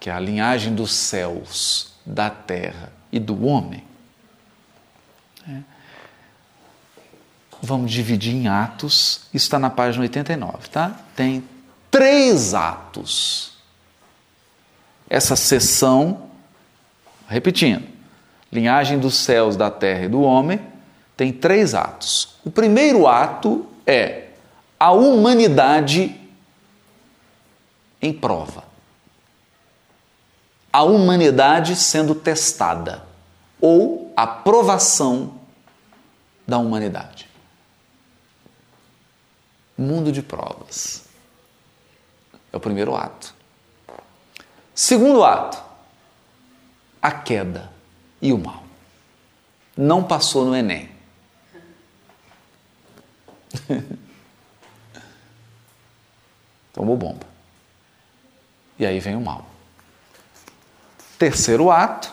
que 0.00 0.10
é 0.10 0.12
a 0.12 0.18
linhagem 0.18 0.74
dos 0.74 0.92
céus, 0.92 1.92
da 2.04 2.28
terra 2.28 2.92
e 3.12 3.20
do 3.20 3.46
homem, 3.46 3.84
é, 5.48 5.60
vamos 7.62 7.92
dividir 7.92 8.34
em 8.34 8.48
atos, 8.48 9.26
isso 9.32 9.46
está 9.46 9.58
na 9.58 9.70
página 9.70 10.02
89, 10.02 10.68
tá? 10.68 11.00
Tem 11.14 11.44
três 11.90 12.54
atos. 12.54 13.52
Essa 15.08 15.36
sessão, 15.36 16.30
repetindo, 17.28 17.86
linhagem 18.50 18.98
dos 18.98 19.14
céus, 19.14 19.56
da 19.56 19.70
terra 19.70 20.06
e 20.06 20.08
do 20.08 20.22
homem, 20.22 20.71
tem 21.22 21.32
três 21.32 21.72
atos. 21.72 22.34
O 22.44 22.50
primeiro 22.50 23.06
ato 23.06 23.64
é 23.86 24.30
a 24.76 24.90
humanidade 24.90 26.20
em 28.00 28.12
prova. 28.12 28.64
A 30.72 30.82
humanidade 30.82 31.76
sendo 31.76 32.12
testada 32.12 33.04
ou 33.60 34.12
a 34.16 34.26
provação 34.26 35.38
da 36.44 36.58
humanidade. 36.58 37.28
Mundo 39.78 40.10
de 40.10 40.22
provas. 40.22 41.04
É 42.52 42.56
o 42.56 42.60
primeiro 42.60 42.96
ato. 42.96 43.32
Segundo 44.74 45.22
ato, 45.22 45.62
a 47.00 47.12
queda 47.12 47.70
e 48.20 48.32
o 48.32 48.38
mal. 48.38 48.64
Não 49.76 50.02
passou 50.02 50.44
no 50.44 50.56
Enem. 50.56 50.91
Tomou 56.72 56.96
bomba. 56.96 57.26
E 58.78 58.86
aí 58.86 58.98
vem 58.98 59.14
o 59.14 59.20
mal. 59.20 59.46
Terceiro 61.18 61.70
ato, 61.70 62.12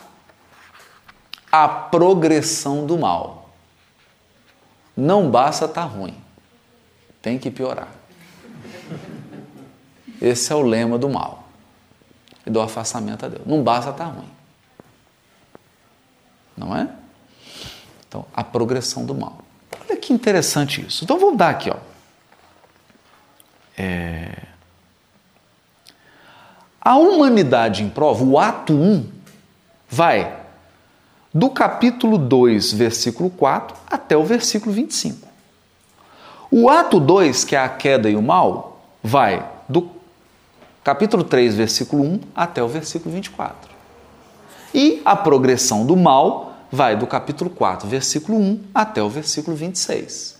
a 1.52 1.68
progressão 1.68 2.86
do 2.86 2.98
mal. 2.98 3.50
Não 4.96 5.32
basta 5.32 5.66
estar 5.66 5.82
tá 5.84 5.88
ruim, 5.88 6.16
tem 7.22 7.40
que 7.40 7.50
piorar. 7.50 7.88
Esse 10.22 10.52
é 10.52 10.56
o 10.56 10.62
lema 10.62 10.98
do 10.98 11.10
mal 11.10 11.48
e 12.46 12.50
do 12.50 12.60
afastamento 12.60 13.26
a 13.26 13.30
Deus. 13.30 13.48
Não 13.48 13.64
basta 13.64 13.92
estar 13.92 14.06
tá 14.06 14.12
ruim. 14.12 14.30
Não 16.58 16.76
é? 16.76 16.94
Então, 18.08 18.26
a 18.34 18.44
progressão 18.44 19.06
do 19.06 19.16
mal. 19.16 19.49
Que 20.10 20.14
interessante 20.14 20.84
isso. 20.84 21.04
Então 21.04 21.20
vamos 21.20 21.38
dar 21.38 21.50
aqui, 21.50 21.70
ó. 21.70 21.76
É... 23.78 24.32
A 26.82 26.96
humanidade 26.98 27.84
em 27.84 27.90
prova, 27.90 28.24
o 28.24 28.40
ato 28.40 28.74
1, 28.74 29.08
vai 29.88 30.36
do 31.32 31.52
capítulo 31.52 32.18
2, 32.18 32.74
versículo 32.74 33.30
4, 33.30 33.78
até 33.88 34.18
o 34.18 34.24
versículo 34.24 34.74
25. 34.74 35.28
O 36.50 36.72
ato 36.72 37.00
2, 37.00 37.44
que 37.44 37.56
é 37.56 37.60
a 37.60 37.70
queda 37.70 38.10
e 38.10 38.16
o 38.16 38.22
mal, 38.24 38.82
vai 39.04 39.48
do 39.70 39.92
capítulo 40.84 41.24
3, 41.24 41.54
versículo 41.54 42.04
1 42.04 42.20
até 42.36 42.64
o 42.64 42.68
versículo 42.68 43.14
24. 43.14 43.70
E 44.74 45.04
a 45.06 45.16
progressão 45.16 45.86
do 45.86 45.96
mal 45.96 46.49
vai 46.72 46.96
do 46.96 47.08
capítulo 47.08 47.50
4, 47.50 47.88
versículo 47.88 48.38
1 48.38 48.64
até 48.74 49.02
o 49.02 49.10
versículo 49.10 49.56
26. 49.56 50.38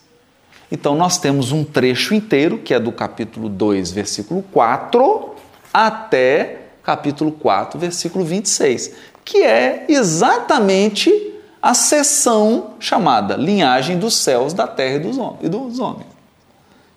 Então 0.72 0.96
nós 0.96 1.18
temos 1.18 1.52
um 1.52 1.64
trecho 1.64 2.14
inteiro, 2.14 2.60
que 2.60 2.74
é 2.74 2.80
do 2.80 2.92
capítulo 2.92 3.50
2, 3.50 3.92
versículo 3.92 4.44
4 4.52 5.36
até 5.74 6.60
capítulo 6.84 7.32
4, 7.32 7.80
versículo 7.80 8.24
26, 8.24 8.92
que 9.24 9.44
é 9.44 9.86
exatamente 9.88 11.12
a 11.62 11.74
seção 11.74 12.76
chamada 12.80 13.36
linhagem 13.36 13.98
dos 13.98 14.16
céus, 14.16 14.54
da 14.54 14.66
terra 14.66 14.96
e 14.96 15.00
dos 15.50 15.80
homens. 15.80 16.08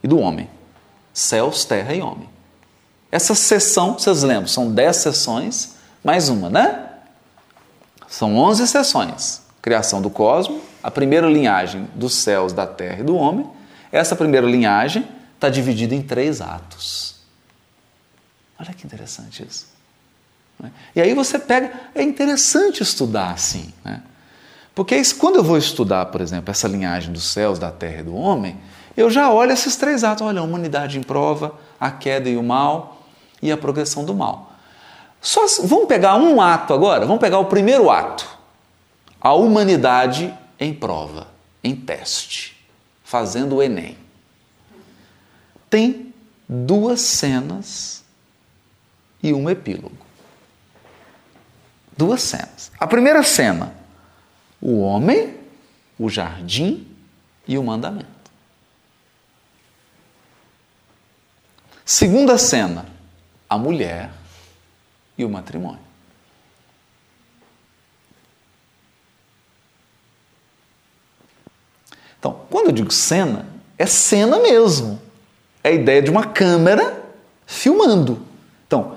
E 0.03 0.09
do 0.09 0.19
homem. 0.19 0.49
Céus, 1.13 1.65
terra 1.65 1.95
e 1.95 2.01
homem. 2.01 2.29
Essa 3.11 3.35
sessão, 3.35 3.99
vocês 3.99 4.23
lembram, 4.23 4.47
são 4.47 4.71
dez 4.71 4.97
sessões, 4.97 5.75
mais 6.03 6.29
uma, 6.29 6.49
né? 6.49 6.92
São 8.13 8.37
11 8.37 8.69
sessões. 8.69 9.41
Criação 9.63 10.03
do 10.03 10.11
cosmos, 10.11 10.61
a 10.83 10.91
primeira 10.91 11.27
linhagem 11.27 11.89
dos 11.95 12.13
céus, 12.13 12.53
da 12.53 12.67
terra 12.67 13.01
e 13.01 13.03
do 13.03 13.17
homem. 13.17 13.49
Essa 13.91 14.15
primeira 14.15 14.47
linhagem 14.47 15.09
está 15.35 15.49
dividida 15.49 15.95
em 15.95 16.03
três 16.03 16.43
atos. 16.43 17.17
Olha 18.61 18.75
que 18.75 18.87
interessante 18.87 19.43
isso. 19.43 19.67
Né? 20.61 20.71
E 20.95 21.01
aí 21.01 21.15
você 21.15 21.39
pega. 21.39 21.73
É 21.95 22.03
interessante 22.03 22.83
estudar 22.83 23.31
assim. 23.31 23.73
Né? 23.83 24.03
Porque 24.75 25.01
quando 25.15 25.37
eu 25.37 25.45
vou 25.45 25.57
estudar, 25.57 26.05
por 26.07 26.21
exemplo, 26.21 26.51
essa 26.51 26.69
linhagem 26.69 27.15
dos 27.15 27.33
céus, 27.33 27.59
da 27.59 27.71
terra 27.71 28.01
e 28.01 28.03
do 28.03 28.15
homem, 28.15 28.59
eu 28.95 29.11
já 29.11 29.33
olho 29.33 29.53
esses 29.53 29.75
três 29.75 30.05
atos. 30.05 30.27
Olha, 30.27 30.41
a 30.41 30.45
humanidade 30.45 30.99
em 30.99 31.03
prova, 31.03 31.59
a 31.81 31.91
queda 31.91 32.29
e 32.29 32.37
o 32.37 32.43
mal 32.43 33.07
e 33.41 33.51
a 33.51 33.57
progressão 33.57 34.05
do 34.05 34.15
mal. 34.15 34.52
Só, 35.23 35.47
vamos 35.63 35.87
pegar 35.87 36.17
um 36.17 36.41
ato 36.41 36.75
agora, 36.75 37.07
vamos 37.07 37.21
pegar 37.21 37.39
o 37.39 37.45
primeiro 37.45 37.89
ato. 37.89 38.29
A 39.21 39.33
humanidade 39.33 40.37
em 40.59 40.75
prova, 40.75 41.29
em 41.63 41.77
teste, 41.77 42.61
fazendo 43.05 43.57
o 43.57 43.63
Enem. 43.63 43.97
Tem 45.71 46.13
duas 46.49 47.01
cenas 47.01 48.05
e 49.23 49.33
um 49.33 49.49
epílogo. 49.49 49.97
Duas 51.97 52.21
cenas. 52.21 52.73
A 52.81 52.87
primeira 52.89 53.23
cena, 53.23 53.73
o 54.61 54.81
homem, 54.81 55.37
o 55.97 56.11
jardim 56.11 56.85
e 57.47 57.57
o 57.57 57.63
mandamento. 57.63 58.09
Segunda 61.85 62.37
cena, 62.37 62.87
a 63.49 63.57
mulher 63.57 64.11
e 65.17 65.25
o 65.25 65.29
matrimônio. 65.29 65.93
Então, 72.19 72.41
quando 72.49 72.67
eu 72.67 72.73
digo 72.73 72.93
cena, 72.93 73.47
é 73.77 73.85
cena 73.85 74.39
mesmo. 74.39 75.01
É 75.65 75.71
a 75.71 75.73
ideia 75.73 76.01
de 76.01 76.11
uma 76.11 76.25
câmera 76.25 77.03
filmando. 77.45 78.25
Então, 78.67 78.97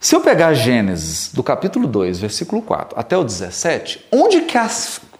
se 0.00 0.16
eu 0.16 0.20
pegar 0.20 0.54
Gênesis 0.54 1.30
do 1.32 1.42
capítulo 1.42 1.86
2, 1.86 2.18
versículo 2.18 2.62
4 2.62 2.98
até 2.98 3.16
o 3.16 3.22
17, 3.22 4.06
onde 4.10 4.40
que 4.42 4.56
a 4.56 4.68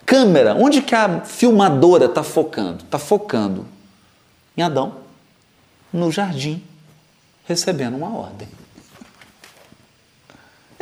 câmera, 0.05 0.55
onde 0.55 0.82
que 0.82 0.94
a 0.94 1.20
filmadora 1.20 2.07
está 2.07 2.22
focando? 2.22 2.82
Está 2.82 2.98
focando 2.98 3.66
em 4.57 4.62
Adão, 4.62 4.96
no 5.92 6.11
jardim, 6.11 6.62
recebendo 7.46 7.96
uma 7.96 8.16
ordem. 8.16 8.48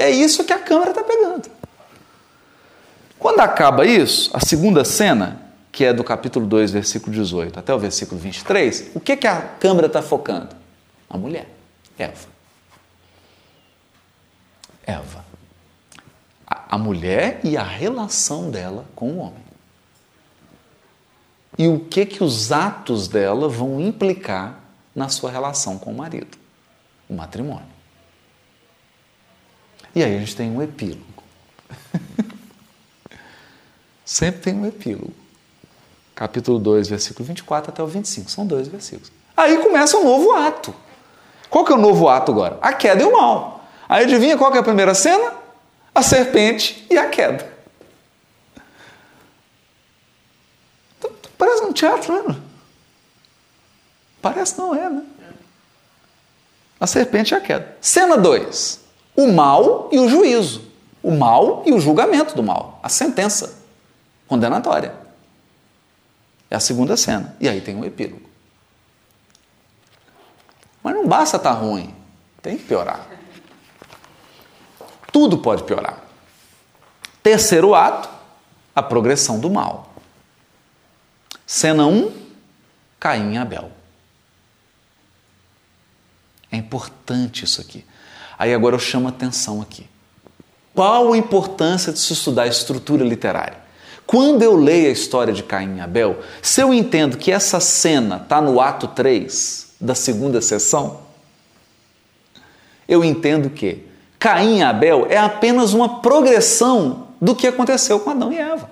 É 0.00 0.08
isso 0.08 0.44
que 0.44 0.52
a 0.54 0.58
câmera 0.58 0.92
está 0.92 1.04
pegando. 1.04 1.50
Quando 3.18 3.40
acaba 3.40 3.84
isso, 3.84 4.30
a 4.32 4.40
segunda 4.40 4.82
cena, 4.82 5.38
que 5.70 5.84
é 5.84 5.92
do 5.92 6.02
capítulo 6.02 6.46
2, 6.46 6.70
versículo 6.70 7.12
18 7.12 7.58
até 7.58 7.74
o 7.74 7.78
versículo 7.78 8.18
23, 8.18 8.92
o 8.94 9.00
que, 9.00 9.14
que 9.14 9.26
a 9.26 9.42
câmera 9.42 9.88
está 9.88 10.00
focando? 10.00 10.56
A 11.08 11.18
mulher, 11.18 11.46
Eva. 11.98 12.28
Eva. 14.86 15.22
A, 16.46 16.76
a 16.76 16.78
mulher 16.78 17.38
e 17.44 17.58
a 17.58 17.62
relação 17.62 18.50
dela 18.50 18.86
com 18.96 19.10
o 19.10 19.18
homem. 19.18 19.44
E 21.58 21.68
o 21.68 21.78
que 21.78 22.06
que 22.06 22.24
os 22.24 22.50
atos 22.50 23.06
dela 23.06 23.50
vão 23.50 23.78
implicar 23.78 24.60
na 24.96 25.10
sua 25.10 25.30
relação 25.30 25.78
com 25.78 25.90
o 25.92 25.94
marido, 25.94 26.38
o 27.06 27.12
matrimônio. 27.12 27.79
E 29.94 30.04
aí 30.04 30.16
a 30.16 30.18
gente 30.18 30.36
tem 30.36 30.50
um 30.50 30.62
epílogo. 30.62 31.04
Sempre 34.04 34.40
tem 34.40 34.54
um 34.54 34.66
epílogo. 34.66 35.12
Capítulo 36.14 36.58
2, 36.58 36.88
versículo 36.88 37.26
24 37.26 37.72
até 37.72 37.82
o 37.82 37.86
25. 37.86 38.30
São 38.30 38.46
dois 38.46 38.68
versículos. 38.68 39.10
Aí 39.36 39.58
começa 39.58 39.96
um 39.96 40.04
novo 40.04 40.32
ato. 40.32 40.74
Qual 41.48 41.64
que 41.64 41.72
é 41.72 41.74
o 41.74 41.78
novo 41.78 42.08
ato 42.08 42.30
agora? 42.30 42.58
A 42.60 42.72
queda 42.72 43.02
e 43.02 43.06
o 43.06 43.12
mal. 43.12 43.64
Aí 43.88 44.04
adivinha 44.04 44.36
qual 44.38 44.50
que 44.52 44.58
é 44.58 44.60
a 44.60 44.64
primeira 44.64 44.94
cena? 44.94 45.32
A 45.94 46.02
serpente 46.02 46.86
e 46.88 46.96
a 46.96 47.08
queda. 47.08 47.50
Então, 50.98 51.10
parece 51.36 51.62
um 51.62 51.72
teatro, 51.72 52.28
né? 52.28 52.36
Parece 54.22 54.56
não 54.58 54.74
é, 54.74 54.88
né? 54.88 55.02
A 56.78 56.86
serpente 56.86 57.34
e 57.34 57.36
a 57.36 57.40
queda. 57.40 57.76
Cena 57.80 58.16
2 58.16 58.89
o 59.24 59.32
mal 59.32 59.88
e 59.92 59.98
o 59.98 60.08
juízo, 60.08 60.62
o 61.02 61.10
mal 61.10 61.62
e 61.66 61.72
o 61.72 61.80
julgamento 61.80 62.34
do 62.34 62.42
mal, 62.42 62.80
a 62.82 62.88
sentença 62.88 63.58
condenatória. 64.26 64.94
É 66.48 66.56
a 66.56 66.60
segunda 66.60 66.96
cena. 66.96 67.36
E 67.38 67.48
aí 67.48 67.60
tem 67.60 67.76
um 67.76 67.84
epílogo. 67.84 68.28
Mas 70.82 70.94
não 70.94 71.06
basta 71.06 71.36
estar 71.36 71.54
tá 71.54 71.60
ruim, 71.60 71.94
tem 72.40 72.56
que 72.56 72.64
piorar. 72.64 73.06
Tudo 75.12 75.38
pode 75.38 75.64
piorar. 75.64 76.02
Terceiro 77.22 77.74
ato, 77.74 78.08
a 78.74 78.82
progressão 78.82 79.38
do 79.38 79.50
mal. 79.50 79.92
Cena 81.46 81.86
1, 81.86 81.90
um, 81.90 82.12
Caim 82.98 83.34
e 83.34 83.38
Abel. 83.38 83.70
É 86.50 86.56
importante 86.56 87.44
isso 87.44 87.60
aqui. 87.60 87.84
Aí 88.40 88.54
agora 88.54 88.74
eu 88.74 88.80
chamo 88.80 89.06
a 89.06 89.10
atenção 89.10 89.60
aqui. 89.60 89.86
Qual 90.74 91.12
a 91.12 91.18
importância 91.18 91.92
de 91.92 91.98
se 91.98 92.14
estudar 92.14 92.44
a 92.44 92.46
estrutura 92.46 93.04
literária? 93.04 93.58
Quando 94.06 94.40
eu 94.40 94.56
leio 94.56 94.88
a 94.88 94.92
história 94.92 95.30
de 95.30 95.42
Caim 95.42 95.76
e 95.76 95.80
Abel, 95.82 96.20
se 96.40 96.62
eu 96.62 96.72
entendo 96.72 97.18
que 97.18 97.30
essa 97.30 97.60
cena 97.60 98.16
está 98.16 98.40
no 98.40 98.58
ato 98.58 98.88
3 98.88 99.74
da 99.78 99.94
segunda 99.94 100.40
sessão, 100.40 101.02
eu 102.88 103.04
entendo 103.04 103.50
que 103.50 103.86
Caim 104.18 104.60
e 104.60 104.62
Abel 104.62 105.06
é 105.10 105.18
apenas 105.18 105.74
uma 105.74 106.00
progressão 106.00 107.08
do 107.20 107.36
que 107.36 107.46
aconteceu 107.46 108.00
com 108.00 108.08
Adão 108.08 108.32
e 108.32 108.38
Eva. 108.38 108.70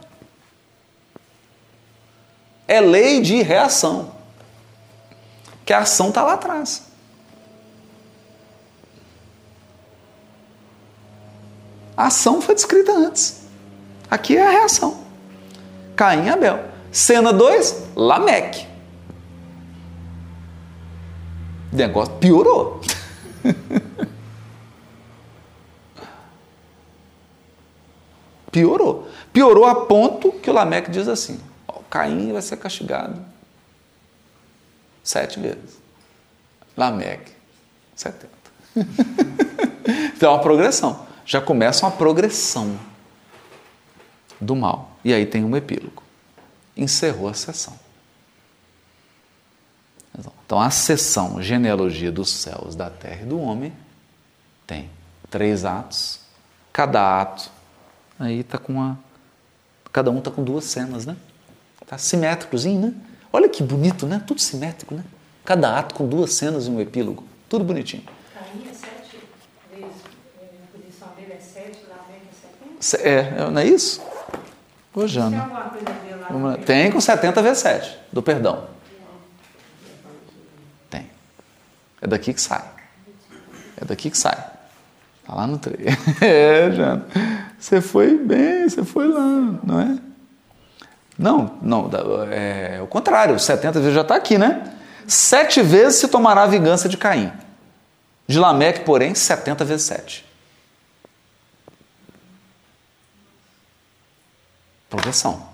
É 2.67 2.81
lei 2.81 3.21
de 3.21 3.43
reação. 3.43 4.13
Que 5.67 5.75
a 5.75 5.81
ação 5.81 6.09
está 6.09 6.23
lá 6.23 6.33
atrás. 6.33 6.88
A 11.99 12.07
ação 12.07 12.41
foi 12.41 12.55
descrita 12.55 12.93
antes. 12.93 13.41
Aqui 14.09 14.37
é 14.37 14.47
a 14.47 14.51
reação. 14.53 15.05
Caim 15.97 16.27
e 16.27 16.29
Abel. 16.29 16.65
Cena 16.93 17.33
2, 17.33 17.89
Lameque. 17.97 18.69
O 21.73 21.77
negócio 21.77 22.15
piorou. 22.15 22.81
piorou. 28.53 29.09
Piorou 29.33 29.65
a 29.65 29.85
ponto 29.85 30.31
que 30.31 30.49
o 30.49 30.53
Lameque 30.53 30.93
diz 30.93 31.09
assim: 31.09 31.41
ó, 31.67 31.81
Caim 31.91 32.33
vai 32.33 32.43
ser 32.43 32.59
castigado 32.59 33.21
sete 35.03 35.41
vezes. 35.41 35.81
Lameque, 36.77 37.33
70. 37.97 38.29
então 40.15 40.31
é 40.31 40.35
uma 40.37 40.41
progressão 40.41 41.08
já 41.29 41.43
começa 41.43 41.85
uma 41.85 41.93
progressão 41.93 42.81
do 44.41 44.57
mal. 44.57 44.97
E 45.05 45.13
aí 45.13 45.27
tem 45.27 45.45
um 45.45 45.55
epílogo. 45.55 46.03
Encerrou 46.75 47.29
a 47.29 47.35
sessão. 47.35 47.79
Então, 50.47 50.59
a 50.59 50.71
sessão 50.71 51.41
genealogia 51.43 52.11
dos 52.11 52.31
céus, 52.31 52.75
da 52.75 52.89
terra 52.89 53.23
e 53.23 53.27
do 53.27 53.39
homem 53.39 53.73
Tem 54.67 54.91
três 55.31 55.67
atos. 55.67 56.21
Cada 56.73 57.21
ato 57.21 57.51
aí 58.19 58.43
tá 58.43 58.57
com 58.57 58.73
uma. 58.73 58.99
Cada 59.93 60.11
um 60.11 60.21
tá 60.23 60.31
com 60.31 60.43
duas 60.43 60.65
cenas, 60.65 61.05
né? 61.05 61.15
Tá 61.87 61.99
simétricozinho, 61.99 62.81
né? 62.81 62.95
Olha 63.31 63.49
que 63.49 63.63
bonito, 63.63 64.07
né? 64.07 64.23
Tudo 64.27 64.41
simétrico, 64.41 64.95
né? 64.95 65.05
Cada 65.45 65.79
ato 65.79 65.95
com 65.95 66.09
duas 66.09 66.33
cenas 66.33 66.67
e 66.67 66.71
um 66.71 66.81
epílogo. 66.81 67.25
Tudo 67.49 67.65
bonitinho. 67.65 68.05
Sete 68.73 69.21
a 69.75 70.77
posição 70.77 71.09
dele 71.17 71.33
é 71.35 71.41
sete, 71.41 71.81
Lameque 71.89 72.27
é 72.31 72.81
setenta? 72.81 73.09
É, 73.09 73.51
não 73.51 73.61
é 73.61 73.65
isso? 73.67 74.01
Ô, 74.95 75.07
Jana. 75.07 75.31
Tem 75.31 75.39
alguma 75.41 75.63
coisa 75.71 76.49
lá? 76.49 76.57
Tem 76.65 76.91
com 76.91 77.01
70 77.01 77.43
vezes 77.43 77.59
7, 77.59 77.99
do 78.13 78.23
perdão. 78.23 78.65
Tem. 80.91 81.09
É 82.01 82.07
daqui 82.07 82.33
que 82.35 82.41
sai. 82.41 82.65
É 83.81 83.85
daqui 83.85 84.11
que 84.11 84.19
sai. 84.19 84.37
Tá 85.27 85.35
lá 85.35 85.47
no 85.47 85.59
3. 85.59 85.79
É, 86.21 86.71
Jana. 86.73 87.07
Você 87.59 87.81
foi 87.81 88.17
bem, 88.17 88.69
você 88.69 88.85
foi 88.85 89.07
lá, 89.09 89.21
não 89.63 89.81
é? 89.81 89.99
Não, 91.19 91.59
não, 91.61 91.89
da- 91.89 91.99
é 92.31 92.81
o 92.83 92.87
contrário, 92.87 93.39
70 93.39 93.81
vezes 93.81 93.95
já 93.95 94.03
está 94.03 94.15
aqui, 94.15 94.39
né? 94.39 94.73
Sete 95.07 95.61
vezes 95.63 95.99
se 96.01 96.09
tomará 96.09 96.43
a 96.43 96.47
vingança 96.47 96.89
de 96.89 96.97
Caim. 96.97 97.33
De 98.29 98.39
Lameque, 98.39 98.81
porém, 98.81 99.15
70 99.15 99.65
vezes 99.65 99.87
7. 99.87 100.25
Progressão. 104.89 105.47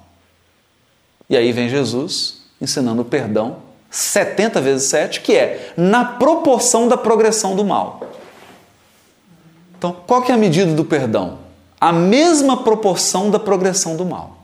E 1.29 1.37
aí 1.37 1.53
vem 1.53 1.69
Jesus 1.69 2.43
ensinando 2.61 3.03
o 3.03 3.05
perdão 3.05 3.63
70 3.91 4.61
vezes 4.61 4.89
7, 4.89 5.21
que 5.21 5.35
é 5.37 5.73
na 5.77 6.05
proporção 6.05 6.89
da 6.89 6.97
progressão 6.97 7.55
do 7.55 7.65
mal. 7.65 8.01
Então, 9.79 9.93
qual 10.07 10.23
que 10.23 10.33
é 10.33 10.35
a 10.35 10.39
medida 10.39 10.73
do 10.75 10.85
perdão? 10.85 11.39
A 11.81 11.93
mesma 11.93 12.65
proporção 12.65 13.31
da 13.31 13.39
progressão 13.39 13.97
do 13.97 14.05
mal. 14.05 14.39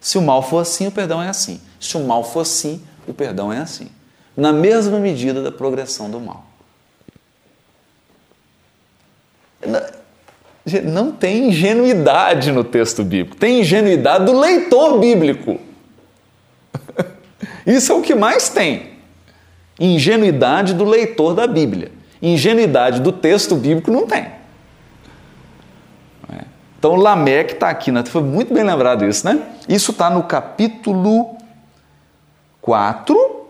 Se 0.00 0.16
o 0.16 0.22
mal 0.22 0.42
for 0.42 0.60
assim, 0.60 0.86
o 0.86 0.92
perdão 0.92 1.22
é 1.22 1.28
assim. 1.28 1.60
Se 1.80 1.96
o 1.96 2.04
mal 2.06 2.24
for 2.24 2.40
assim, 2.40 2.82
o 3.06 3.12
perdão 3.12 3.52
é 3.52 3.58
assim. 3.58 3.90
Na 4.36 4.52
mesma 4.52 4.98
medida 4.98 5.42
da 5.42 5.50
progressão 5.52 6.10
do 6.10 6.20
mal. 6.20 6.44
Na- 9.55 9.55
Gente, 9.55 9.55
Não 10.84 11.12
tem 11.12 11.48
ingenuidade 11.48 12.50
no 12.50 12.64
texto 12.64 13.04
bíblico, 13.04 13.36
tem 13.36 13.60
ingenuidade 13.60 14.24
do 14.24 14.38
leitor 14.38 14.98
bíblico. 14.98 15.60
Isso 17.66 17.92
é 17.92 17.94
o 17.94 18.02
que 18.02 18.14
mais 18.14 18.48
tem. 18.48 18.96
Ingenuidade 19.78 20.74
do 20.74 20.84
leitor 20.84 21.34
da 21.34 21.46
Bíblia. 21.46 21.92
Ingenuidade 22.20 23.00
do 23.00 23.12
texto 23.12 23.54
bíblico 23.54 23.90
não 23.90 24.06
tem. 24.06 24.22
É. 26.32 26.44
Então 26.78 26.96
Lameque 26.96 27.54
está 27.54 27.68
aqui, 27.68 27.92
né? 27.92 28.02
foi 28.04 28.22
muito 28.22 28.54
bem 28.54 28.64
lembrado 28.64 29.04
isso, 29.04 29.26
né? 29.26 29.40
Isso 29.68 29.90
está 29.90 30.08
no 30.08 30.22
capítulo 30.22 31.36
4, 32.62 33.46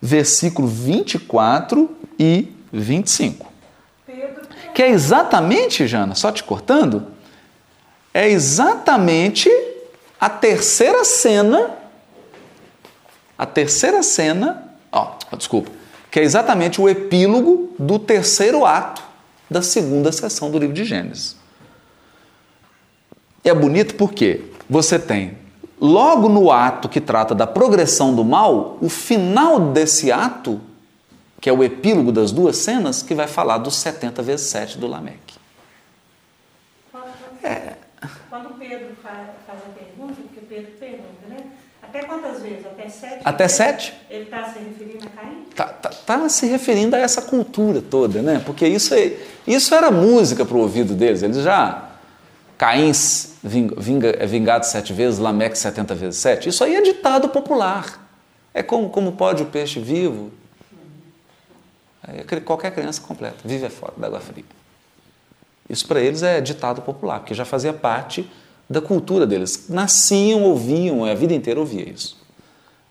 versículo 0.00 0.66
24 0.66 1.90
e 2.18 2.48
25. 2.72 3.46
Que 4.74 4.82
é 4.82 4.90
exatamente, 4.90 5.86
Jana, 5.86 6.14
só 6.14 6.30
te 6.30 6.42
cortando, 6.44 7.06
é 8.12 8.28
exatamente 8.28 9.50
a 10.20 10.28
terceira 10.28 11.04
cena, 11.04 11.70
a 13.36 13.46
terceira 13.46 14.02
cena, 14.02 14.74
ó, 14.90 15.12
desculpa, 15.36 15.70
que 16.10 16.18
é 16.18 16.22
exatamente 16.22 16.80
o 16.80 16.88
epílogo 16.88 17.74
do 17.78 17.98
terceiro 17.98 18.64
ato 18.64 19.02
da 19.50 19.62
segunda 19.62 20.10
sessão 20.10 20.50
do 20.50 20.58
livro 20.58 20.74
de 20.74 20.84
Gênesis. 20.84 21.36
E 23.44 23.48
é 23.48 23.54
bonito 23.54 23.94
porque 23.94 24.42
você 24.68 24.98
tem, 24.98 25.38
logo 25.80 26.28
no 26.28 26.50
ato 26.50 26.88
que 26.88 27.00
trata 27.00 27.34
da 27.34 27.46
progressão 27.46 28.14
do 28.14 28.24
mal, 28.24 28.76
o 28.80 28.88
final 28.88 29.60
desse 29.60 30.10
ato, 30.10 30.60
que 31.40 31.48
é 31.48 31.52
o 31.52 31.62
epílogo 31.62 32.10
das 32.12 32.32
duas 32.32 32.56
cenas, 32.56 33.02
que 33.02 33.14
vai 33.14 33.26
falar 33.28 33.58
dos 33.58 33.76
70 33.76 34.22
vezes 34.22 34.46
7 34.46 34.78
do 34.78 34.86
Lameque. 34.86 35.36
quando, 36.90 37.06
É. 37.44 37.74
quando 38.28 38.58
Pedro 38.58 38.88
faz, 39.02 39.28
faz 39.46 39.58
a 39.60 39.78
pergunta, 39.78 40.14
porque 40.22 40.40
Pedro 40.48 40.72
pergunta, 40.72 41.28
né? 41.28 41.36
Até 41.82 42.02
quantas 42.04 42.42
vezes? 42.42 42.66
Até 42.66 42.88
sete? 42.88 43.20
Até 43.24 43.48
sete? 43.48 43.94
Ele 44.10 44.24
está 44.24 44.44
se 44.52 44.58
referindo 44.58 45.06
a 45.06 45.10
Caim? 45.10 45.44
Tá, 45.54 45.64
tá- 45.66 45.88
tá 45.88 46.28
se 46.28 46.44
referindo 46.46 46.94
a 46.94 46.98
essa 46.98 47.22
cultura 47.22 47.80
toda, 47.80 48.20
né? 48.20 48.42
Porque 48.44 48.66
isso, 48.66 48.92
é, 48.94 49.12
isso 49.46 49.74
era 49.74 49.90
música 49.90 50.44
para 50.44 50.56
o 50.56 50.60
ouvido 50.60 50.94
deles. 50.94 51.22
Eles 51.22 51.38
já. 51.38 51.88
Caim 52.58 52.90
ving- 53.42 53.72
vinga- 53.78 54.16
é 54.18 54.26
vingado 54.26 54.66
sete 54.66 54.92
vezes, 54.92 55.18
Lameque 55.18 55.56
70 55.56 55.94
vezes 55.94 56.20
sete. 56.20 56.48
Isso 56.50 56.62
aí 56.62 56.74
é 56.76 56.82
ditado 56.82 57.28
popular. 57.30 58.06
É 58.52 58.62
como, 58.62 58.90
como 58.90 59.12
pode 59.12 59.42
o 59.44 59.46
peixe 59.46 59.80
vivo. 59.80 60.30
Cri- 62.26 62.40
qualquer 62.40 62.72
criança 62.74 63.00
completa, 63.00 63.36
vive 63.44 63.66
é 63.66 63.70
fora 63.70 63.92
da 63.96 64.06
água 64.06 64.20
fria. 64.20 64.44
Isso 65.68 65.86
para 65.86 66.00
eles 66.00 66.22
é 66.22 66.40
ditado 66.40 66.80
popular, 66.82 67.20
porque 67.20 67.34
já 67.34 67.44
fazia 67.44 67.72
parte 67.72 68.28
da 68.68 68.80
cultura 68.80 69.26
deles. 69.26 69.66
Nasciam, 69.68 70.42
ouviam, 70.42 71.04
a 71.04 71.14
vida 71.14 71.34
inteira 71.34 71.60
ouvia 71.60 71.88
isso. 71.88 72.16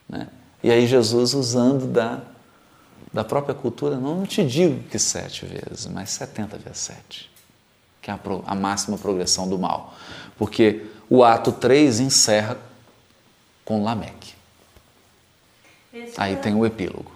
Né? 0.08 0.28
E 0.64 0.70
aí 0.72 0.86
Jesus 0.86 1.34
usando 1.34 1.88
da, 1.88 2.22
da 3.12 3.24
própria 3.24 3.56
cultura, 3.56 3.96
não, 3.96 4.18
não 4.18 4.26
te 4.26 4.46
digo 4.46 4.84
que 4.90 5.00
sete 5.00 5.46
vezes, 5.46 5.88
mas 5.88 6.12
70 6.12 6.58
vezes 6.58 6.78
sete, 6.80 7.32
que 8.02 8.12
é 8.12 8.14
a, 8.14 8.18
pro- 8.18 8.44
a 8.46 8.54
máxima 8.54 8.98
progressão 8.98 9.48
do 9.50 9.58
mal. 9.58 9.96
Porque 10.38 10.86
o 11.10 11.24
ato 11.24 11.52
3 11.52 12.00
encerra 12.00 12.58
com 13.66 13.84
Lameque. 13.84 14.34
Aí 16.18 16.36
tem 16.36 16.54
o 16.54 16.66
epílogo 16.66 17.12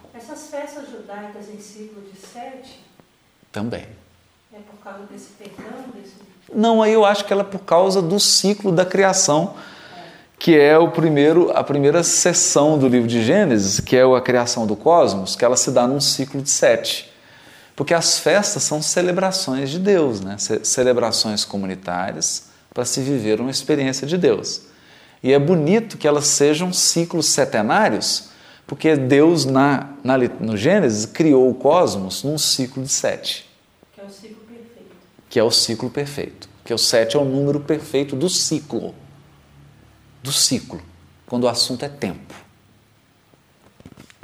judaicas 1.12 1.48
em 1.48 1.60
ciclo 1.60 2.02
de 2.02 2.18
sete, 2.18 2.80
também. 3.50 3.86
é 4.52 4.58
por 4.58 4.82
causa 4.82 5.04
desse 5.10 5.28
perdão, 5.38 5.84
desse... 5.94 6.14
Não, 6.54 6.82
aí 6.82 6.92
eu 6.92 7.04
acho 7.04 7.24
que 7.24 7.32
ela 7.32 7.42
é 7.42 7.44
por 7.46 7.60
causa 7.60 8.00
do 8.00 8.18
ciclo 8.18 8.72
da 8.72 8.84
criação, 8.84 9.54
que 10.38 10.58
é 10.58 10.76
o 10.76 10.90
primeiro, 10.90 11.50
a 11.52 11.62
primeira 11.62 12.02
sessão 12.02 12.78
do 12.78 12.88
livro 12.88 13.06
de 13.06 13.22
Gênesis, 13.22 13.78
que 13.80 13.96
é 13.96 14.02
a 14.02 14.20
criação 14.20 14.66
do 14.66 14.74
cosmos, 14.74 15.36
que 15.36 15.44
ela 15.44 15.56
se 15.56 15.70
dá 15.70 15.86
num 15.86 16.00
ciclo 16.00 16.42
de 16.42 16.50
sete. 16.50 17.12
Porque 17.76 17.94
as 17.94 18.18
festas 18.18 18.62
são 18.64 18.82
celebrações 18.82 19.70
de 19.70 19.78
Deus, 19.78 20.20
né? 20.20 20.36
Ce- 20.38 20.64
celebrações 20.64 21.44
comunitárias 21.44 22.44
para 22.74 22.84
se 22.84 23.00
viver 23.00 23.40
uma 23.40 23.50
experiência 23.50 24.06
de 24.06 24.18
Deus. 24.18 24.62
E 25.22 25.32
é 25.32 25.38
bonito 25.38 25.96
que 25.96 26.08
elas 26.08 26.26
sejam 26.26 26.72
ciclos 26.72 27.26
setenários, 27.26 28.24
porque 28.72 28.96
Deus, 28.96 29.44
na, 29.44 29.90
na, 30.02 30.16
no 30.16 30.56
Gênesis, 30.56 31.04
criou 31.04 31.50
o 31.50 31.54
cosmos 31.54 32.22
num 32.22 32.38
ciclo 32.38 32.82
de 32.82 32.88
sete 32.88 33.46
que 33.92 34.00
é 34.00 34.02
o 34.02 34.10
ciclo 34.10 34.40
perfeito. 34.46 34.96
que 35.28 35.38
é 35.38 35.42
o 35.42 35.50
ciclo 35.50 35.90
perfeito. 35.90 36.48
Que 36.64 36.72
o 36.72 36.78
7 36.78 37.16
é 37.18 37.20
o 37.20 37.24
número 37.24 37.60
perfeito 37.60 38.16
do 38.16 38.30
ciclo. 38.30 38.94
Do 40.22 40.32
ciclo, 40.32 40.80
quando 41.26 41.44
o 41.44 41.48
assunto 41.48 41.84
é 41.84 41.88
tempo. 41.90 42.34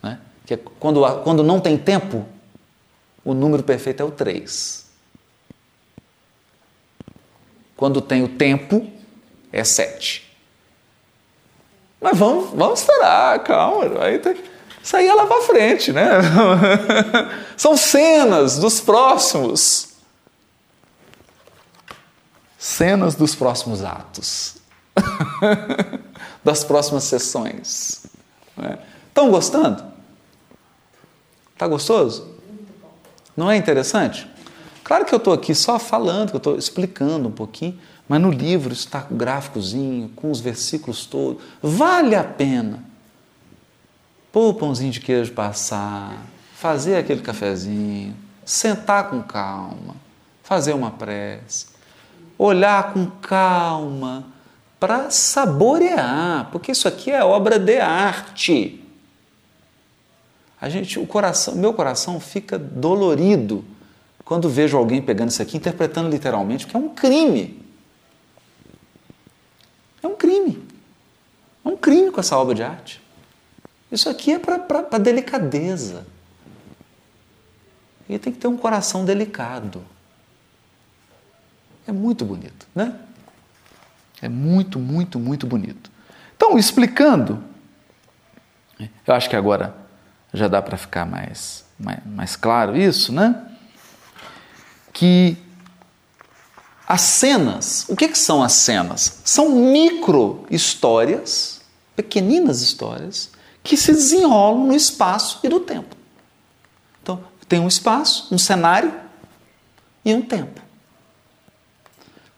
Né? 0.03 0.19
Que 0.47 0.55
é 0.55 0.57
quando, 0.57 1.03
quando 1.25 1.43
não 1.43 1.61
tem 1.61 1.77
tempo, 1.77 2.25
o 3.23 3.35
número 3.35 3.63
perfeito 3.63 4.03
é 4.03 4.07
o 4.07 4.11
3. 4.11 4.87
Quando 7.77 8.01
tem 8.01 8.23
o 8.23 8.29
tempo, 8.29 8.91
é 9.53 9.63
7. 9.63 10.28
Mas 12.01 12.17
vamos, 12.17 12.51
vamos 12.55 12.81
esperar, 12.81 13.43
calma. 13.43 14.05
Aí 14.05 14.19
tem, 14.19 14.37
isso 14.83 14.97
aí 14.97 15.07
é 15.07 15.15
lá 15.15 15.27
para 15.27 15.43
frente, 15.43 15.93
né? 15.93 16.09
São 17.57 17.77
cenas 17.77 18.59
dos 18.59 18.81
próximos 18.81 19.89
cenas 22.59 23.15
dos 23.15 23.35
próximos 23.35 23.85
atos, 23.85 24.57
das 26.45 26.65
próximas 26.65 27.05
sessões. 27.05 28.07
Estão 29.09 29.31
gostando? 29.31 29.85
Está 31.55 31.67
gostoso? 31.69 32.35
Não 33.37 33.51
é 33.51 33.57
interessante? 33.57 34.29
Claro 34.83 35.05
que 35.05 35.15
eu 35.15 35.19
estou 35.19 35.33
aqui 35.33 35.55
só 35.55 35.79
falando, 35.79 36.31
que 36.31 36.37
eu 36.37 36.39
estou 36.39 36.59
explicando 36.59 37.29
um 37.29 37.33
pouquinho, 37.33 37.79
mas 38.09 38.21
no 38.21 38.31
livro 38.31 38.73
está 38.73 39.03
com 39.03 39.17
gráficozinho, 39.17 40.09
com 40.17 40.31
os 40.31 40.41
versículos 40.41 41.05
todos. 41.05 41.43
Vale 41.63 42.17
a 42.17 42.25
pena 42.25 42.83
pôr 44.33 44.49
o 44.49 44.55
pãozinho 44.55 44.91
de 44.91 45.01
queijo 45.01 45.33
passar, 45.33 46.17
fazer 46.55 46.97
aquele 46.97 47.21
cafezinho, 47.21 48.17
sentar 48.45 49.11
com 49.11 49.23
calma, 49.23 49.95
fazer 50.43 50.73
uma 50.73 50.91
prece, 50.91 51.67
olhar 52.39 52.95
com 52.95 53.07
calma 53.07 54.25
para 54.81 55.11
saborear, 55.11 56.49
porque 56.51 56.73
isso 56.73 56.89
aqui 56.89 57.11
é 57.11 57.23
obra 57.23 57.59
de 57.59 57.79
arte. 57.79 58.83
A 60.61 60.69
gente, 60.69 60.99
o 60.99 61.07
coração, 61.07 61.55
meu 61.55 61.75
coração 61.75 62.19
fica 62.19 62.59
dolorido 62.59 63.65
quando 64.25 64.49
vejo 64.49 64.77
alguém 64.77 65.01
pegando 65.01 65.31
isso 65.31 65.43
aqui, 65.43 65.57
interpretando 65.57 66.09
literalmente, 66.09 66.65
porque 66.65 66.77
é 66.77 66.81
um 66.81 66.89
crime. 66.91 67.68
É 70.03 70.07
um 70.07 70.17
crime. 70.17 70.67
É 71.65 71.69
um 71.69 71.77
crime 71.77 72.11
com 72.11 72.21
essa 72.21 72.37
obra 72.37 72.55
de 72.55 72.63
arte. 72.63 73.03
Isso 73.91 74.09
aqui 74.09 74.33
é 74.33 74.39
para 74.39 74.99
delicadeza. 74.99 76.07
E 78.09 78.19
tem 78.19 78.33
que 78.33 78.39
ter 78.39 78.49
um 78.49 78.57
coração 78.57 79.05
delicado. 79.05 79.85
É 81.87 81.93
muito 81.93 82.25
bonito, 82.25 82.67
né? 82.75 82.99
É 84.21 84.29
muito, 84.29 84.79
muito, 84.79 85.19
muito 85.19 85.47
bonito. 85.47 85.91
Então, 86.37 86.59
explicando, 86.59 87.43
eu 89.07 89.15
acho 89.15 89.29
que 89.29 89.37
agora 89.37 89.75
já 90.33 90.49
dá 90.49 90.61
para 90.61 90.77
ficar 90.77 91.07
mais, 91.07 91.65
mais, 91.79 92.05
mais 92.05 92.37
claro 92.37 92.77
isso, 92.77 93.13
né? 93.13 93.45
Que 94.93 95.37
as 96.89 97.03
cenas, 97.03 97.85
o 97.87 97.95
que, 97.95 98.09
que 98.09 98.17
são 98.17 98.43
as 98.43 98.55
cenas? 98.55 99.21
São 99.23 99.51
micro 99.51 100.47
histórias, 100.51 101.61
pequeninas 101.95 102.63
histórias, 102.63 103.31
que 103.63 103.77
se 103.77 103.93
desenrolam 103.93 104.69
no 104.69 104.75
espaço 104.75 105.39
e 105.45 105.51
no 105.51 105.61
tempo. 105.61 105.95
Então, 107.03 107.23
tem 107.47 107.61
um 107.61 107.69
espaço, 107.69 108.35
um 108.35 108.39
cenário 108.39 108.99
e 110.03 110.15
um 110.15 110.23
tempo. 110.23 110.63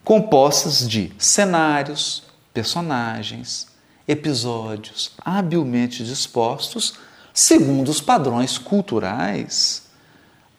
Compostas 0.02 0.88
de 0.88 1.12
cenários, 1.16 2.24
personagens, 2.52 3.68
episódios 4.08 5.12
habilmente 5.24 6.02
dispostos 6.02 6.94
segundo 7.32 7.88
os 7.88 8.00
padrões 8.00 8.58
culturais 8.58 9.84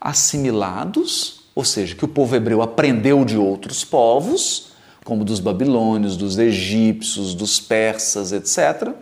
assimilados, 0.00 1.41
ou 1.54 1.64
seja, 1.64 1.94
que 1.94 2.04
o 2.04 2.08
povo 2.08 2.34
hebreu 2.34 2.62
aprendeu 2.62 3.24
de 3.24 3.36
outros 3.36 3.84
povos, 3.84 4.72
como 5.04 5.24
dos 5.24 5.40
babilônios, 5.40 6.16
dos 6.16 6.38
egípcios, 6.38 7.34
dos 7.34 7.60
persas, 7.60 8.32
etc., 8.32 8.94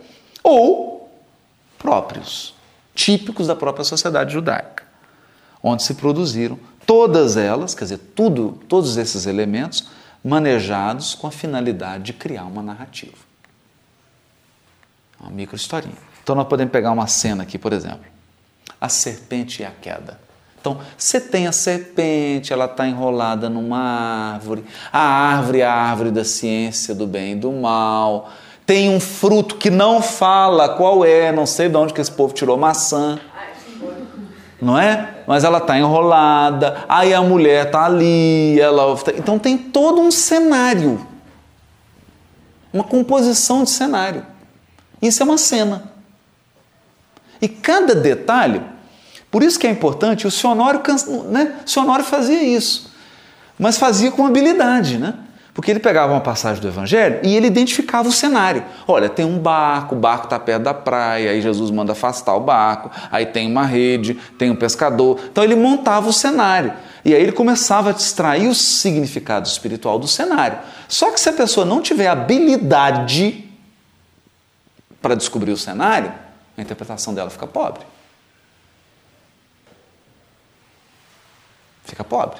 ou 0.43 1.09
próprios, 1.77 2.53
típicos 2.93 3.47
da 3.47 3.55
própria 3.55 3.85
sociedade 3.85 4.33
judaica, 4.33 4.83
onde 5.61 5.83
se 5.83 5.93
produziram 5.93 6.59
todas 6.85 7.37
elas, 7.37 7.73
quer 7.73 7.85
dizer, 7.85 7.99
tudo, 8.15 8.59
todos 8.67 8.97
esses 8.97 9.25
elementos 9.25 9.87
manejados 10.23 11.15
com 11.15 11.27
a 11.27 11.31
finalidade 11.31 12.03
de 12.05 12.13
criar 12.13 12.43
uma 12.43 12.61
narrativa. 12.61 13.17
Uma 15.19 15.31
micro 15.31 15.55
historinha. 15.55 15.97
Então 16.23 16.35
nós 16.35 16.47
podemos 16.47 16.71
pegar 16.71 16.91
uma 16.91 17.07
cena 17.07 17.43
aqui, 17.43 17.57
por 17.57 17.73
exemplo. 17.73 18.05
A 18.79 18.89
serpente 18.89 19.61
e 19.61 19.65
a 19.65 19.71
queda. 19.71 20.19
Então, 20.61 20.77
você 20.95 21.19
tem 21.19 21.47
a 21.47 21.51
serpente, 21.51 22.53
ela 22.53 22.65
está 22.65 22.87
enrolada 22.87 23.49
numa 23.49 24.33
árvore. 24.35 24.63
A 24.93 25.01
árvore 25.01 25.61
é 25.61 25.65
a 25.65 25.73
árvore 25.73 26.11
da 26.11 26.23
ciência 26.23 26.93
do 26.93 27.07
bem 27.07 27.33
e 27.33 27.35
do 27.35 27.51
mal. 27.51 28.29
Tem 28.63 28.87
um 28.87 28.99
fruto 28.99 29.55
que 29.55 29.71
não 29.71 30.03
fala 30.03 30.69
qual 30.69 31.03
é, 31.03 31.31
não 31.31 31.47
sei 31.47 31.67
de 31.67 31.75
onde 31.75 31.93
que 31.93 31.99
esse 31.99 32.11
povo 32.11 32.31
tirou 32.31 32.57
maçã. 32.57 33.19
Não 34.61 34.77
é? 34.77 35.23
Mas 35.25 35.43
ela 35.43 35.57
está 35.57 35.75
enrolada, 35.79 36.85
aí 36.87 37.11
a 37.11 37.23
mulher 37.23 37.65
está 37.65 37.85
ali, 37.85 38.61
ela. 38.61 38.95
Então 39.17 39.39
tem 39.39 39.57
todo 39.57 39.99
um 39.99 40.11
cenário. 40.11 41.07
Uma 42.71 42.83
composição 42.83 43.63
de 43.63 43.71
cenário. 43.71 44.23
Isso 45.01 45.23
é 45.23 45.25
uma 45.25 45.39
cena. 45.39 45.91
E 47.41 47.47
cada 47.47 47.95
detalhe, 47.95 48.61
por 49.31 49.41
isso 49.41 49.57
que 49.57 49.65
é 49.65 49.69
importante, 49.69 50.27
o 50.27 50.31
Sonório, 50.31 50.81
né? 51.29 51.55
o 51.65 52.03
fazia 52.03 52.43
isso, 52.43 52.91
mas 53.57 53.77
fazia 53.77 54.11
com 54.11 54.25
habilidade, 54.25 54.97
né? 54.97 55.13
Porque 55.53 55.69
ele 55.69 55.79
pegava 55.81 56.13
uma 56.13 56.21
passagem 56.21 56.61
do 56.61 56.67
Evangelho 56.67 57.19
e 57.23 57.35
ele 57.35 57.47
identificava 57.47 58.07
o 58.07 58.11
cenário. 58.11 58.63
Olha, 58.87 59.09
tem 59.09 59.25
um 59.25 59.37
barco, 59.37 59.95
o 59.95 59.97
barco 59.97 60.25
está 60.25 60.39
perto 60.39 60.63
da 60.63 60.73
praia, 60.73 61.31
aí 61.31 61.41
Jesus 61.41 61.69
manda 61.71 61.91
afastar 61.91 62.35
o 62.35 62.39
barco, 62.39 62.89
aí 63.11 63.25
tem 63.25 63.49
uma 63.49 63.65
rede, 63.65 64.13
tem 64.37 64.49
um 64.49 64.55
pescador. 64.55 65.19
Então 65.29 65.43
ele 65.43 65.55
montava 65.55 66.07
o 66.07 66.13
cenário. 66.13 66.73
E 67.03 67.13
aí 67.13 67.21
ele 67.21 67.33
começava 67.33 67.89
a 67.89 67.91
extrair 67.91 68.47
o 68.47 68.55
significado 68.55 69.45
espiritual 69.45 69.99
do 69.99 70.07
cenário. 70.07 70.57
Só 70.87 71.11
que 71.11 71.19
se 71.19 71.27
a 71.27 71.33
pessoa 71.33 71.65
não 71.65 71.81
tiver 71.81 72.07
habilidade 72.07 73.49
para 75.01 75.15
descobrir 75.15 75.51
o 75.51 75.57
cenário, 75.57 76.13
a 76.57 76.61
interpretação 76.61 77.13
dela 77.13 77.29
fica 77.29 77.45
pobre. 77.45 77.83
Fica 81.91 82.05
pobre. 82.05 82.39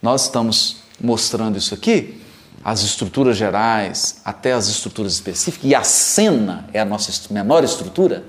Nós 0.00 0.22
estamos 0.22 0.82
mostrando 1.00 1.58
isso 1.58 1.74
aqui, 1.74 2.22
as 2.64 2.82
estruturas 2.82 3.36
gerais, 3.36 4.20
até 4.24 4.52
as 4.52 4.68
estruturas 4.68 5.14
específicas, 5.14 5.68
e 5.68 5.74
a 5.74 5.82
cena 5.82 6.70
é 6.72 6.78
a 6.78 6.84
nossa 6.84 7.12
menor 7.34 7.64
estrutura. 7.64 8.22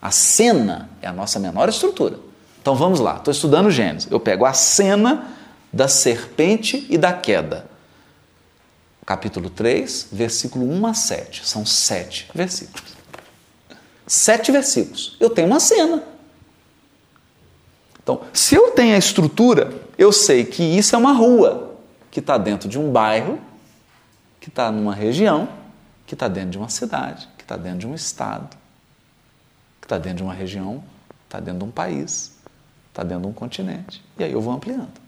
A 0.00 0.10
cena 0.10 0.88
é 1.02 1.08
a 1.08 1.12
nossa 1.12 1.38
menor 1.38 1.68
estrutura. 1.68 2.18
Então 2.62 2.74
vamos 2.74 3.00
lá, 3.00 3.16
estou 3.16 3.32
estudando 3.32 3.70
Gênesis. 3.70 4.10
Eu 4.10 4.18
pego 4.18 4.46
a 4.46 4.54
cena 4.54 5.28
da 5.70 5.86
serpente 5.86 6.86
e 6.88 6.96
da 6.96 7.12
queda. 7.12 7.66
Capítulo 9.04 9.50
3, 9.50 10.08
versículo 10.10 10.66
1 10.70 10.86
a 10.86 10.94
7. 10.94 11.46
São 11.46 11.66
sete 11.66 12.30
versículos. 12.34 12.92
Sete 14.06 14.50
versículos. 14.50 15.18
Eu 15.20 15.28
tenho 15.28 15.48
uma 15.48 15.60
cena. 15.60 16.11
Então, 18.02 18.22
se 18.32 18.54
eu 18.54 18.72
tenho 18.72 18.94
a 18.94 18.98
estrutura, 18.98 19.72
eu 19.96 20.12
sei 20.12 20.44
que 20.44 20.62
isso 20.62 20.94
é 20.94 20.98
uma 20.98 21.12
rua 21.12 21.76
que 22.10 22.20
está 22.20 22.36
dentro 22.36 22.68
de 22.68 22.78
um 22.78 22.90
bairro, 22.90 23.38
que 24.40 24.48
está 24.48 24.72
numa 24.72 24.94
região, 24.94 25.48
que 26.06 26.14
está 26.14 26.28
dentro 26.28 26.50
de 26.50 26.58
uma 26.58 26.68
cidade, 26.68 27.28
que 27.38 27.44
está 27.44 27.56
dentro 27.56 27.78
de 27.78 27.86
um 27.86 27.94
estado, 27.94 28.56
que 29.80 29.86
está 29.86 29.98
dentro 29.98 30.18
de 30.18 30.22
uma 30.24 30.34
região, 30.34 30.82
está 31.24 31.38
dentro 31.38 31.60
de 31.60 31.64
um 31.64 31.70
país, 31.70 32.36
está 32.88 33.02
dentro 33.02 33.22
de 33.22 33.28
um 33.28 33.32
continente. 33.32 34.04
E 34.18 34.24
aí 34.24 34.32
eu 34.32 34.40
vou 34.40 34.52
ampliando. 34.52 35.00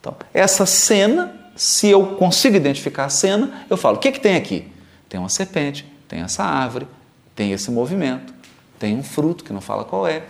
Então, 0.00 0.16
essa 0.32 0.64
cena, 0.64 1.34
se 1.54 1.88
eu 1.88 2.16
consigo 2.16 2.56
identificar 2.56 3.04
a 3.04 3.10
cena, 3.10 3.66
eu 3.68 3.76
falo: 3.76 3.96
o 3.96 4.00
que, 4.00 4.12
que 4.12 4.20
tem 4.20 4.36
aqui? 4.36 4.72
Tem 5.08 5.20
uma 5.20 5.28
serpente, 5.28 5.84
tem 6.08 6.20
essa 6.20 6.42
árvore, 6.42 6.86
tem 7.34 7.52
esse 7.52 7.70
movimento, 7.70 8.32
tem 8.78 8.96
um 8.96 9.02
fruto 9.02 9.44
que 9.44 9.52
não 9.52 9.60
fala 9.60 9.84
qual 9.84 10.06
é, 10.06 10.22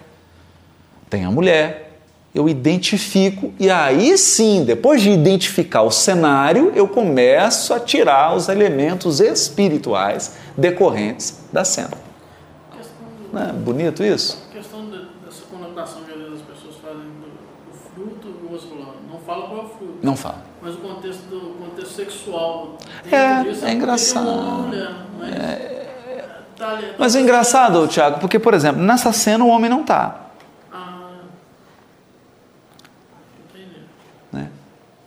tem 1.11 1.25
a 1.25 1.31
mulher, 1.31 1.91
eu 2.33 2.49
identifico 2.49 3.53
e 3.59 3.69
aí 3.69 4.17
sim, 4.17 4.65
depois 4.65 5.03
de 5.03 5.11
identificar 5.11 5.83
o 5.83 5.91
cenário, 5.91 6.73
eu 6.77 6.87
começo 6.87 7.75
a 7.75 7.81
tirar 7.81 8.37
os 8.37 8.49
elementos 8.49 9.19
espirituais 9.19 10.37
decorrentes 10.57 11.41
da 11.53 11.65
cena. 11.65 11.99
Não 13.33 13.43
é 13.43 13.53
bonito 13.53 14.05
isso? 14.05 14.47
A 14.49 14.55
questão 14.55 14.87
dessa 14.87 15.43
conotação 15.51 16.03
que 16.03 16.13
às 16.13 16.19
vezes 16.19 16.35
as 16.35 16.43
pessoas 16.43 16.77
fazem 16.77 17.03
do, 17.03 17.31
fruto, 17.95 18.29
outro 18.51 18.95
não 19.11 19.19
fala 19.21 19.49
qual 19.49 19.61
é 19.61 19.65
o 19.65 19.69
fruto. 19.69 19.99
Não 20.03 20.17
fala. 20.17 20.45
Mas 20.63 20.75
o 20.75 20.79
contexto, 20.79 21.23
do, 21.29 21.41
contexto 21.59 21.95
sexual. 21.95 22.79
É, 23.11 23.43
disso, 23.43 23.65
é, 23.65 23.71
é 23.71 23.73
engraçado. 23.75 24.27
Mulher, 24.27 24.95
mas, 25.19 25.35
é, 25.35 25.87
tá 26.57 26.71
ali, 26.71 26.87
tá 26.87 26.95
mas 26.99 27.17
é 27.17 27.21
engraçado, 27.21 27.89
Tiago, 27.89 28.21
porque, 28.21 28.39
por 28.39 28.55
exemplo, 28.55 28.83
nessa 28.83 29.13
cena 29.13 29.45
o 29.45 29.49
homem 29.49 29.69
não 29.69 29.81
está. 29.83 30.30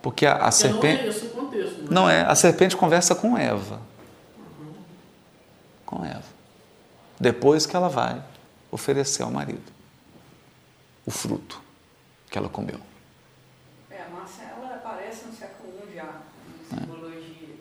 Porque 0.04 0.26
a, 0.26 0.36
a 0.36 0.52
serpente. 0.52 1.02
Não 1.02 1.06
é 1.06 1.08
esse 1.08 1.26
o 1.26 1.30
contexto. 1.30 1.82
Não, 1.84 2.02
não 2.04 2.10
é? 2.10 2.22
A 2.24 2.36
serpente 2.36 2.76
conversa 2.76 3.16
com 3.16 3.38
Eva. 3.38 3.82
Uhum. 4.38 4.74
Com 5.86 6.06
Eva. 6.06 6.26
Depois 7.18 7.66
que 7.66 7.74
ela 7.74 7.88
vai 7.88 8.22
oferecer 8.70 9.24
ao 9.24 9.32
marido 9.32 9.72
o 11.06 11.12
fruto 11.12 11.62
que 12.30 12.38
ela 12.38 12.50
comeu. 12.50 12.82
É, 13.90 14.02
a 14.02 14.10
Marcela 14.10 14.76
aparece 14.76 15.26
no 15.26 15.34
século 15.34 15.72
I 15.90 15.96
já, 15.96 16.22
em 16.50 16.76
psicologia. 16.76 17.56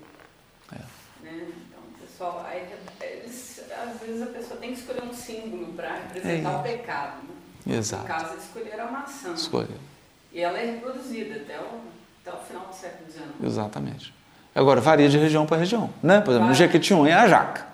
É. 0.73 0.79
Né? 1.23 1.49
Então, 1.49 1.81
pessoal, 2.01 2.45
aí, 2.45 2.69
eles, 3.01 3.63
às 3.71 4.01
vezes 4.01 4.21
a 4.21 4.27
pessoa 4.27 4.59
tem 4.59 4.73
que 4.73 4.81
escolher 4.81 5.05
um 5.05 5.15
símbolo 5.15 5.73
para 5.75 5.95
representar 5.95 6.51
é. 6.51 6.57
o 6.57 6.63
pecado. 6.65 7.23
Né? 7.65 7.77
Exato. 7.77 8.03
No 8.03 8.09
caso, 8.09 8.33
eles 8.33 8.45
escolheram 8.47 8.89
a 8.89 8.91
maçã. 8.91 9.33
Escolheram. 9.33 9.93
E 10.33 10.41
ela 10.41 10.59
é 10.59 10.73
reproduzida 10.73 11.37
até 11.37 11.61
o 11.61 12.02
até 12.25 12.37
o 12.37 12.41
final 12.41 12.67
do 12.67 12.75
século 12.75 13.11
XIX. 13.11 13.25
Exatamente. 13.45 14.15
Agora, 14.55 14.81
varia 14.81 15.09
de 15.09 15.19
região 15.19 15.47
para 15.47 15.57
região. 15.57 15.91
Né? 16.03 16.21
Por 16.21 16.31
exemplo, 16.31 16.49
no 16.49 16.55
Jequitinhonha 16.55 17.15
é 17.15 17.19
a 17.19 17.27
jaca. 17.29 17.67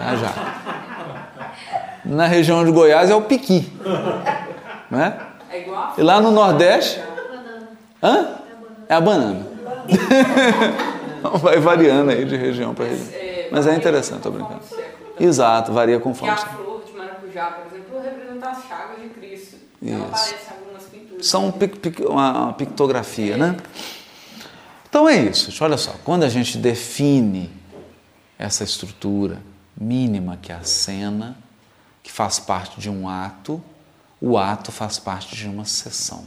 é 0.00 0.10
a 0.10 0.16
jaca. 0.16 0.40
Na 2.04 2.26
região 2.26 2.64
de 2.64 2.70
Goiás 2.70 3.10
é 3.10 3.14
o 3.14 3.22
piqui. 3.22 3.70
Né? 4.90 5.20
É 5.50 5.60
igual 5.60 5.82
a 5.82 5.94
E 5.98 6.02
lá 6.02 6.20
no 6.20 6.30
Nordeste. 6.30 7.00
É 7.00 7.02
a 7.02 7.06
banana. 7.06 7.68
Hã? 8.02 8.28
É 8.88 8.94
a 8.94 9.00
banana. 9.00 9.46
Vai 11.42 11.58
variando 11.58 12.10
aí 12.10 12.24
de 12.24 12.36
região 12.36 12.74
para 12.74 12.86
região. 12.86 13.08
É, 13.12 13.48
Mas 13.50 13.66
é 13.66 13.74
interessante, 13.74 14.18
estou 14.18 14.32
brincando. 14.32 14.60
Exato, 15.18 15.72
varia 15.72 16.00
conforme. 16.00 16.34
E 16.34 16.38
a 16.38 16.38
flor 16.38 16.82
de 16.84 16.92
maracujá, 16.96 17.46
por 17.50 17.66
exemplo, 17.66 18.00
representa 18.00 18.48
as 18.48 18.64
chagas 18.64 19.02
de 19.02 19.08
Cristo. 19.10 19.56
Algumas 19.82 20.32
pinturas. 20.32 20.60
São 21.22 21.54
uma 22.08 22.52
pictografia, 22.54 23.36
né? 23.36 23.56
Então 24.88 25.08
é 25.08 25.16
isso, 25.16 25.52
olha 25.62 25.76
só, 25.76 25.92
quando 26.04 26.24
a 26.24 26.28
gente 26.28 26.58
define 26.58 27.50
essa 28.36 28.64
estrutura 28.64 29.40
mínima 29.80 30.36
que 30.40 30.50
é 30.50 30.54
a 30.54 30.64
cena, 30.64 31.38
que 32.02 32.10
faz 32.10 32.38
parte 32.38 32.80
de 32.80 32.90
um 32.90 33.08
ato, 33.08 33.62
o 34.20 34.36
ato 34.36 34.72
faz 34.72 34.98
parte 34.98 35.36
de 35.36 35.46
uma 35.46 35.64
sessão. 35.64 36.24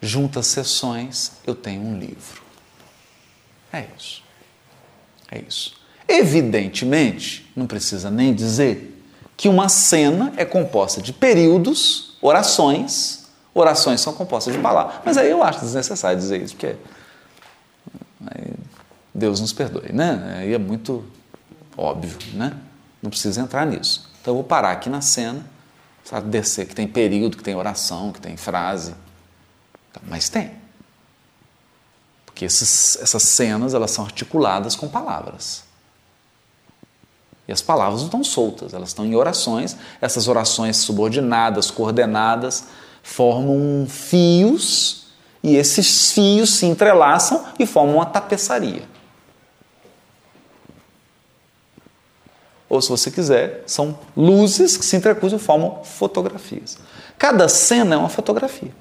Juntas 0.00 0.46
sessões, 0.46 1.32
eu 1.46 1.54
tenho 1.54 1.80
um 1.80 1.98
livro. 1.98 2.42
É 3.72 3.86
isso. 3.96 4.22
É 5.30 5.40
isso. 5.40 5.74
Evidentemente, 6.06 7.50
não 7.56 7.66
precisa 7.66 8.10
nem 8.10 8.34
dizer 8.34 8.93
que 9.36 9.48
uma 9.48 9.68
cena 9.68 10.32
é 10.36 10.44
composta 10.44 11.02
de 11.02 11.12
períodos, 11.12 12.16
orações. 12.20 13.24
Orações 13.52 14.00
são 14.00 14.12
compostas 14.12 14.52
de 14.54 14.60
palavras. 14.60 14.96
Mas 15.04 15.16
aí 15.16 15.30
eu 15.30 15.42
acho 15.42 15.60
desnecessário 15.60 16.18
dizer 16.18 16.42
isso, 16.42 16.54
porque 16.54 16.76
Deus 19.14 19.40
nos 19.40 19.52
perdoe, 19.52 19.92
né? 19.92 20.38
Aí 20.38 20.52
é 20.52 20.58
muito 20.58 21.04
óbvio, 21.76 22.18
né? 22.34 22.56
Não 23.00 23.10
precisa 23.10 23.40
entrar 23.40 23.64
nisso. 23.64 24.10
Então 24.20 24.32
eu 24.32 24.36
vou 24.36 24.44
parar 24.44 24.72
aqui 24.72 24.90
na 24.90 25.00
cena, 25.00 25.46
sabe, 26.02 26.28
descer 26.28 26.66
que 26.66 26.74
tem 26.74 26.88
período, 26.88 27.36
que 27.36 27.42
tem 27.42 27.54
oração, 27.54 28.10
que 28.10 28.20
tem 28.20 28.36
frase. 28.36 28.94
Mas 30.08 30.28
tem. 30.28 30.52
Porque 32.26 32.44
esses, 32.44 32.98
essas 33.00 33.22
cenas 33.22 33.72
elas 33.72 33.92
são 33.92 34.04
articuladas 34.04 34.74
com 34.74 34.88
palavras. 34.88 35.62
E 37.46 37.52
as 37.52 37.60
palavras 37.60 38.00
não 38.00 38.06
estão 38.06 38.24
soltas, 38.24 38.72
elas 38.72 38.88
estão 38.88 39.04
em 39.04 39.14
orações. 39.14 39.76
Essas 40.00 40.28
orações 40.28 40.78
subordinadas, 40.78 41.70
coordenadas, 41.70 42.64
formam 43.02 43.86
fios 43.88 45.08
e 45.42 45.56
esses 45.56 46.10
fios 46.12 46.54
se 46.54 46.64
entrelaçam 46.64 47.44
e 47.58 47.66
formam 47.66 47.96
uma 47.96 48.06
tapeçaria. 48.06 48.82
Ou, 52.66 52.80
se 52.80 52.88
você 52.88 53.10
quiser, 53.10 53.62
são 53.66 53.96
luzes 54.16 54.76
que 54.76 54.84
se 54.84 54.96
entrecruzam 54.96 55.38
e 55.38 55.42
formam 55.42 55.84
fotografias. 55.84 56.78
Cada 57.18 57.46
cena 57.48 57.94
é 57.94 57.98
uma 57.98 58.08
fotografia. 58.08 58.74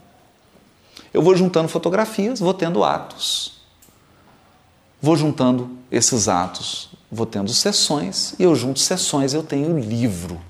Eu 1.13 1.21
vou 1.21 1.35
juntando 1.35 1.67
fotografias, 1.67 2.39
vou 2.39 2.53
tendo 2.53 2.83
atos. 2.83 3.61
Vou 5.01 5.17
juntando 5.17 5.77
esses 5.91 6.29
atos 6.29 6.89
vou 7.13 7.25
tendo 7.25 7.53
sessões 7.53 8.33
e 8.39 8.43
eu 8.43 8.55
junto 8.55 8.79
sessões, 8.79 9.33
eu 9.33 9.43
tenho 9.43 9.77
livro. 9.77 10.41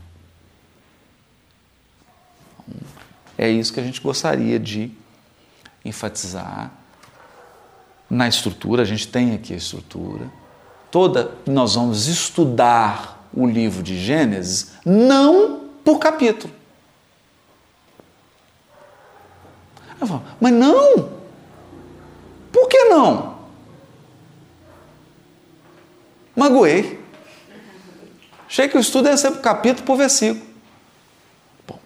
É 3.37 3.49
isso 3.49 3.73
que 3.73 3.79
a 3.79 3.83
gente 3.83 3.99
gostaria 3.99 4.59
de 4.59 4.91
enfatizar 5.83 6.71
na 8.09 8.27
estrutura. 8.27 8.83
A 8.83 8.85
gente 8.85 9.07
tem 9.07 9.33
aqui 9.33 9.53
a 9.53 9.57
estrutura. 9.57 10.31
Toda 10.89 11.31
nós 11.45 11.75
vamos 11.75 12.07
estudar 12.07 13.27
o 13.33 13.47
livro 13.47 13.81
de 13.81 13.99
Gênesis 13.99 14.73
não 14.85 15.67
por 15.83 15.99
capítulo. 15.99 16.53
Falo, 19.99 20.23
mas 20.39 20.53
não! 20.53 21.09
Por 22.51 22.67
que 22.67 22.85
não? 22.85 23.32
Magoei. 26.35 26.99
Achei 28.47 28.67
que 28.67 28.77
o 28.77 28.79
estudo 28.79 29.07
ia 29.07 29.17
ser 29.17 29.31
capítulo 29.41 29.85
por 29.85 29.97
versículo. 29.97 30.45
Bom, 31.67 31.79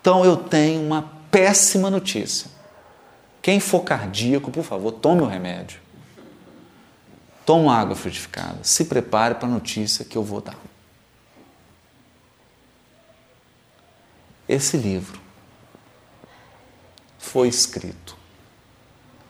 então 0.00 0.24
eu 0.24 0.36
tenho 0.36 0.80
uma 0.82 1.10
péssima 1.30 1.90
notícia. 1.90 2.50
Quem 3.40 3.58
for 3.58 3.80
cardíaco, 3.80 4.50
por 4.50 4.62
favor, 4.62 4.92
tome 4.92 5.22
o 5.22 5.26
remédio. 5.26 5.80
Tome 7.44 7.68
água 7.68 7.96
frutificada. 7.96 8.58
Se 8.62 8.84
prepare 8.84 9.34
para 9.34 9.48
a 9.48 9.50
notícia 9.50 10.04
que 10.04 10.16
eu 10.16 10.22
vou 10.22 10.40
dar. 10.40 10.56
Esse 14.48 14.76
livro 14.76 15.20
foi 17.18 17.48
escrito 17.48 18.16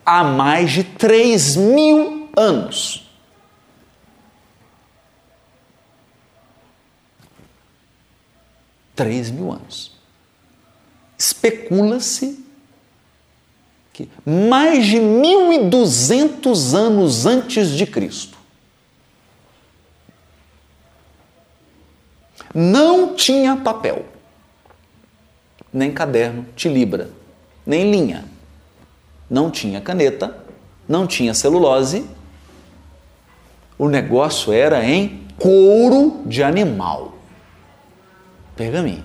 há 0.04 0.24
mais 0.24 0.72
de 0.72 0.84
3 0.84 1.56
mil 1.56 2.28
anos. 2.36 3.01
Três 8.94 9.30
mil 9.30 9.50
anos. 9.50 9.92
Especula-se 11.18 12.42
que 13.92 14.08
mais 14.24 14.86
de 14.86 14.96
1.200 14.96 16.74
anos 16.74 17.26
antes 17.26 17.70
de 17.70 17.86
Cristo, 17.86 18.38
não 22.54 23.14
tinha 23.14 23.56
papel, 23.56 24.04
nem 25.72 25.92
caderno 25.92 26.46
de 26.56 26.68
libra, 26.68 27.10
nem 27.64 27.90
linha, 27.90 28.24
não 29.28 29.50
tinha 29.50 29.80
caneta, 29.80 30.38
não 30.88 31.06
tinha 31.06 31.34
celulose, 31.34 32.06
o 33.78 33.88
negócio 33.88 34.52
era 34.52 34.84
em 34.84 35.26
couro 35.38 36.22
de 36.26 36.42
animal 36.42 37.11
pergaminho. 38.56 39.04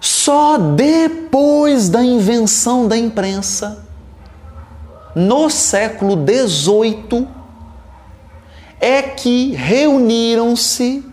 Só 0.00 0.58
depois 0.58 1.88
da 1.88 2.02
invenção 2.02 2.86
da 2.86 2.96
imprensa, 2.96 3.84
no 5.14 5.48
século 5.48 6.16
XVIII, 6.16 7.28
é 8.80 9.02
que 9.02 9.52
reuniram-se 9.52 11.04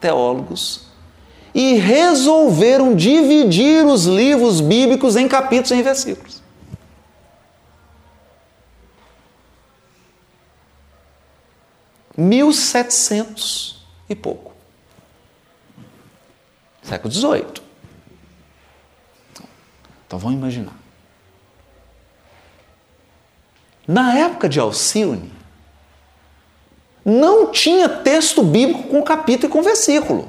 teólogos 0.00 0.86
e 1.54 1.74
resolveram 1.74 2.94
dividir 2.94 3.84
os 3.84 4.06
livros 4.06 4.60
bíblicos 4.60 5.16
em 5.16 5.26
capítulos 5.26 5.72
e 5.72 5.74
em 5.74 5.82
versículos. 5.82 6.42
Mil 12.16 12.52
setecentos 12.52 13.84
e 14.08 14.14
pouco 14.14 14.49
século 16.90 17.12
XVIII. 17.12 17.62
Então 20.06 20.18
vamos 20.18 20.36
imaginar. 20.36 20.74
Na 23.86 24.18
época 24.18 24.48
de 24.48 24.58
Alcione, 24.58 25.32
não 27.04 27.52
tinha 27.52 27.88
texto 27.88 28.42
bíblico 28.42 28.88
com 28.88 29.02
capítulo 29.02 29.48
e 29.48 29.52
com 29.52 29.62
versículo. 29.62 30.28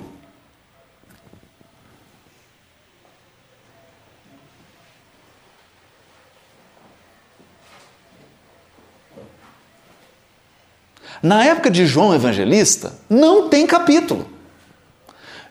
Na 11.24 11.44
época 11.44 11.70
de 11.70 11.86
João 11.86 12.16
Evangelista, 12.16 12.94
não 13.10 13.48
tem 13.50 13.68
capítulo. 13.68 14.31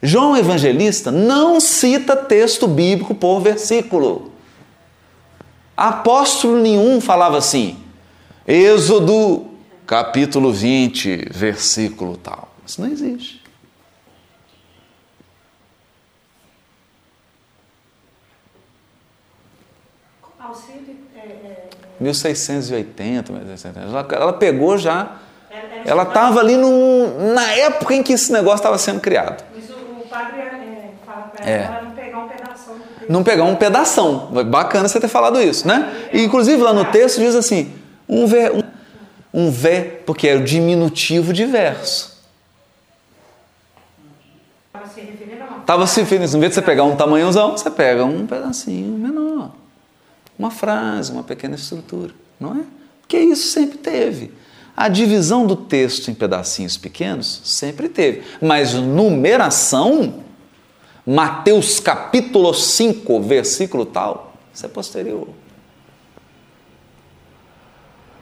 João 0.03 0.37
Evangelista 0.37 1.11
não 1.11 1.61
cita 1.61 2.17
texto 2.17 2.67
bíblico 2.67 3.15
por 3.15 3.41
versículo. 3.41 4.33
Apóstolo 5.77 6.59
nenhum 6.59 7.01
falava 7.01 7.39
assim, 7.39 7.79
Êxodo 8.47 9.47
capítulo 9.87 10.53
20, 10.53 11.29
versículo 11.31 12.17
tal. 12.17 12.49
Isso 12.67 12.81
não 12.81 12.89
existe. 12.89 13.41
Auxílio, 20.39 20.97
é, 21.15 21.19
é, 21.19 21.69
1680, 22.01 23.33
ela, 23.77 24.09
ela 24.13 24.33
pegou 24.33 24.79
já. 24.79 25.17
Ela 25.85 26.05
estava 26.05 26.41
ali 26.41 26.57
no, 26.57 27.33
na 27.35 27.53
época 27.53 27.95
em 27.95 28.03
que 28.03 28.13
esse 28.13 28.33
negócio 28.33 28.59
estava 28.59 28.79
sendo 28.79 29.01
criado 29.01 29.50
padre 30.21 30.41
é, 30.41 30.91
fala 31.05 31.23
para 31.23 31.51
é. 31.51 31.63
ela 31.63 31.83
não 31.83 31.91
pegar 31.93 32.19
um 32.19 32.29
pedaço. 32.29 32.71
Não 33.09 33.25
pegar 33.25 33.45
um 33.45 33.57
pedação. 33.57 34.31
Bacana 34.47 34.89
você 34.89 35.01
ter 35.01 35.09
falado 35.09 35.41
isso, 35.41 35.67
né? 35.67 36.09
E, 36.13 36.23
inclusive 36.23 36.63
lá 36.63 36.73
no 36.73 36.85
texto 36.87 37.19
diz 37.19 37.35
assim, 37.35 37.73
um 38.09 38.27
ver, 38.27 38.53
um, 38.53 38.63
um 39.33 39.51
ver, 39.51 40.03
porque 40.07 40.29
é 40.29 40.37
o 40.37 40.45
diminutivo 40.45 41.33
de 41.33 41.45
verso. 41.47 42.11
Estava 45.61 45.87
se 45.87 46.01
referindo, 46.01 46.37
em 46.37 46.41
vez 46.41 46.51
de 46.51 46.55
você 46.55 46.63
pegar 46.63 46.83
um 46.83 46.97
tamanhozão, 46.97 47.53
você 47.53 47.71
pega 47.71 48.05
um 48.05 48.27
pedacinho 48.27 48.99
menor. 48.99 49.53
Uma 50.37 50.51
frase, 50.51 51.13
uma 51.13 51.23
pequena 51.23 51.55
estrutura, 51.55 52.13
não 52.41 52.57
é? 52.57 52.65
Porque 53.03 53.19
isso 53.19 53.49
sempre 53.49 53.79
teve. 53.79 54.33
A 54.81 54.89
divisão 54.89 55.47
do 55.47 55.55
texto 55.55 56.11
em 56.11 56.15
pedacinhos 56.15 56.79
pequenos 56.79 57.43
sempre 57.45 57.87
teve, 57.87 58.23
mas 58.41 58.73
numeração 58.73 60.25
Mateus 61.07 61.79
capítulo 61.79 62.55
5, 62.55 63.21
versículo 63.21 63.85
tal, 63.85 64.33
isso 64.51 64.65
é 64.65 64.71
posterior. 64.71 65.29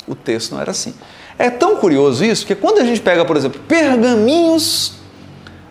O 0.08 0.16
texto 0.16 0.50
não 0.50 0.60
era 0.60 0.72
assim. 0.72 0.96
É 1.38 1.48
tão 1.48 1.76
curioso 1.76 2.24
isso 2.24 2.44
que 2.44 2.56
quando 2.56 2.78
a 2.78 2.84
gente 2.84 3.00
pega, 3.02 3.24
por 3.24 3.36
exemplo, 3.36 3.60
pergaminhos 3.68 4.94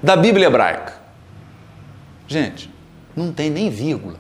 da 0.02 0.16
Bíblia 0.16 0.48
hebraica, 0.48 0.94
gente, 2.30 2.72
não 3.14 3.34
tem 3.34 3.50
nem 3.50 3.70
vírgula. 3.70 4.20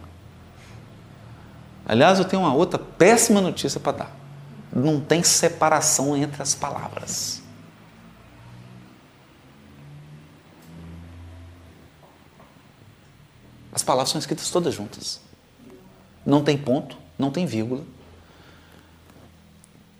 Aliás, 1.85 2.19
eu 2.19 2.26
tenho 2.26 2.41
uma 2.41 2.53
outra 2.53 2.77
péssima 2.77 3.39
notícia 3.39 3.80
para 3.80 3.99
dar. 3.99 4.27
Não 4.78 4.99
tem 5.02 5.24
separação 5.24 6.16
entre 6.16 6.40
as 6.40 6.54
palavras. 6.54 7.41
As 13.72 13.82
palavras 13.82 14.12
são 14.12 14.20
escritas 14.20 14.52
todas 14.52 14.76
juntas. 14.76 15.20
Não 16.24 16.44
tem 16.44 16.56
ponto, 16.56 16.95
não 17.18 17.32
tem 17.32 17.48
vírgula. 17.48 17.84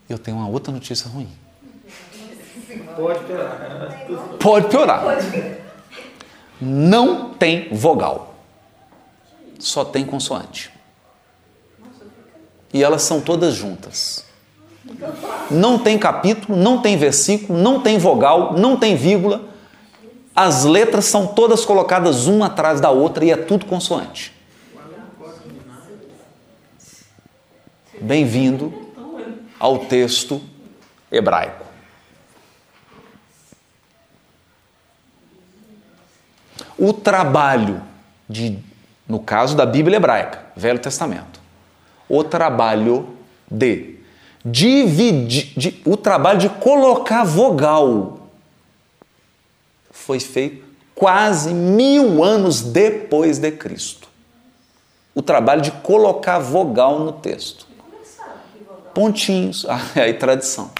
Eu 0.08 0.20
tenho 0.20 0.38
uma 0.38 0.48
outra 0.48 0.72
notícia 0.72 1.10
ruim. 1.10 1.36
Pode 2.96 3.26
piorar. 3.26 4.38
Pode 4.40 4.68
piorar. 4.68 5.04
Não 6.62 7.34
tem 7.34 7.74
vogal. 7.74 8.36
Só 9.58 9.84
tem 9.84 10.06
consoante. 10.06 10.72
E 12.72 12.84
elas 12.84 13.02
são 13.02 13.20
todas 13.20 13.56
juntas. 13.56 14.27
Não 15.50 15.80
tem 15.80 15.98
capítulo, 15.98 16.58
não 16.58 16.82
tem 16.82 16.98
versículo, 16.98 17.58
não 17.58 17.80
tem 17.82 17.98
vogal, 17.98 18.54
não 18.58 18.78
tem 18.78 18.96
vírgula 18.96 19.48
as 20.38 20.66
letras 20.66 21.06
são 21.06 21.26
todas 21.26 21.66
colocadas 21.66 22.28
uma 22.28 22.46
atrás 22.46 22.80
da 22.80 22.92
outra 22.92 23.26
e 23.26 23.32
é 23.32 23.36
tudo 23.36 23.66
consoante. 23.66 24.32
Bem-vindo 28.00 28.72
ao 29.60 29.80
texto 29.80 30.40
hebraico. 31.12 31.66
O 36.78 36.94
trabalho 36.94 37.82
de, 38.30 38.60
no 39.08 39.20
caso 39.20 39.58
da 39.58 39.66
Bíblia 39.66 39.98
hebraica, 39.98 40.46
Velho 40.56 40.78
Testamento, 40.78 41.42
o 42.08 42.24
trabalho 42.24 43.18
de 43.50 43.97
dividir, 44.46 45.54
de, 45.58 45.82
o 45.86 45.98
trabalho 45.98 46.40
de 46.40 46.50
colocar 46.50 47.24
vogal 47.24 48.20
foi 49.92 50.20
feito 50.20 50.66
quase 50.96 51.54
mil 51.54 52.24
anos 52.24 52.62
depois 52.62 53.38
de 53.38 53.52
Cristo. 53.52 54.08
O 55.14 55.22
trabalho 55.22 55.62
de 55.62 55.72
colocar 55.72 56.40
vogal 56.40 57.00
no 57.00 57.12
texto. 57.12 57.68
Pontinhos, 58.94 59.66
ah, 59.68 59.80
é 59.96 60.02
aí 60.02 60.14
tradição. 60.14 60.72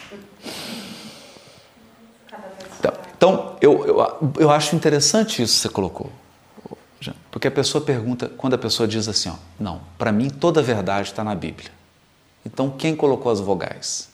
Então, 2.80 2.94
então 3.16 3.56
eu, 3.62 3.86
eu, 3.86 4.34
eu 4.40 4.52
acho 4.52 4.76
interessante 4.76 5.42
isso 5.42 5.56
que 5.56 5.62
você 5.62 5.70
colocou. 5.70 6.12
Porque 7.30 7.48
a 7.48 7.52
pessoa 7.52 7.84
pergunta, 7.84 8.32
quando 8.36 8.56
a 8.56 8.58
pessoa 8.58 8.88
diz 8.88 9.08
assim, 9.08 9.30
ó, 9.30 9.36
não, 9.60 9.82
para 9.98 10.12
mim 10.12 10.30
toda 10.30 10.60
a 10.60 10.64
verdade 10.64 11.10
está 11.10 11.24
na 11.24 11.36
Bíblia. 11.36 11.77
Então 12.48 12.70
quem 12.70 12.96
colocou 12.96 13.30
as 13.30 13.42
vogais? 13.42 14.08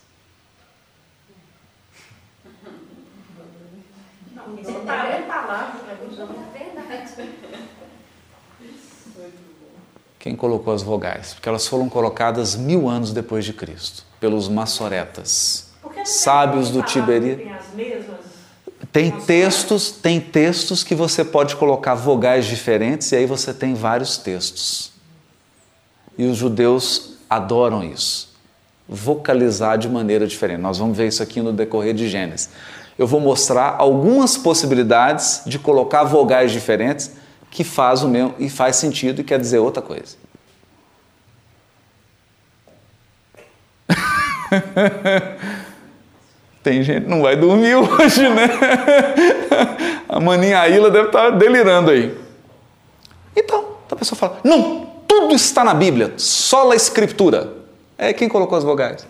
Quem 10.18 10.36
colocou 10.36 10.74
as 10.74 10.82
vogais? 10.82 11.36
Porque 11.36 11.48
elas 11.48 11.68
foram 11.68 11.88
colocadas 11.88 12.56
mil 12.56 12.90
anos 12.90 13.14
depois 13.14 13.46
de 13.46 13.54
Cristo, 13.54 14.04
pelos 14.20 14.50
maçoretas, 14.50 15.72
sábios 16.04 16.72
do 16.72 16.82
Tiberi. 16.82 17.56
Tem 18.92 19.12
textos, 19.12 19.92
tem 19.92 20.20
textos 20.20 20.84
que 20.84 20.96
você 20.96 21.24
pode 21.24 21.56
colocar 21.56 21.94
vogais 21.94 22.46
diferentes 22.46 23.12
e 23.12 23.16
aí 23.16 23.28
você 23.28 23.54
tem 23.54 23.76
vários 23.76 24.18
textos. 24.18 24.92
E 26.18 26.26
os 26.26 26.38
judeus 26.38 27.13
adoram 27.36 27.84
isso. 27.84 28.34
Vocalizar 28.88 29.78
de 29.78 29.88
maneira 29.90 30.28
diferente. 30.28 30.60
Nós 30.60 30.78
vamos 30.78 30.98
ver 30.98 31.08
isso 31.08 31.24
aqui 31.24 31.42
no 31.42 31.54
decorrer 31.54 31.94
de 31.94 32.08
Gênesis. 32.08 32.50
Eu 32.98 33.08
vou 33.08 33.20
mostrar 33.20 33.76
algumas 33.78 34.38
possibilidades 34.38 35.42
de 35.46 35.58
colocar 35.58 36.04
vogais 36.04 36.52
diferentes 36.52 37.12
que 37.50 37.64
faz 37.64 38.04
o 38.04 38.08
mesmo 38.08 38.36
e 38.38 38.50
faz 38.50 38.76
sentido 38.76 39.22
e 39.22 39.24
quer 39.24 39.40
dizer 39.40 39.60
outra 39.60 39.82
coisa. 39.82 40.18
Tem 46.62 46.84
gente 46.84 47.08
não 47.08 47.22
vai 47.22 47.36
dormir 47.36 47.76
hoje, 47.76 48.30
né? 48.30 48.48
A 50.08 50.20
maninha 50.20 50.68
Ilha 50.70 50.92
deve 50.92 51.08
estar 51.08 51.32
delirando 51.32 51.90
aí. 51.90 52.16
Então, 53.36 53.74
a 53.90 53.96
pessoa 53.96 54.18
fala: 54.18 54.40
não, 54.44 54.93
tudo 55.14 55.36
está 55.36 55.64
na 55.64 55.74
Bíblia, 55.74 56.14
só 56.18 56.72
a 56.72 56.76
Escritura. 56.76 57.54
É 57.98 58.12
quem 58.14 58.28
colocou 58.28 58.58
as 58.58 58.64
vogais? 58.64 59.06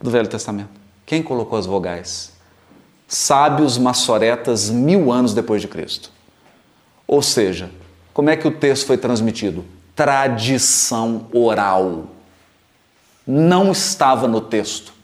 Do 0.00 0.10
Velho 0.10 0.28
Testamento. 0.28 0.70
Quem 1.06 1.22
colocou 1.22 1.58
as 1.58 1.66
vogais? 1.66 2.32
sábios 3.10 3.76
maçoretas 3.76 4.70
mil 4.70 5.10
anos 5.10 5.34
depois 5.34 5.60
de 5.60 5.66
Cristo. 5.66 6.12
Ou 7.08 7.20
seja, 7.20 7.68
como 8.14 8.30
é 8.30 8.36
que 8.36 8.46
o 8.46 8.52
texto 8.52 8.86
foi 8.86 8.96
transmitido? 8.96 9.64
Tradição 9.96 11.26
oral. 11.32 12.06
Não 13.26 13.72
estava 13.72 14.28
no 14.28 14.40
texto. 14.40 14.94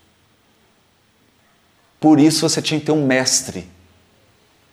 Por 1.99 2.21
isso 2.21 2.49
você 2.49 2.63
tinha 2.63 2.79
que 2.79 2.87
ter 2.87 2.93
um 2.93 3.05
mestre. 3.05 3.69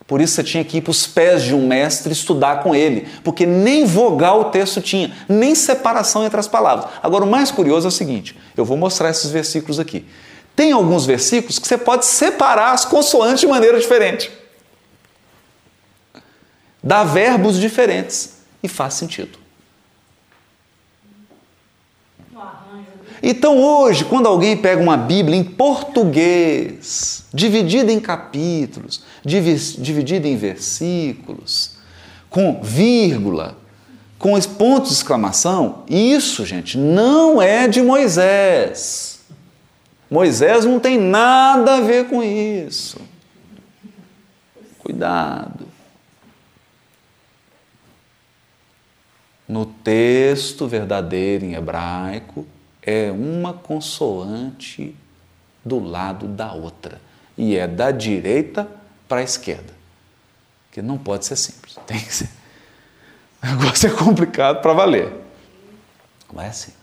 Por 0.06 0.20
isso 0.20 0.36
você 0.36 0.44
tinha 0.44 0.64
que 0.64 0.78
ir 0.78 0.82
para 0.82 0.92
os 0.92 1.08
pés 1.08 1.44
de 1.44 1.56
um 1.56 1.66
mestre 1.66 2.12
estudar 2.12 2.62
com 2.62 2.76
ele, 2.76 3.08
porque 3.24 3.46
nem 3.46 3.86
vogal 3.86 4.42
o 4.42 4.46
texto 4.46 4.82
tinha, 4.82 5.16
nem 5.30 5.56
separação 5.56 6.26
entre 6.26 6.40
as 6.40 6.48
palavras. 6.48 6.88
Agora, 7.02 7.24
o 7.24 7.28
mais 7.28 7.52
curioso 7.52 7.88
é 7.88 7.90
o 7.90 7.92
seguinte: 7.92 8.38
eu 8.56 8.66
vou 8.66 8.76
mostrar 8.76 9.10
esses 9.10 9.32
versículos 9.32 9.80
aqui. 9.80 10.06
Tem 10.56 10.72
alguns 10.72 11.06
versículos 11.06 11.58
que 11.58 11.68
você 11.68 11.78
pode 11.78 12.06
separar 12.06 12.74
as 12.74 12.86
consoantes 12.86 13.40
de 13.40 13.48
maneira 13.48 13.80
diferente. 13.80 14.32
Dá 16.84 17.04
verbos 17.04 17.60
diferentes 17.60 18.38
e 18.62 18.68
faz 18.68 18.96
sentido. 18.96 19.43
Então 23.26 23.58
hoje, 23.58 24.04
quando 24.04 24.28
alguém 24.28 24.58
pega 24.58 24.82
uma 24.82 24.98
Bíblia 24.98 25.38
em 25.38 25.46
português, 25.46 27.24
dividida 27.34 27.90
em 27.90 27.98
capítulos, 27.98 29.02
dividida 29.24 30.28
em 30.28 30.36
versículos, 30.36 31.78
com 32.30 32.62
vírgula, 32.62 33.58
com 34.20 34.38
pontos 34.42 34.90
de 34.90 34.96
exclamação, 34.98 35.86
isso, 35.88 36.46
gente, 36.46 36.78
não 36.78 37.42
é 37.42 37.66
de 37.66 37.82
Moisés. 37.82 39.22
Moisés 40.12 40.66
não 40.66 40.78
tem 40.78 41.00
nada 41.00 41.78
a 41.78 41.82
ver 41.82 42.10
com 42.10 42.22
isso. 42.22 43.00
Cuidado. 44.80 45.66
No 49.48 49.66
texto 49.66 50.68
verdadeiro 50.68 51.46
em 51.46 51.54
hebraico, 51.54 52.46
é 52.86 53.12
uma 53.12 53.54
consoante 53.54 54.96
do 55.64 55.80
lado 55.80 56.28
da 56.28 56.52
outra. 56.54 57.02
E 57.38 57.56
é 57.56 57.68
da 57.68 57.92
direita 57.92 58.68
para 59.08 59.22
a 59.22 59.24
esquerda. 59.24 59.74
Que 60.72 60.82
não 60.82 60.98
pode 60.98 61.26
ser 61.26 61.36
simples. 61.36 61.78
Tem 61.88 62.00
que 62.00 62.14
ser. 62.14 62.30
O 63.42 63.48
negócio 63.48 63.88
é 63.88 63.92
complicado 63.92 64.62
para 64.62 64.74
valer. 64.74 65.12
Mas 66.32 66.46
é 66.46 66.50
assim. 66.50 66.74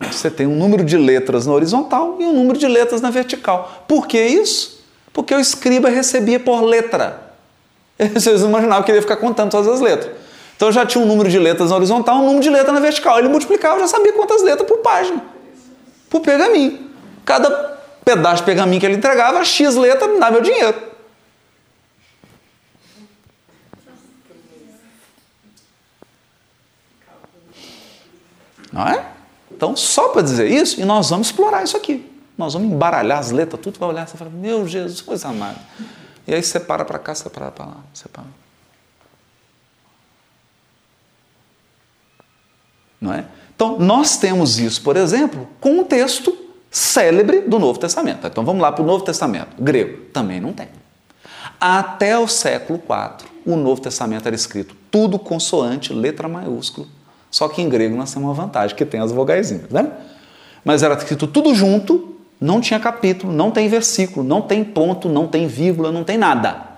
Você 0.00 0.30
tem 0.30 0.46
um 0.46 0.56
número 0.56 0.82
de 0.82 0.96
letras 0.96 1.46
na 1.46 1.52
horizontal 1.52 2.16
e 2.18 2.24
um 2.24 2.32
número 2.32 2.58
de 2.58 2.66
letras 2.66 3.02
na 3.02 3.10
vertical. 3.10 3.84
Por 3.86 4.06
que 4.06 4.18
isso? 4.18 4.82
Porque 5.12 5.34
o 5.34 5.38
escriba 5.38 5.90
recebia 5.90 6.40
por 6.40 6.62
letra. 6.62 7.34
Vocês 8.14 8.40
imaginavam 8.40 8.82
que 8.82 8.90
ele 8.90 8.98
ia 8.98 9.02
ficar 9.02 9.18
contando 9.18 9.50
todas 9.50 9.68
as 9.68 9.80
letras. 9.80 10.16
Então 10.60 10.70
já 10.70 10.84
tinha 10.84 11.02
um 11.02 11.06
número 11.06 11.30
de 11.30 11.38
letras 11.38 11.70
na 11.70 11.76
horizontal, 11.76 12.16
um 12.16 12.26
número 12.26 12.42
de 12.42 12.50
letras 12.50 12.74
na 12.74 12.80
vertical. 12.80 13.18
Ele 13.18 13.28
multiplicava, 13.28 13.80
já 13.80 13.88
sabia 13.88 14.12
quantas 14.12 14.42
letras 14.42 14.68
por 14.68 14.76
página, 14.80 15.24
por 16.10 16.20
pergaminho. 16.20 16.90
Cada 17.24 17.78
pedaço 18.04 18.42
de 18.42 18.42
pergaminho 18.42 18.78
que 18.78 18.84
ele 18.84 18.96
entregava, 18.96 19.42
X 19.42 19.74
letra, 19.76 20.06
me 20.06 20.20
dá 20.20 20.30
meu 20.30 20.42
dinheiro. 20.42 20.76
Não 28.70 28.86
é? 28.86 29.06
Então, 29.50 29.74
só 29.74 30.08
para 30.08 30.20
dizer 30.20 30.46
isso, 30.46 30.78
e 30.78 30.84
nós 30.84 31.08
vamos 31.08 31.28
explorar 31.28 31.64
isso 31.64 31.78
aqui. 31.78 32.06
Nós 32.36 32.52
vamos 32.52 32.70
embaralhar 32.70 33.18
as 33.18 33.30
letras, 33.30 33.62
tudo 33.62 33.78
vai 33.78 33.88
olhar 33.88 34.04
vai 34.04 34.14
falar, 34.14 34.30
meu 34.30 34.68
Jesus, 34.68 35.00
coisa 35.00 35.28
amada. 35.28 35.56
E 36.26 36.34
aí 36.34 36.42
separa 36.42 36.84
para 36.84 36.98
cá, 36.98 37.14
separa 37.14 37.50
para 37.50 37.64
lá, 37.64 37.76
separa. 37.94 38.49
Não 43.00 43.12
é? 43.12 43.24
Então, 43.54 43.78
nós 43.78 44.16
temos 44.16 44.58
isso, 44.58 44.82
por 44.82 44.96
exemplo, 44.96 45.48
com 45.60 45.80
um 45.80 45.84
texto 45.84 46.36
célebre 46.70 47.42
do 47.42 47.58
Novo 47.58 47.78
Testamento. 47.78 48.26
Então, 48.26 48.44
vamos 48.44 48.62
lá 48.62 48.72
para 48.72 48.82
o 48.82 48.86
Novo 48.86 49.04
Testamento. 49.04 49.48
Grego, 49.58 50.04
também 50.12 50.40
não 50.40 50.52
tem. 50.52 50.68
Até 51.60 52.18
o 52.18 52.26
século 52.26 52.78
IV, 52.78 53.28
o 53.44 53.56
Novo 53.56 53.80
Testamento 53.80 54.26
era 54.26 54.34
escrito 54.34 54.74
tudo 54.90 55.18
consoante, 55.18 55.92
letra 55.92 56.28
maiúscula. 56.28 56.86
Só 57.30 57.48
que 57.48 57.62
em 57.62 57.68
grego 57.68 57.96
nós 57.96 58.12
temos 58.12 58.28
uma 58.28 58.34
vantagem, 58.34 58.74
que 58.74 58.84
tem 58.84 59.00
as 59.00 59.12
vogaisinhas, 59.12 59.70
né? 59.70 59.90
Mas 60.64 60.82
era 60.82 60.94
escrito 60.94 61.26
tudo 61.26 61.54
junto, 61.54 62.16
não 62.40 62.60
tinha 62.60 62.80
capítulo, 62.80 63.32
não 63.32 63.50
tem 63.50 63.68
versículo, 63.68 64.26
não 64.26 64.42
tem 64.42 64.64
ponto, 64.64 65.08
não 65.08 65.26
tem 65.26 65.46
vírgula, 65.46 65.92
não 65.92 66.02
tem 66.02 66.18
nada. 66.18 66.68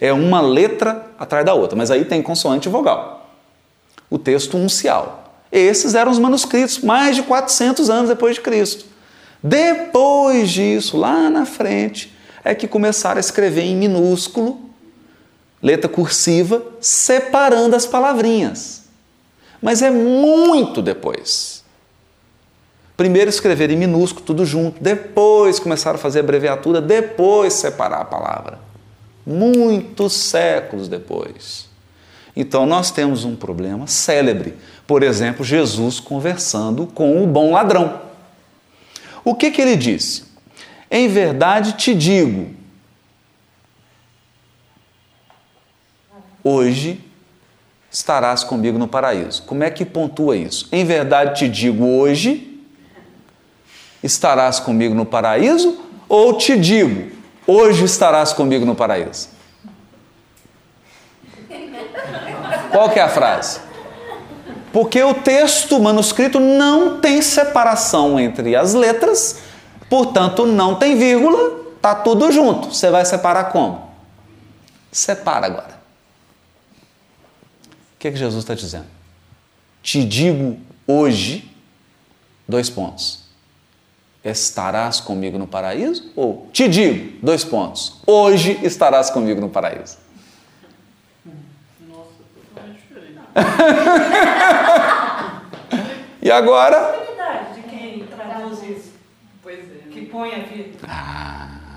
É 0.00 0.12
uma 0.12 0.40
letra 0.40 1.06
atrás 1.18 1.44
da 1.44 1.54
outra, 1.54 1.76
mas 1.76 1.90
aí 1.90 2.04
tem 2.04 2.22
consoante 2.22 2.68
e 2.68 2.72
vogal. 2.72 3.30
O 4.10 4.18
texto 4.18 4.56
uncial. 4.56 5.25
Esses 5.50 5.94
eram 5.94 6.10
os 6.10 6.18
manuscritos, 6.18 6.78
mais 6.78 7.16
de 7.16 7.22
400 7.22 7.88
anos 7.88 8.08
depois 8.08 8.34
de 8.34 8.40
Cristo. 8.40 8.84
Depois 9.42 10.50
disso, 10.50 10.96
lá 10.96 11.30
na 11.30 11.46
frente, 11.46 12.14
é 12.44 12.54
que 12.54 12.66
começaram 12.66 13.16
a 13.16 13.20
escrever 13.20 13.62
em 13.62 13.76
minúsculo, 13.76 14.60
letra 15.62 15.88
cursiva, 15.88 16.62
separando 16.80 17.76
as 17.76 17.86
palavrinhas. 17.86 18.84
Mas 19.60 19.82
é 19.82 19.90
muito 19.90 20.82
depois. 20.82 21.64
Primeiro 22.96 23.28
escrever 23.28 23.70
em 23.70 23.76
minúsculo, 23.76 24.24
tudo 24.24 24.46
junto, 24.46 24.82
depois 24.82 25.58
começaram 25.58 25.96
a 25.96 26.00
fazer 26.00 26.20
abreviatura, 26.20 26.80
depois 26.80 27.52
separar 27.52 28.00
a 28.00 28.04
palavra. 28.04 28.58
Muitos 29.26 30.14
séculos 30.14 30.88
depois. 30.88 31.68
Então 32.34 32.64
nós 32.64 32.90
temos 32.90 33.24
um 33.24 33.34
problema 33.34 33.86
célebre. 33.86 34.54
Por 34.86 35.02
exemplo, 35.02 35.44
Jesus 35.44 35.98
conversando 35.98 36.86
com 36.86 37.22
o 37.22 37.26
bom 37.26 37.52
ladrão. 37.52 38.00
O 39.24 39.34
que, 39.34 39.50
que 39.50 39.60
ele 39.60 39.76
disse? 39.76 40.24
Em 40.88 41.08
verdade 41.08 41.72
te 41.72 41.92
digo, 41.92 42.54
hoje 46.44 47.00
estarás 47.90 48.44
comigo 48.44 48.78
no 48.78 48.86
paraíso. 48.86 49.42
Como 49.42 49.64
é 49.64 49.70
que 49.70 49.84
pontua 49.84 50.36
isso? 50.36 50.68
Em 50.70 50.84
verdade 50.84 51.40
te 51.40 51.48
digo, 51.48 51.84
hoje 51.84 52.62
estarás 54.00 54.60
comigo 54.60 54.94
no 54.94 55.04
paraíso? 55.04 55.84
Ou 56.08 56.34
te 56.34 56.56
digo, 56.56 57.10
hoje 57.44 57.84
estarás 57.84 58.32
comigo 58.32 58.64
no 58.64 58.76
paraíso? 58.76 59.30
Qual 62.70 62.90
que 62.90 63.00
é 63.00 63.02
a 63.02 63.08
frase? 63.08 63.66
Porque 64.76 65.02
o 65.02 65.14
texto 65.14 65.80
manuscrito 65.80 66.38
não 66.38 67.00
tem 67.00 67.22
separação 67.22 68.20
entre 68.20 68.54
as 68.54 68.74
letras, 68.74 69.38
portanto 69.88 70.44
não 70.44 70.74
tem 70.74 70.98
vírgula, 70.98 71.64
tá 71.80 71.94
tudo 71.94 72.30
junto. 72.30 72.74
Você 72.74 72.90
vai 72.90 73.02
separar 73.06 73.44
como? 73.44 73.90
Separa 74.92 75.46
agora. 75.46 75.80
O 77.94 77.98
que, 77.98 78.08
é 78.08 78.10
que 78.10 78.18
Jesus 78.18 78.44
está 78.44 78.52
dizendo? 78.52 78.84
Te 79.82 80.04
digo 80.04 80.60
hoje, 80.86 81.50
dois 82.46 82.68
pontos. 82.68 83.20
Estarás 84.22 85.00
comigo 85.00 85.38
no 85.38 85.46
paraíso? 85.46 86.12
Ou 86.14 86.50
te 86.52 86.68
digo, 86.68 87.16
dois 87.22 87.42
pontos. 87.44 88.02
Hoje 88.06 88.60
estarás 88.62 89.08
comigo 89.08 89.40
no 89.40 89.48
paraíso. 89.48 89.96
e 96.22 96.30
agora? 96.30 97.04
de 97.54 97.62
quem 97.62 98.06
traduz 98.06 98.62
isso. 98.62 98.92
Pois 99.42 99.58
é. 99.58 99.90
Que 99.90 100.06
põe 100.06 100.34
a 100.34 100.38
vida. 100.38 100.78
Ah, 100.88 101.76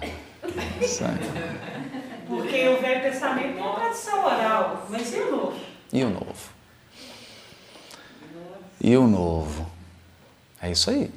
Porque 2.27 2.69
o 2.69 2.81
Velho 2.81 3.01
Testamento 3.01 3.55
tem 3.55 3.67
a 3.67 3.73
tradição 3.73 4.25
oral, 4.25 4.87
mas 4.89 5.13
e 5.13 5.19
o 5.19 5.31
novo? 5.31 5.59
E 5.91 6.03
o 6.03 6.09
novo? 6.09 6.49
E 8.81 8.97
o 8.97 9.07
novo? 9.07 9.69
É 10.61 10.71
isso 10.71 10.89
aí. 10.89 11.11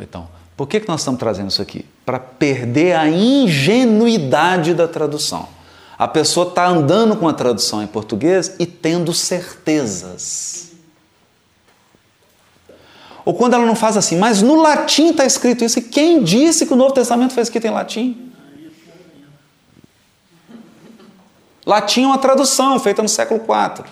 Então, 0.00 0.28
por 0.56 0.66
que, 0.66 0.80
que 0.80 0.88
nós 0.88 1.00
estamos 1.00 1.20
trazendo 1.20 1.50
isso 1.50 1.60
aqui? 1.60 1.84
Para 2.04 2.18
perder 2.18 2.96
a 2.96 3.08
ingenuidade 3.08 4.74
da 4.74 4.88
tradução. 4.88 5.48
A 6.00 6.08
pessoa 6.08 6.48
está 6.48 6.66
andando 6.66 7.14
com 7.14 7.28
a 7.28 7.34
tradução 7.34 7.82
em 7.82 7.86
português 7.86 8.56
e 8.58 8.64
tendo 8.64 9.12
certezas. 9.12 10.72
Ou 13.22 13.34
quando 13.34 13.52
ela 13.52 13.66
não 13.66 13.76
faz 13.76 13.98
assim, 13.98 14.16
mas 14.16 14.40
no 14.40 14.62
latim 14.62 15.10
está 15.10 15.26
escrito 15.26 15.62
isso, 15.62 15.78
e 15.78 15.82
quem 15.82 16.24
disse 16.24 16.64
que 16.64 16.72
o 16.72 16.76
Novo 16.76 16.94
Testamento 16.94 17.34
foi 17.34 17.42
escrito 17.42 17.66
em 17.66 17.70
latim? 17.70 18.32
Latim 21.66 22.04
é 22.04 22.06
uma 22.06 22.18
tradução 22.18 22.80
feita 22.80 23.02
no 23.02 23.08
século 23.08 23.38
IV. 23.38 23.84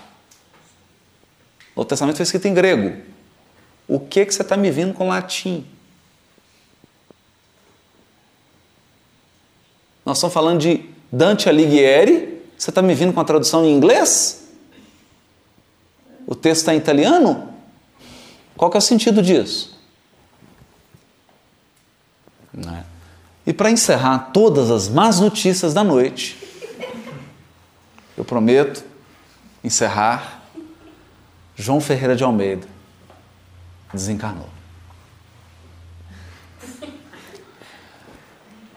O 1.77 1.81
Novo 1.81 1.89
Testamento 1.91 2.17
foi 2.17 2.23
escrito 2.23 2.49
em 2.49 2.55
grego. 2.55 3.03
O 3.87 4.01
que, 4.01 4.25
que 4.25 4.33
você 4.33 4.41
está 4.41 4.57
me 4.57 4.71
vindo 4.71 4.95
com 4.95 5.09
latim? 5.09 5.67
Nós 10.07 10.17
estamos 10.17 10.33
falando 10.33 10.59
de 10.59 10.97
Dante 11.11 11.49
Alighieri, 11.49 12.43
você 12.57 12.71
está 12.71 12.83
me 12.83 12.95
vindo 12.95 13.13
com 13.13 13.21
a 13.21 13.25
tradução 13.25 13.65
em 13.65 13.75
inglês? 13.75 14.49
O 16.27 16.35
texto 16.35 16.61
está 16.61 16.75
em 16.75 16.79
italiano? 16.79 17.55
Qual 18.57 18.71
que 18.71 18.77
é 18.77 18.79
o 18.79 18.83
sentido 18.83 19.23
disso? 19.23 19.79
É? 22.57 22.83
E 23.47 23.53
para 23.53 23.71
encerrar 23.71 24.31
todas 24.33 24.71
as 24.71 24.89
más 24.89 25.21
notícias 25.21 25.73
da 25.73 25.83
noite, 25.83 26.37
eu 28.17 28.25
prometo 28.25 28.85
encerrar, 29.63 30.43
João 31.57 31.81
Ferreira 31.81 32.15
de 32.15 32.25
Almeida 32.25 32.67
desencarnou. 33.93 34.58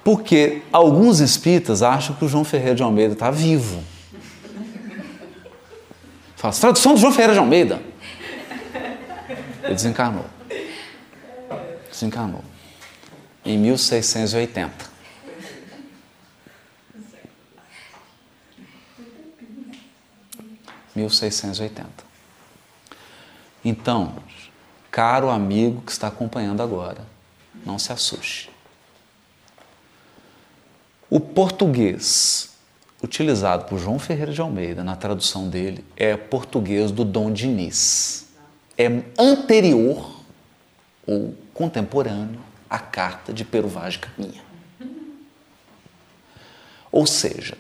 Porque 0.04 0.64
alguns 0.72 1.20
espíritas 1.20 1.84
acham 1.84 2.16
que 2.16 2.26
o 2.26 2.28
João 2.28 2.44
Ferreira 2.44 2.76
de 2.76 2.84
Almeida 2.84 3.14
está 3.14 3.30
vivo. 3.30 3.84
Fala, 6.36 6.54
tradução 6.54 6.96
do 6.96 7.00
João 7.00 7.14
Ferreira 7.14 7.34
de 7.34 7.40
Almeida. 7.40 7.82
Ele 9.64 9.76
desencarnou. 9.76 10.26
Desencarnou. 11.90 12.44
Em 13.46 13.58
1680. 13.58 14.92
Mil 20.96 21.10
seiscentos 21.10 21.60
e 21.60 21.64
oitenta. 21.64 22.04
Então, 23.64 24.16
caro 24.90 25.30
amigo 25.30 25.82
que 25.82 25.92
está 25.92 26.08
acompanhando 26.08 26.62
agora, 26.62 27.06
não 27.66 27.80
se 27.80 27.94
assuste. 27.94 28.51
O 31.12 31.20
português 31.20 32.52
utilizado 33.04 33.66
por 33.66 33.78
João 33.78 34.00
Ferreira 34.00 34.32
de 34.32 34.40
Almeida 34.40 34.82
na 34.82 34.96
tradução 34.96 35.50
dele 35.50 35.84
é 35.98 36.16
português 36.16 36.90
do 36.90 37.04
Dom 37.04 37.34
Diniz. 37.34 38.30
É 38.78 38.88
anterior 39.20 40.22
ou 41.06 41.36
contemporâneo 41.54 42.40
à 42.70 42.80
carta 42.80 43.34
de 43.34 43.44
Pero 43.44 43.68
Vaz 43.68 43.96
de 43.96 44.00
Caminha. 44.00 44.42
Ou 46.90 47.06
seja, 47.06 47.58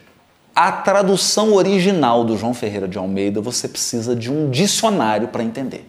a 0.55 0.71
tradução 0.71 1.53
original 1.53 2.23
do 2.23 2.37
João 2.37 2.53
Ferreira 2.53 2.87
de 2.87 2.97
Almeida 2.97 3.41
você 3.41 3.67
precisa 3.67 4.15
de 4.15 4.31
um 4.31 4.49
dicionário 4.49 5.27
para 5.27 5.43
entender, 5.43 5.85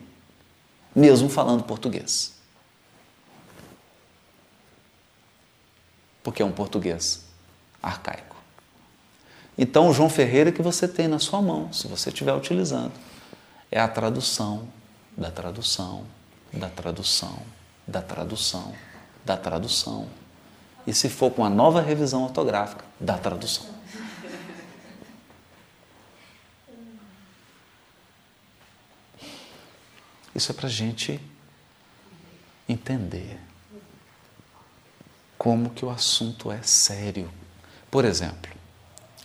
mesmo 0.93 1.29
falando 1.29 1.63
português. 1.63 2.35
Porque 6.25 6.43
é 6.43 6.45
um 6.45 6.51
português 6.51 7.31
arcaico. 7.83 8.37
Então, 9.57 9.89
o 9.89 9.93
João 9.93 10.09
Ferreira 10.09 10.53
que 10.53 10.63
você 10.63 10.89
tem 10.89 11.09
na 11.09 11.19
sua 11.19 11.43
mão, 11.43 11.73
se 11.73 11.87
você 11.87 12.09
estiver 12.09 12.33
utilizando, 12.33 12.93
é 13.71 13.81
a 13.81 13.89
tradução 13.89 14.69
da 15.17 15.31
tradução, 15.31 16.07
da 16.53 16.69
tradução, 16.69 17.43
da 17.87 18.01
tradução, 18.01 18.75
da 19.25 19.37
tradução. 19.37 20.09
E 20.87 20.95
se 20.95 21.09
for 21.09 21.31
com 21.31 21.45
a 21.45 21.51
nova 21.51 21.81
revisão 21.81 22.25
ortográfica, 22.25 22.85
da 22.99 23.19
tradução. 23.19 23.67
Isso 30.35 30.51
é 30.51 30.55
para 30.55 30.67
a 30.67 30.71
gente 30.71 31.21
entender 32.67 33.39
como 35.37 35.71
que 35.71 35.85
o 35.85 35.91
assunto 35.91 36.51
é 36.51 36.63
sério 36.63 37.31
Por 37.93 38.07
exemplo, 38.07 38.51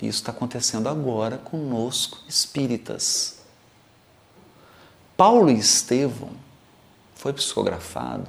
isso 0.02 0.20
está 0.20 0.34
acontecendo 0.34 0.90
agora 0.90 1.38
conosco, 1.38 2.18
espíritas. 2.28 3.38
Paulo 5.16 5.50
e 5.50 5.58
Estevão 5.58 6.32
foi 7.16 7.32
psicografado. 7.32 8.28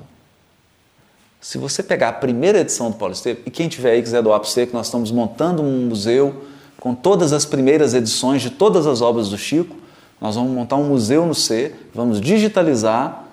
Se 1.41 1.59
você 1.59 1.83
pegar 1.83 2.11
a 2.11 2.13
primeira 2.13 2.61
edição 2.61 2.89
do 2.89 2.97
Paulo 2.97 3.15
Estevão, 3.15 3.43
e 3.47 3.51
quem 3.51 3.69
tiver 3.69 3.91
aí 3.91 4.01
quiser 4.01 4.23
doar 4.23 4.39
para 4.39 4.49
você, 4.49 4.65
que 4.65 4.73
nós 4.73 4.87
estamos 4.87 5.11
montando 5.11 5.61
um 5.61 5.89
museu 5.89 6.45
com 6.79 6.95
todas 6.95 7.33
as 7.33 7.45
primeiras 7.45 7.93
edições 7.93 8.41
de 8.41 8.51
todas 8.51 8.87
as 8.87 9.03
obras 9.03 9.31
do 9.31 9.37
Chico, 9.37 9.75
nós 10.21 10.37
vamos 10.37 10.53
montar 10.53 10.77
um 10.77 10.85
museu 10.85 11.27
no 11.27 11.35
C, 11.35 11.75
vamos 11.93 12.21
digitalizar 12.21 13.28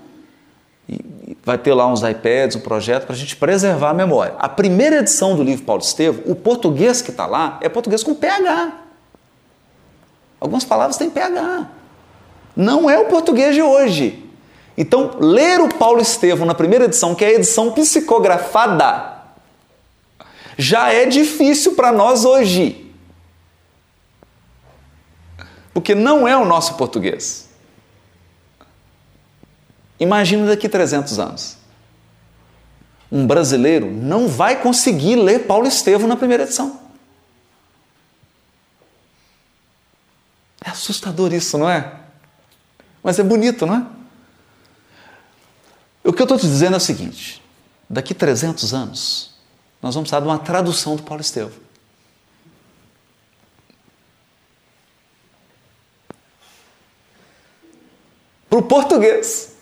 vai 1.45 1.59
ter 1.59 1.75
lá 1.75 1.85
uns 1.85 2.01
iPads, 2.01 2.55
um 2.55 2.59
projeto 2.59 3.05
para 3.05 3.13
a 3.13 3.17
gente 3.17 3.35
preservar 3.35 3.91
a 3.91 3.93
memória. 3.93 4.33
A 4.39 4.49
primeira 4.49 4.97
edição 4.97 5.35
do 5.35 5.43
livro 5.43 5.63
Paulo 5.63 5.81
Estevam, 5.81 6.23
o 6.25 6.35
português 6.35 7.03
que 7.03 7.11
está 7.11 7.27
lá 7.27 7.59
é 7.61 7.69
português 7.69 8.03
com 8.03 8.15
PH. 8.15 8.73
Algumas 10.39 10.65
palavras 10.65 10.97
têm 10.97 11.09
PH. 11.09 11.67
Não 12.55 12.89
é 12.89 12.97
o 12.97 13.05
português 13.05 13.53
de 13.53 13.61
hoje. 13.61 14.23
Então, 14.75 15.17
ler 15.19 15.61
o 15.61 15.69
Paulo 15.69 16.01
Estevam 16.01 16.47
na 16.47 16.55
primeira 16.55 16.85
edição, 16.85 17.13
que 17.13 17.23
é 17.23 17.27
a 17.27 17.33
edição 17.33 17.71
psicografada, 17.71 19.13
já 20.57 20.91
é 20.91 21.05
difícil 21.05 21.75
para 21.75 21.91
nós 21.91 22.25
hoje. 22.25 22.91
Porque 25.73 25.93
não 25.93 26.27
é 26.27 26.35
o 26.35 26.43
nosso 26.43 26.73
português. 26.75 27.49
Imagina 29.99 30.47
daqui 30.47 30.67
300 30.67 31.19
anos. 31.19 31.57
Um 33.11 33.25
brasileiro 33.25 33.89
não 33.91 34.27
vai 34.27 34.61
conseguir 34.61 35.15
ler 35.15 35.45
Paulo 35.45 35.67
Estevão 35.67 36.07
na 36.07 36.17
primeira 36.17 36.43
edição. 36.43 36.81
É 40.63 40.69
assustador 40.69 41.33
isso, 41.33 41.57
não 41.57 41.69
é? 41.69 41.99
Mas 43.03 43.19
é 43.19 43.23
bonito, 43.23 43.65
não 43.65 43.75
é? 43.75 43.85
O 46.03 46.11
que 46.11 46.21
eu 46.21 46.25
estou 46.25 46.37
te 46.37 46.47
dizendo 46.47 46.73
é 46.73 46.77
o 46.77 46.81
seguinte: 46.81 47.41
daqui 47.89 48.13
300 48.13 48.73
anos, 48.73 49.35
nós 49.81 49.95
vamos 49.95 50.09
precisar 50.09 50.19
de 50.19 50.27
uma 50.27 50.39
tradução 50.39 50.95
do 50.95 51.03
Paulo 51.03 51.21
Estevão. 51.21 51.65
Para 58.49 58.59
o 58.59 58.63
português. 58.63 59.54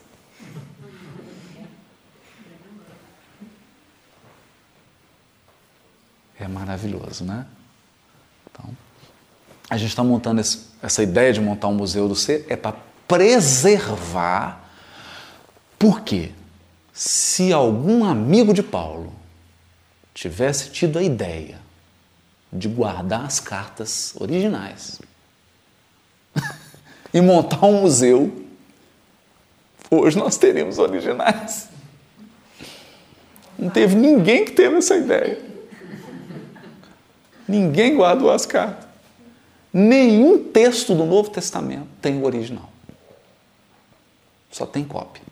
É 6.44 6.48
maravilhoso, 6.48 7.24
né? 7.24 7.46
Então, 8.52 8.70
a 9.70 9.78
gente 9.78 9.90
está 9.90 10.04
montando 10.04 10.42
esse, 10.42 10.68
essa 10.82 11.02
ideia 11.02 11.34
de 11.34 11.42
montar 11.42 11.68
um 11.68 11.74
museu 11.74 12.08
do 12.08 12.16
ser 12.16 12.46
é 12.50 12.56
para 12.56 12.76
preservar. 13.08 14.70
Por 15.80 16.02
quê? 16.02 16.32
Se 16.94 17.52
algum 17.52 18.04
amigo 18.04 18.54
de 18.54 18.62
Paulo 18.62 19.14
tivesse 20.14 20.70
tido 20.70 21.00
a 21.00 21.04
ideia 21.04 21.60
de 22.52 22.68
guardar 22.68 23.26
as 23.26 23.40
cartas 23.40 24.14
originais 24.20 25.02
e 27.12 27.20
montar 27.20 27.66
um 27.66 27.82
museu, 27.82 28.46
hoje 29.90 30.18
nós 30.18 30.38
teríamos 30.38 30.78
originais. 30.78 31.70
Não 33.58 33.70
teve 33.70 33.96
ninguém 33.96 34.46
que 34.46 34.52
teve 34.52 34.76
essa 34.76 34.96
ideia. 34.96 35.53
Ninguém 37.48 37.96
guardou 37.96 38.32
as 38.32 38.46
cartas. 38.46 38.88
Nenhum 39.72 40.44
texto 40.44 40.94
do 40.94 41.04
Novo 41.04 41.30
Testamento 41.32 41.88
tem 42.02 42.22
o 42.22 42.26
original. 42.26 42.70
Só 44.52 44.68
tem 44.68 44.84
cópia. 44.84 45.24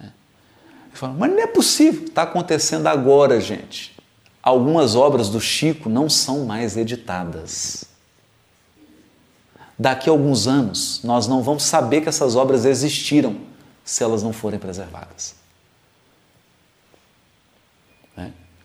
É. 0.00 0.06
Falo, 0.92 1.14
mas 1.14 1.32
não 1.32 1.40
é 1.40 1.46
possível. 1.48 2.04
Está 2.04 2.22
acontecendo 2.22 2.86
agora, 2.86 3.40
gente. 3.40 3.96
Algumas 4.40 4.94
obras 4.94 5.28
do 5.28 5.40
Chico 5.40 5.88
não 5.88 6.08
são 6.08 6.44
mais 6.44 6.76
editadas. 6.76 7.84
Daqui 9.76 10.08
a 10.08 10.12
alguns 10.12 10.46
anos, 10.46 11.00
nós 11.02 11.26
não 11.26 11.42
vamos 11.42 11.64
saber 11.64 12.00
que 12.00 12.08
essas 12.08 12.36
obras 12.36 12.64
existiram 12.64 13.36
se 13.84 14.04
elas 14.04 14.22
não 14.22 14.32
forem 14.32 14.60
preservadas. 14.60 15.34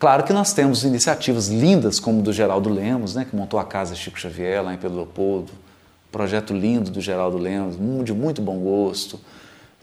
Claro 0.02 0.24
que 0.24 0.34
nós 0.34 0.52
temos 0.52 0.84
iniciativas 0.84 1.48
lindas, 1.48 2.00
como 2.00 2.24
do 2.24 2.34
Geraldo 2.34 2.72
Lemos, 2.72 3.14
né, 3.14 3.24
que 3.24 3.36
montou 3.36 3.60
a 3.60 3.64
Casa 3.64 3.94
Chico 3.94 4.20
Xavier 4.20 4.64
lá 4.64 4.74
em 4.74 4.78
Pedro 4.78 4.98
Leopoldo, 4.98 5.52
projeto 6.12 6.56
lindo 6.56 6.90
do 6.90 7.00
Geraldo 7.00 7.38
Lemos, 7.38 7.76
de 8.04 8.12
muito 8.12 8.42
bom 8.42 8.58
gosto, 8.58 9.20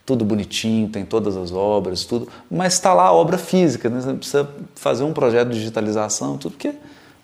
tudo 0.05 0.25
bonitinho, 0.25 0.89
tem 0.89 1.05
todas 1.05 1.37
as 1.37 1.53
obras, 1.53 2.05
tudo, 2.05 2.29
mas 2.51 2.73
está 2.73 2.93
lá 2.93 3.05
a 3.05 3.13
obra 3.13 3.39
física, 3.39 3.89
né? 3.89 4.01
você 4.01 4.13
precisa 4.13 4.51
fazer 4.75 5.05
um 5.05 5.13
projeto 5.13 5.51
de 5.51 5.59
digitalização, 5.61 6.37
tudo, 6.37 6.51
porque 6.55 6.75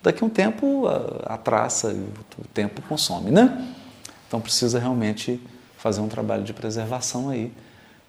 daqui 0.00 0.22
a 0.22 0.26
um 0.28 0.30
tempo 0.30 0.86
a, 0.86 1.34
a 1.34 1.36
traça, 1.36 1.88
o 2.38 2.46
tempo 2.54 2.80
consome, 2.82 3.32
né? 3.32 3.74
Então 4.28 4.40
precisa 4.40 4.78
realmente 4.78 5.42
fazer 5.78 6.00
um 6.00 6.06
trabalho 6.06 6.44
de 6.44 6.52
preservação 6.52 7.30
aí 7.30 7.52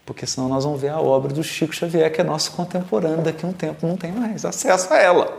porque 0.06 0.28
senão 0.28 0.48
nós 0.48 0.64
vamos 0.64 0.80
ver 0.80 0.90
a 0.90 1.00
obra 1.00 1.34
do 1.34 1.44
Chico 1.44 1.74
Xavier, 1.74 2.12
que 2.12 2.22
é 2.22 2.24
nosso 2.24 2.52
contemporâneo, 2.52 3.24
daqui 3.24 3.46
a 3.46 3.50
um 3.50 3.54
tempo 3.54 3.88
não 3.88 3.98
tem 3.98 4.12
mais 4.12 4.46
acesso 4.46 4.94
a 4.94 4.98
ela. 4.98 5.38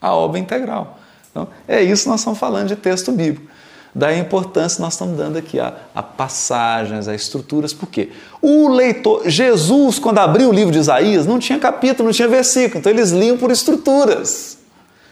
A 0.00 0.14
obra 0.14 0.38
integral. 0.38 0.98
Então, 1.30 1.48
é 1.68 1.82
isso 1.82 2.04
que 2.04 2.08
nós 2.08 2.20
estamos 2.20 2.38
falando 2.38 2.68
de 2.68 2.76
texto 2.76 3.12
bíblico. 3.12 3.50
Daí 3.94 4.16
a 4.16 4.18
importância 4.18 4.80
nós 4.80 4.94
estamos 4.94 5.18
dando 5.18 5.36
aqui 5.36 5.60
a, 5.60 5.74
a 5.94 6.02
passagens, 6.02 7.06
a 7.08 7.14
estruturas, 7.14 7.74
por 7.74 7.88
quê? 7.90 8.10
O 8.40 8.68
leitor, 8.68 9.28
Jesus, 9.28 9.98
quando 9.98 10.18
abriu 10.18 10.48
o 10.48 10.52
livro 10.52 10.72
de 10.72 10.78
Isaías, 10.78 11.26
não 11.26 11.38
tinha 11.38 11.58
capítulo, 11.58 12.06
não 12.06 12.12
tinha 12.14 12.26
versículo, 12.26 12.78
então 12.78 12.90
eles 12.90 13.10
liam 13.10 13.36
por 13.36 13.50
estruturas. 13.50 14.56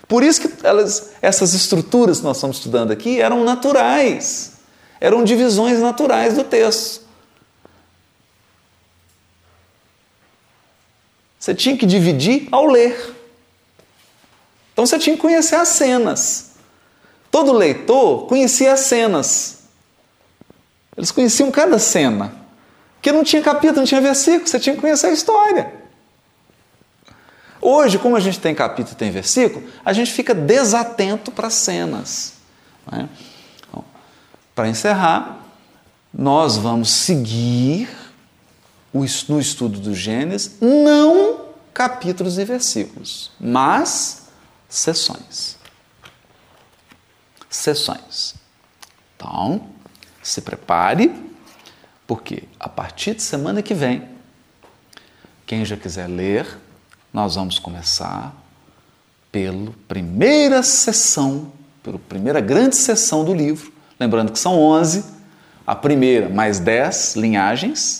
Por 0.09 0.23
isso 0.23 0.41
que 0.41 0.67
elas, 0.67 1.11
essas 1.21 1.53
estruturas 1.53 2.19
que 2.19 2.25
nós 2.25 2.39
estamos 2.39 2.57
estudando 2.57 2.91
aqui 2.91 3.21
eram 3.21 3.45
naturais, 3.45 4.53
eram 4.99 5.23
divisões 5.23 5.79
naturais 5.79 6.35
do 6.35 6.43
texto. 6.43 7.10
Você 11.41 11.55
tinha 11.55 11.75
que 11.75 11.87
dividir 11.87 12.47
ao 12.53 12.67
ler. 12.67 13.17
Então 14.75 14.85
você 14.85 14.99
tinha 14.99 15.17
que 15.17 15.23
conhecer 15.23 15.57
as 15.57 15.69
cenas. 15.69 16.51
Todo 17.31 17.51
leitor 17.51 18.27
conhecia 18.27 18.75
as 18.75 18.81
cenas. 18.81 19.61
Eles 20.95 21.11
conheciam 21.11 21.51
cada 21.51 21.79
cena. 21.79 22.35
Porque 22.97 23.11
não 23.11 23.25
tinha 23.25 23.41
capítulo, 23.41 23.79
não 23.79 23.87
tinha 23.87 24.03
versículo, 24.03 24.47
você 24.47 24.61
tinha 24.61 24.75
que 24.75 24.83
conhecer 24.83 25.07
a 25.07 25.13
história. 25.13 25.73
Hoje, 27.59 27.99
como 27.99 28.17
a 28.17 28.21
gente 28.21 28.39
tem 28.39 28.55
capítulo 28.55 28.95
e 28.95 28.99
tem 28.99 29.11
versículo, 29.11 29.67
a 29.83 29.95
gente 29.95 30.13
fica 30.13 30.35
desatento 30.35 31.31
para 31.31 31.47
as 31.47 31.55
cenas. 31.55 32.35
Né? 32.91 33.09
Então, 33.67 33.83
para 34.55 34.69
encerrar, 34.69 35.39
nós 36.13 36.59
vamos 36.59 36.91
seguir 36.91 37.89
no 38.93 39.41
estudo 39.41 39.79
do 39.79 39.95
Gênesis, 39.95 40.59
não 40.61 41.47
capítulos 41.73 42.39
e 42.39 42.45
versículos, 42.45 43.31
mas 43.41 44.29
sessões. 44.69 45.57
Sessões. 47.49 48.35
Então, 49.17 49.69
se 50.23 50.41
prepare, 50.41 51.13
porque 52.07 52.45
a 52.59 52.69
partir 52.69 53.15
de 53.15 53.23
semana 53.23 53.63
que 53.63 53.75
vem, 53.75 54.09
quem 55.47 55.65
já 55.65 55.77
quiser 55.77 56.07
ler, 56.07 56.47
nós 57.13 57.35
vamos 57.35 57.59
começar 57.59 58.35
pela 59.33 59.73
primeira 59.89 60.63
sessão, 60.63 61.53
pela 61.83 61.99
primeira 61.99 62.41
grande 62.41 62.77
sessão 62.77 63.25
do 63.25 63.35
livro. 63.35 63.73
Lembrando 63.99 64.33
que 64.33 64.39
são 64.39 64.59
11, 64.59 65.05
a 65.67 65.75
primeira 65.75 66.29
mais 66.29 66.59
10 66.59 67.17
linhagens, 67.17 68.00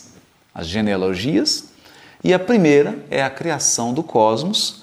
as 0.55 0.67
genealogias, 0.67 1.71
e 2.23 2.35
a 2.35 2.39
primeira 2.39 2.99
é 3.11 3.23
a 3.23 3.31
criação 3.31 3.95
do 3.95 4.03
cosmos, 4.03 4.83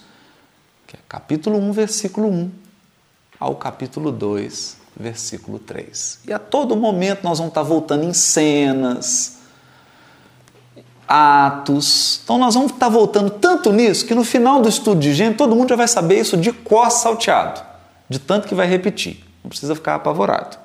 que 0.87 0.95
é 0.95 0.99
capítulo 1.07 1.57
1, 1.57 1.71
versículo 1.71 2.27
1, 2.29 2.51
ao 3.39 3.55
capítulo 3.55 4.11
2, 4.11 4.77
versículo 4.99 5.59
3. 5.59 6.21
E 6.27 6.33
a 6.33 6.39
todo 6.39 6.75
momento 6.75 7.23
nós 7.23 7.37
vamos 7.37 7.51
estar 7.51 7.63
voltando 7.63 8.03
em 8.03 8.13
cenas, 8.13 9.37
atos. 11.07 12.21
Então 12.23 12.37
nós 12.37 12.55
vamos 12.55 12.71
estar 12.71 12.89
voltando 12.89 13.29
tanto 13.29 13.71
nisso 13.71 14.05
que 14.05 14.15
no 14.15 14.23
final 14.23 14.61
do 14.61 14.67
estudo 14.67 14.99
de 14.99 15.13
Gênesis 15.13 15.37
todo 15.37 15.55
mundo 15.55 15.69
já 15.69 15.75
vai 15.75 15.87
saber 15.87 16.19
isso 16.19 16.35
de 16.35 16.51
cor 16.51 16.89
salteado, 16.89 17.61
de 18.09 18.19
tanto 18.19 18.47
que 18.47 18.55
vai 18.55 18.67
repetir. 18.67 19.23
Não 19.43 19.49
precisa 19.49 19.75
ficar 19.75 19.95
apavorado. 19.95 20.57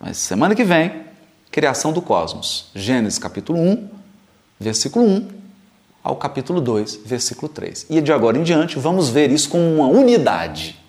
Mas 0.00 0.16
semana 0.16 0.54
que 0.54 0.64
vem, 0.64 1.04
criação 1.50 1.92
do 1.92 2.02
cosmos. 2.02 2.70
Gênesis 2.74 3.18
capítulo 3.18 3.58
1, 3.60 3.95
versículo 4.58 5.04
1 5.04 5.28
ao 6.02 6.16
capítulo 6.16 6.60
2, 6.60 7.00
versículo 7.04 7.48
3. 7.48 7.86
E 7.90 8.00
de 8.00 8.12
agora 8.12 8.38
em 8.38 8.42
diante, 8.42 8.78
vamos 8.78 9.08
ver 9.08 9.30
isso 9.30 9.48
como 9.48 9.64
uma 9.64 9.88
unidade. 9.88 10.80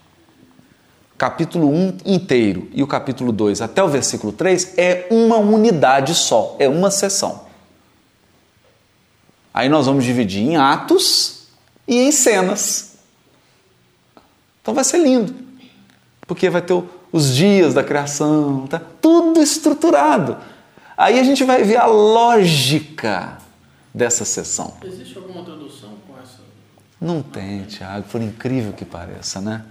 Capítulo 1.16 1.68
1 1.68 1.98
inteiro 2.04 2.68
e 2.72 2.82
o 2.84 2.86
capítulo 2.86 3.32
2 3.32 3.60
até 3.60 3.82
o 3.82 3.88
versículo 3.88 4.32
3 4.32 4.78
é 4.78 5.08
uma 5.10 5.36
unidade 5.36 6.14
só, 6.14 6.54
é 6.60 6.68
uma 6.68 6.90
sessão. 6.92 7.46
Aí 9.52 9.68
nós 9.68 9.86
vamos 9.86 10.04
dividir 10.04 10.42
em 10.42 10.56
atos 10.56 11.48
e 11.88 11.98
em 11.98 12.12
cenas. 12.12 12.98
Então 14.62 14.72
vai 14.72 14.84
ser 14.84 14.98
lindo, 14.98 15.34
porque 16.28 16.48
vai 16.48 16.62
ter 16.62 16.80
os 17.10 17.34
dias 17.34 17.74
da 17.74 17.82
criação, 17.82 18.68
tá? 18.68 18.80
tudo 19.00 19.42
estruturado. 19.42 20.36
Aí 20.96 21.18
a 21.18 21.24
gente 21.24 21.42
vai 21.42 21.64
ver 21.64 21.76
a 21.76 21.86
lógica 21.86 23.38
dessa 23.92 24.24
sessão. 24.24 24.76
Existe 24.84 25.16
alguma 25.16 25.44
tradução 25.44 25.96
com 26.06 26.18
essa? 26.18 26.40
Não 27.00 27.22
tem, 27.22 27.64
Tiago, 27.64 28.08
por 28.08 28.20
incrível 28.20 28.72
que 28.72 28.84
pareça, 28.84 29.40
né? 29.40 29.64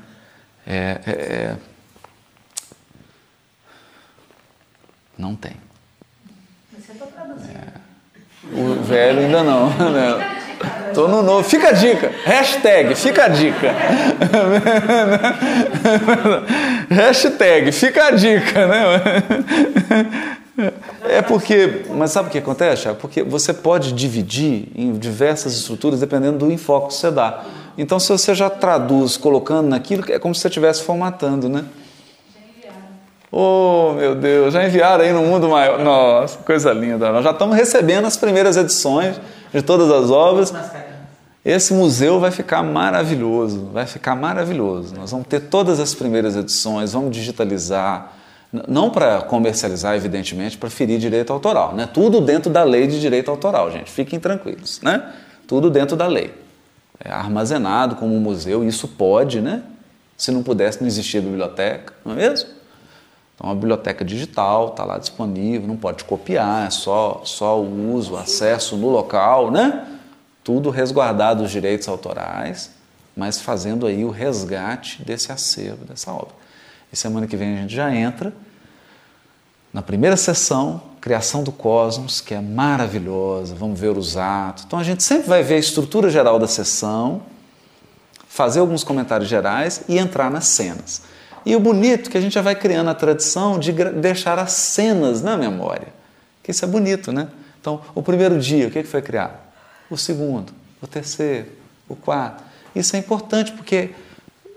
É, 0.65 1.01
é, 1.05 1.11
é... 1.11 1.57
Não 5.17 5.35
tem. 5.35 5.55
Você 6.77 6.91
está 6.91 7.05
traduzindo. 7.05 7.51
É. 7.51 7.87
O 8.53 8.81
velho 8.83 9.19
ainda 9.19 9.43
não. 9.43 9.69
Né? 9.69 10.37
Tô 10.93 11.07
no 11.07 11.21
novo. 11.21 11.47
Fica 11.47 11.69
a 11.69 11.71
dica. 11.71 12.11
Hashtag, 12.25 12.95
fica 12.95 13.25
a 13.25 13.27
dica. 13.27 13.73
Hashtag, 16.89 17.71
fica 17.71 18.07
a 18.07 18.11
dica, 18.11 18.67
né? 18.67 18.83
É 21.09 21.21
porque, 21.21 21.85
mas 21.93 22.11
sabe 22.11 22.29
o 22.29 22.31
que 22.31 22.37
acontece, 22.37 22.83
Thiago? 22.83 22.99
Porque 22.99 23.23
você 23.23 23.53
pode 23.53 23.91
dividir 23.93 24.69
em 24.75 24.93
diversas 24.93 25.53
estruturas 25.55 25.99
dependendo 25.99 26.37
do 26.39 26.51
enfoque 26.51 26.89
que 26.89 26.93
você 26.95 27.11
dá. 27.11 27.43
Então, 27.77 27.99
se 27.99 28.09
você 28.09 28.33
já 28.33 28.49
traduz 28.49 29.17
colocando 29.17 29.67
naquilo, 29.67 30.03
é 30.09 30.19
como 30.19 30.33
se 30.33 30.41
você 30.41 30.47
estivesse 30.47 30.83
formatando, 30.83 31.47
né? 31.47 31.65
Oh, 33.31 33.93
meu 33.97 34.15
Deus, 34.15 34.53
já 34.53 34.65
enviaram 34.65 35.03
aí 35.03 35.11
no 35.11 35.21
mundo 35.21 35.49
maior. 35.49 35.79
Nossa, 35.79 36.39
coisa 36.39 36.71
linda. 36.71 37.11
Nós 37.11 37.23
já 37.23 37.31
estamos 37.31 37.55
recebendo 37.55 38.05
as 38.05 38.15
primeiras 38.15 38.55
edições 38.55 39.19
de 39.53 39.61
todas 39.61 39.91
as 39.91 40.09
obras. 40.09 40.53
Esse 41.43 41.73
museu 41.73 42.19
vai 42.19 42.31
ficar 42.31 42.63
maravilhoso, 42.63 43.69
vai 43.71 43.85
ficar 43.85 44.15
maravilhoso. 44.15 44.95
Nós 44.95 45.11
vamos 45.11 45.27
ter 45.27 45.41
todas 45.41 45.79
as 45.79 45.93
primeiras 45.93 46.35
edições, 46.35 46.93
vamos 46.93 47.11
digitalizar, 47.11 48.16
não 48.51 48.89
para 48.89 49.21
comercializar, 49.21 49.95
evidentemente, 49.95 50.57
para 50.57 50.69
ferir 50.69 50.99
direito 50.99 51.33
autoral, 51.33 51.75
né? 51.75 51.87
Tudo 51.91 52.21
dentro 52.21 52.49
da 52.49 52.63
lei 52.63 52.87
de 52.87 52.99
direito 52.99 53.29
autoral, 53.29 53.71
gente. 53.71 53.91
Fiquem 53.91 54.19
tranquilos, 54.19 54.79
né? 54.81 55.13
Tudo 55.45 55.69
dentro 55.69 55.95
da 55.95 56.07
lei. 56.07 56.33
É 57.03 57.11
armazenado 57.11 57.95
como 57.95 58.15
um 58.15 58.19
museu, 58.19 58.63
isso 58.63 58.87
pode, 58.87 59.41
né? 59.41 59.63
Se 60.15 60.31
não 60.31 60.41
pudesse, 60.41 60.79
não 60.81 60.87
existia 60.87 61.21
biblioteca, 61.21 61.93
não 62.03 62.13
é 62.13 62.15
mesmo? 62.15 62.49
Então, 63.35 63.51
a 63.51 63.53
biblioteca 63.53 64.03
digital 64.03 64.69
está 64.69 64.83
lá 64.83 64.97
disponível, 64.97 65.67
não 65.67 65.77
pode 65.77 66.03
copiar, 66.05 66.65
é 66.65 66.69
só, 66.71 67.21
só 67.23 67.59
o 67.61 67.93
uso, 67.93 68.13
o 68.13 68.17
acesso 68.17 68.75
no 68.75 68.89
local, 68.89 69.51
né? 69.51 69.85
Tudo 70.43 70.71
resguardado 70.71 71.43
os 71.43 71.51
direitos 71.51 71.87
autorais, 71.87 72.71
mas 73.15 73.39
fazendo 73.39 73.85
aí 73.85 74.03
o 74.03 74.09
resgate 74.09 75.03
desse 75.03 75.31
acervo, 75.31 75.85
dessa 75.85 76.11
obra. 76.11 76.46
E 76.91 76.95
semana 76.95 77.27
que 77.27 77.35
vem 77.35 77.57
a 77.57 77.61
gente 77.61 77.75
já 77.75 77.93
entra 77.93 78.33
na 79.73 79.81
primeira 79.81 80.17
sessão, 80.17 80.81
Criação 80.99 81.43
do 81.43 81.51
Cosmos, 81.51 82.19
que 82.19 82.33
é 82.33 82.41
maravilhosa, 82.41 83.53
vamos 83.53 83.79
ver 83.79 83.95
os 83.95 84.17
atos. 84.17 84.63
Então 84.65 84.79
a 84.79 84.83
gente 84.83 85.03
sempre 85.03 85.27
vai 85.27 85.43
ver 85.43 85.55
a 85.55 85.59
estrutura 85.59 86.09
geral 86.09 86.39
da 86.39 86.47
sessão, 86.47 87.21
fazer 88.27 88.59
alguns 88.59 88.83
comentários 88.83 89.29
gerais 89.29 89.83
e 89.87 89.97
entrar 89.97 90.31
nas 90.31 90.47
cenas. 90.47 91.03
E 91.45 91.55
o 91.55 91.59
bonito 91.59 92.09
é 92.09 92.11
que 92.11 92.17
a 92.17 92.21
gente 92.21 92.33
já 92.33 92.41
vai 92.41 92.55
criando 92.55 92.89
a 92.89 92.95
tradição 92.95 93.59
de 93.59 93.71
deixar 93.71 94.39
as 94.39 94.51
cenas 94.51 95.21
na 95.21 95.37
memória. 95.37 95.87
Que 96.41 96.51
isso 96.51 96.65
é 96.65 96.67
bonito, 96.67 97.11
né? 97.11 97.29
Então, 97.61 97.81
o 97.93 98.01
primeiro 98.01 98.39
dia, 98.39 98.67
o 98.67 98.71
que 98.71 98.83
foi 98.83 99.01
criado? 99.01 99.37
O 99.89 99.97
segundo, 99.97 100.51
o 100.81 100.87
terceiro, 100.87 101.47
o 101.87 101.95
quarto. 101.95 102.43
Isso 102.75 102.95
é 102.95 102.99
importante 102.99 103.51
porque 103.51 103.91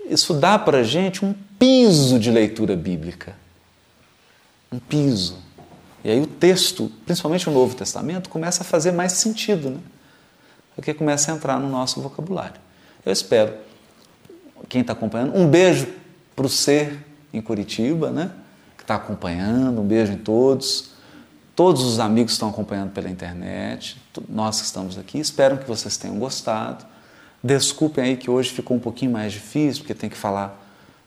isso 0.09 0.33
dá 0.33 0.57
para 0.57 0.79
a 0.79 0.83
gente 0.83 1.23
um 1.23 1.33
piso 1.61 2.17
de 2.17 2.31
leitura 2.31 2.75
bíblica. 2.75 3.35
Um 4.71 4.79
piso. 4.79 5.37
E 6.03 6.09
aí 6.09 6.19
o 6.19 6.25
texto, 6.25 6.91
principalmente 7.05 7.47
o 7.47 7.51
Novo 7.51 7.75
Testamento, 7.75 8.31
começa 8.31 8.63
a 8.63 8.65
fazer 8.65 8.91
mais 8.91 9.11
sentido, 9.11 9.69
né? 9.69 9.79
Porque 10.75 10.91
começa 10.91 11.31
a 11.31 11.35
entrar 11.35 11.59
no 11.59 11.69
nosso 11.69 12.01
vocabulário. 12.01 12.59
Eu 13.05 13.11
espero, 13.11 13.53
quem 14.67 14.81
está 14.81 14.93
acompanhando, 14.93 15.37
um 15.37 15.47
beijo 15.47 15.87
para 16.35 16.47
o 16.47 16.49
ser 16.49 16.97
em 17.31 17.39
Curitiba, 17.39 18.09
né? 18.09 18.31
que 18.75 18.81
está 18.83 18.95
acompanhando. 18.95 19.81
Um 19.81 19.85
beijo 19.85 20.13
em 20.13 20.17
todos. 20.17 20.89
Todos 21.55 21.83
os 21.83 21.99
amigos 21.99 22.31
que 22.31 22.37
estão 22.37 22.49
acompanhando 22.49 22.89
pela 22.89 23.07
internet, 23.07 24.01
nós 24.27 24.59
que 24.59 24.65
estamos 24.65 24.97
aqui. 24.97 25.19
Espero 25.19 25.59
que 25.59 25.67
vocês 25.67 25.95
tenham 25.95 26.17
gostado. 26.17 26.83
Desculpem 27.43 28.03
aí 28.03 28.17
que 28.17 28.31
hoje 28.31 28.49
ficou 28.49 28.75
um 28.75 28.79
pouquinho 28.79 29.11
mais 29.11 29.33
difícil, 29.33 29.83
porque 29.83 29.93
tem 29.93 30.09
que 30.09 30.17
falar 30.17 30.60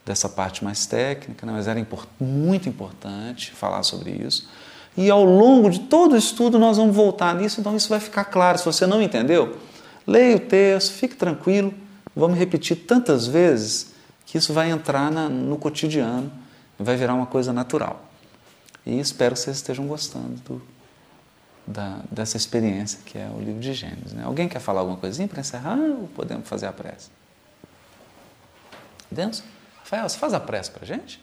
dessa 0.05 0.29
parte 0.29 0.63
mais 0.63 0.87
técnica, 0.87 1.47
né? 1.47 1.53
mas 1.53 1.67
era 1.67 1.81
import 1.81 2.09
muito 2.21 2.69
importante 2.69 3.53
falar 3.53 3.83
sobre 3.83 4.11
isso. 4.11 4.49
E 4.97 5.11
ao 5.11 5.25
longo 5.25 5.71
de 5.71 5.81
todo 5.81 6.13
o 6.13 6.17
estudo 6.17 6.59
nós 6.59 6.77
vamos 6.77 6.95
voltar 6.95 7.35
nisso, 7.35 7.61
então 7.61 7.75
isso 7.77 7.89
vai 7.89 8.01
ficar 8.01 8.25
claro. 8.25 8.59
Se 8.59 8.65
você 8.65 8.87
não 8.87 9.03
entendeu, 9.03 9.57
leia 10.07 10.37
o 10.37 10.41
texto, 10.41 10.93
fique 10.93 11.17
tranquilo, 11.17 11.75
vamos 12.15 12.39
repetir 12.39 12.77
tantas 12.87 13.27
vezes 13.27 13.93
que 14.27 14.39
isso 14.39 14.53
vai 14.53 14.71
entrar 14.71 15.11
na, 15.11 15.29
no 15.29 15.57
cotidiano 15.57 16.31
vai 16.79 16.97
virar 16.97 17.15
uma 17.15 17.27
coisa 17.27 17.53
natural. 17.53 18.05
E 18.85 18.99
espero 18.99 19.35
que 19.35 19.41
vocês 19.41 19.57
estejam 19.57 19.87
gostando 19.87 20.35
do, 20.45 20.63
da, 21.67 22.01
dessa 22.11 22.37
experiência 22.37 22.99
que 23.05 23.17
é 23.17 23.29
o 23.35 23.41
livro 23.41 23.61
de 23.61 23.73
Gênesis. 23.73 24.13
Né? 24.13 24.25
Alguém 24.25 24.49
quer 24.49 24.61
falar 24.61 24.81
alguma 24.81 24.99
coisinha 24.99 25.27
para 25.27 25.41
encerrar 25.41 25.79
ou 25.79 26.09
podemos 26.09 26.49
fazer 26.49 26.67
a 26.67 26.73
prece? 26.73 27.09
Deus? 29.11 29.43
Rafael, 29.85 30.09
você 30.09 30.17
faz 30.17 30.33
a 30.33 30.41
prece 30.41 30.71
para 30.71 30.87
gente? 30.87 31.23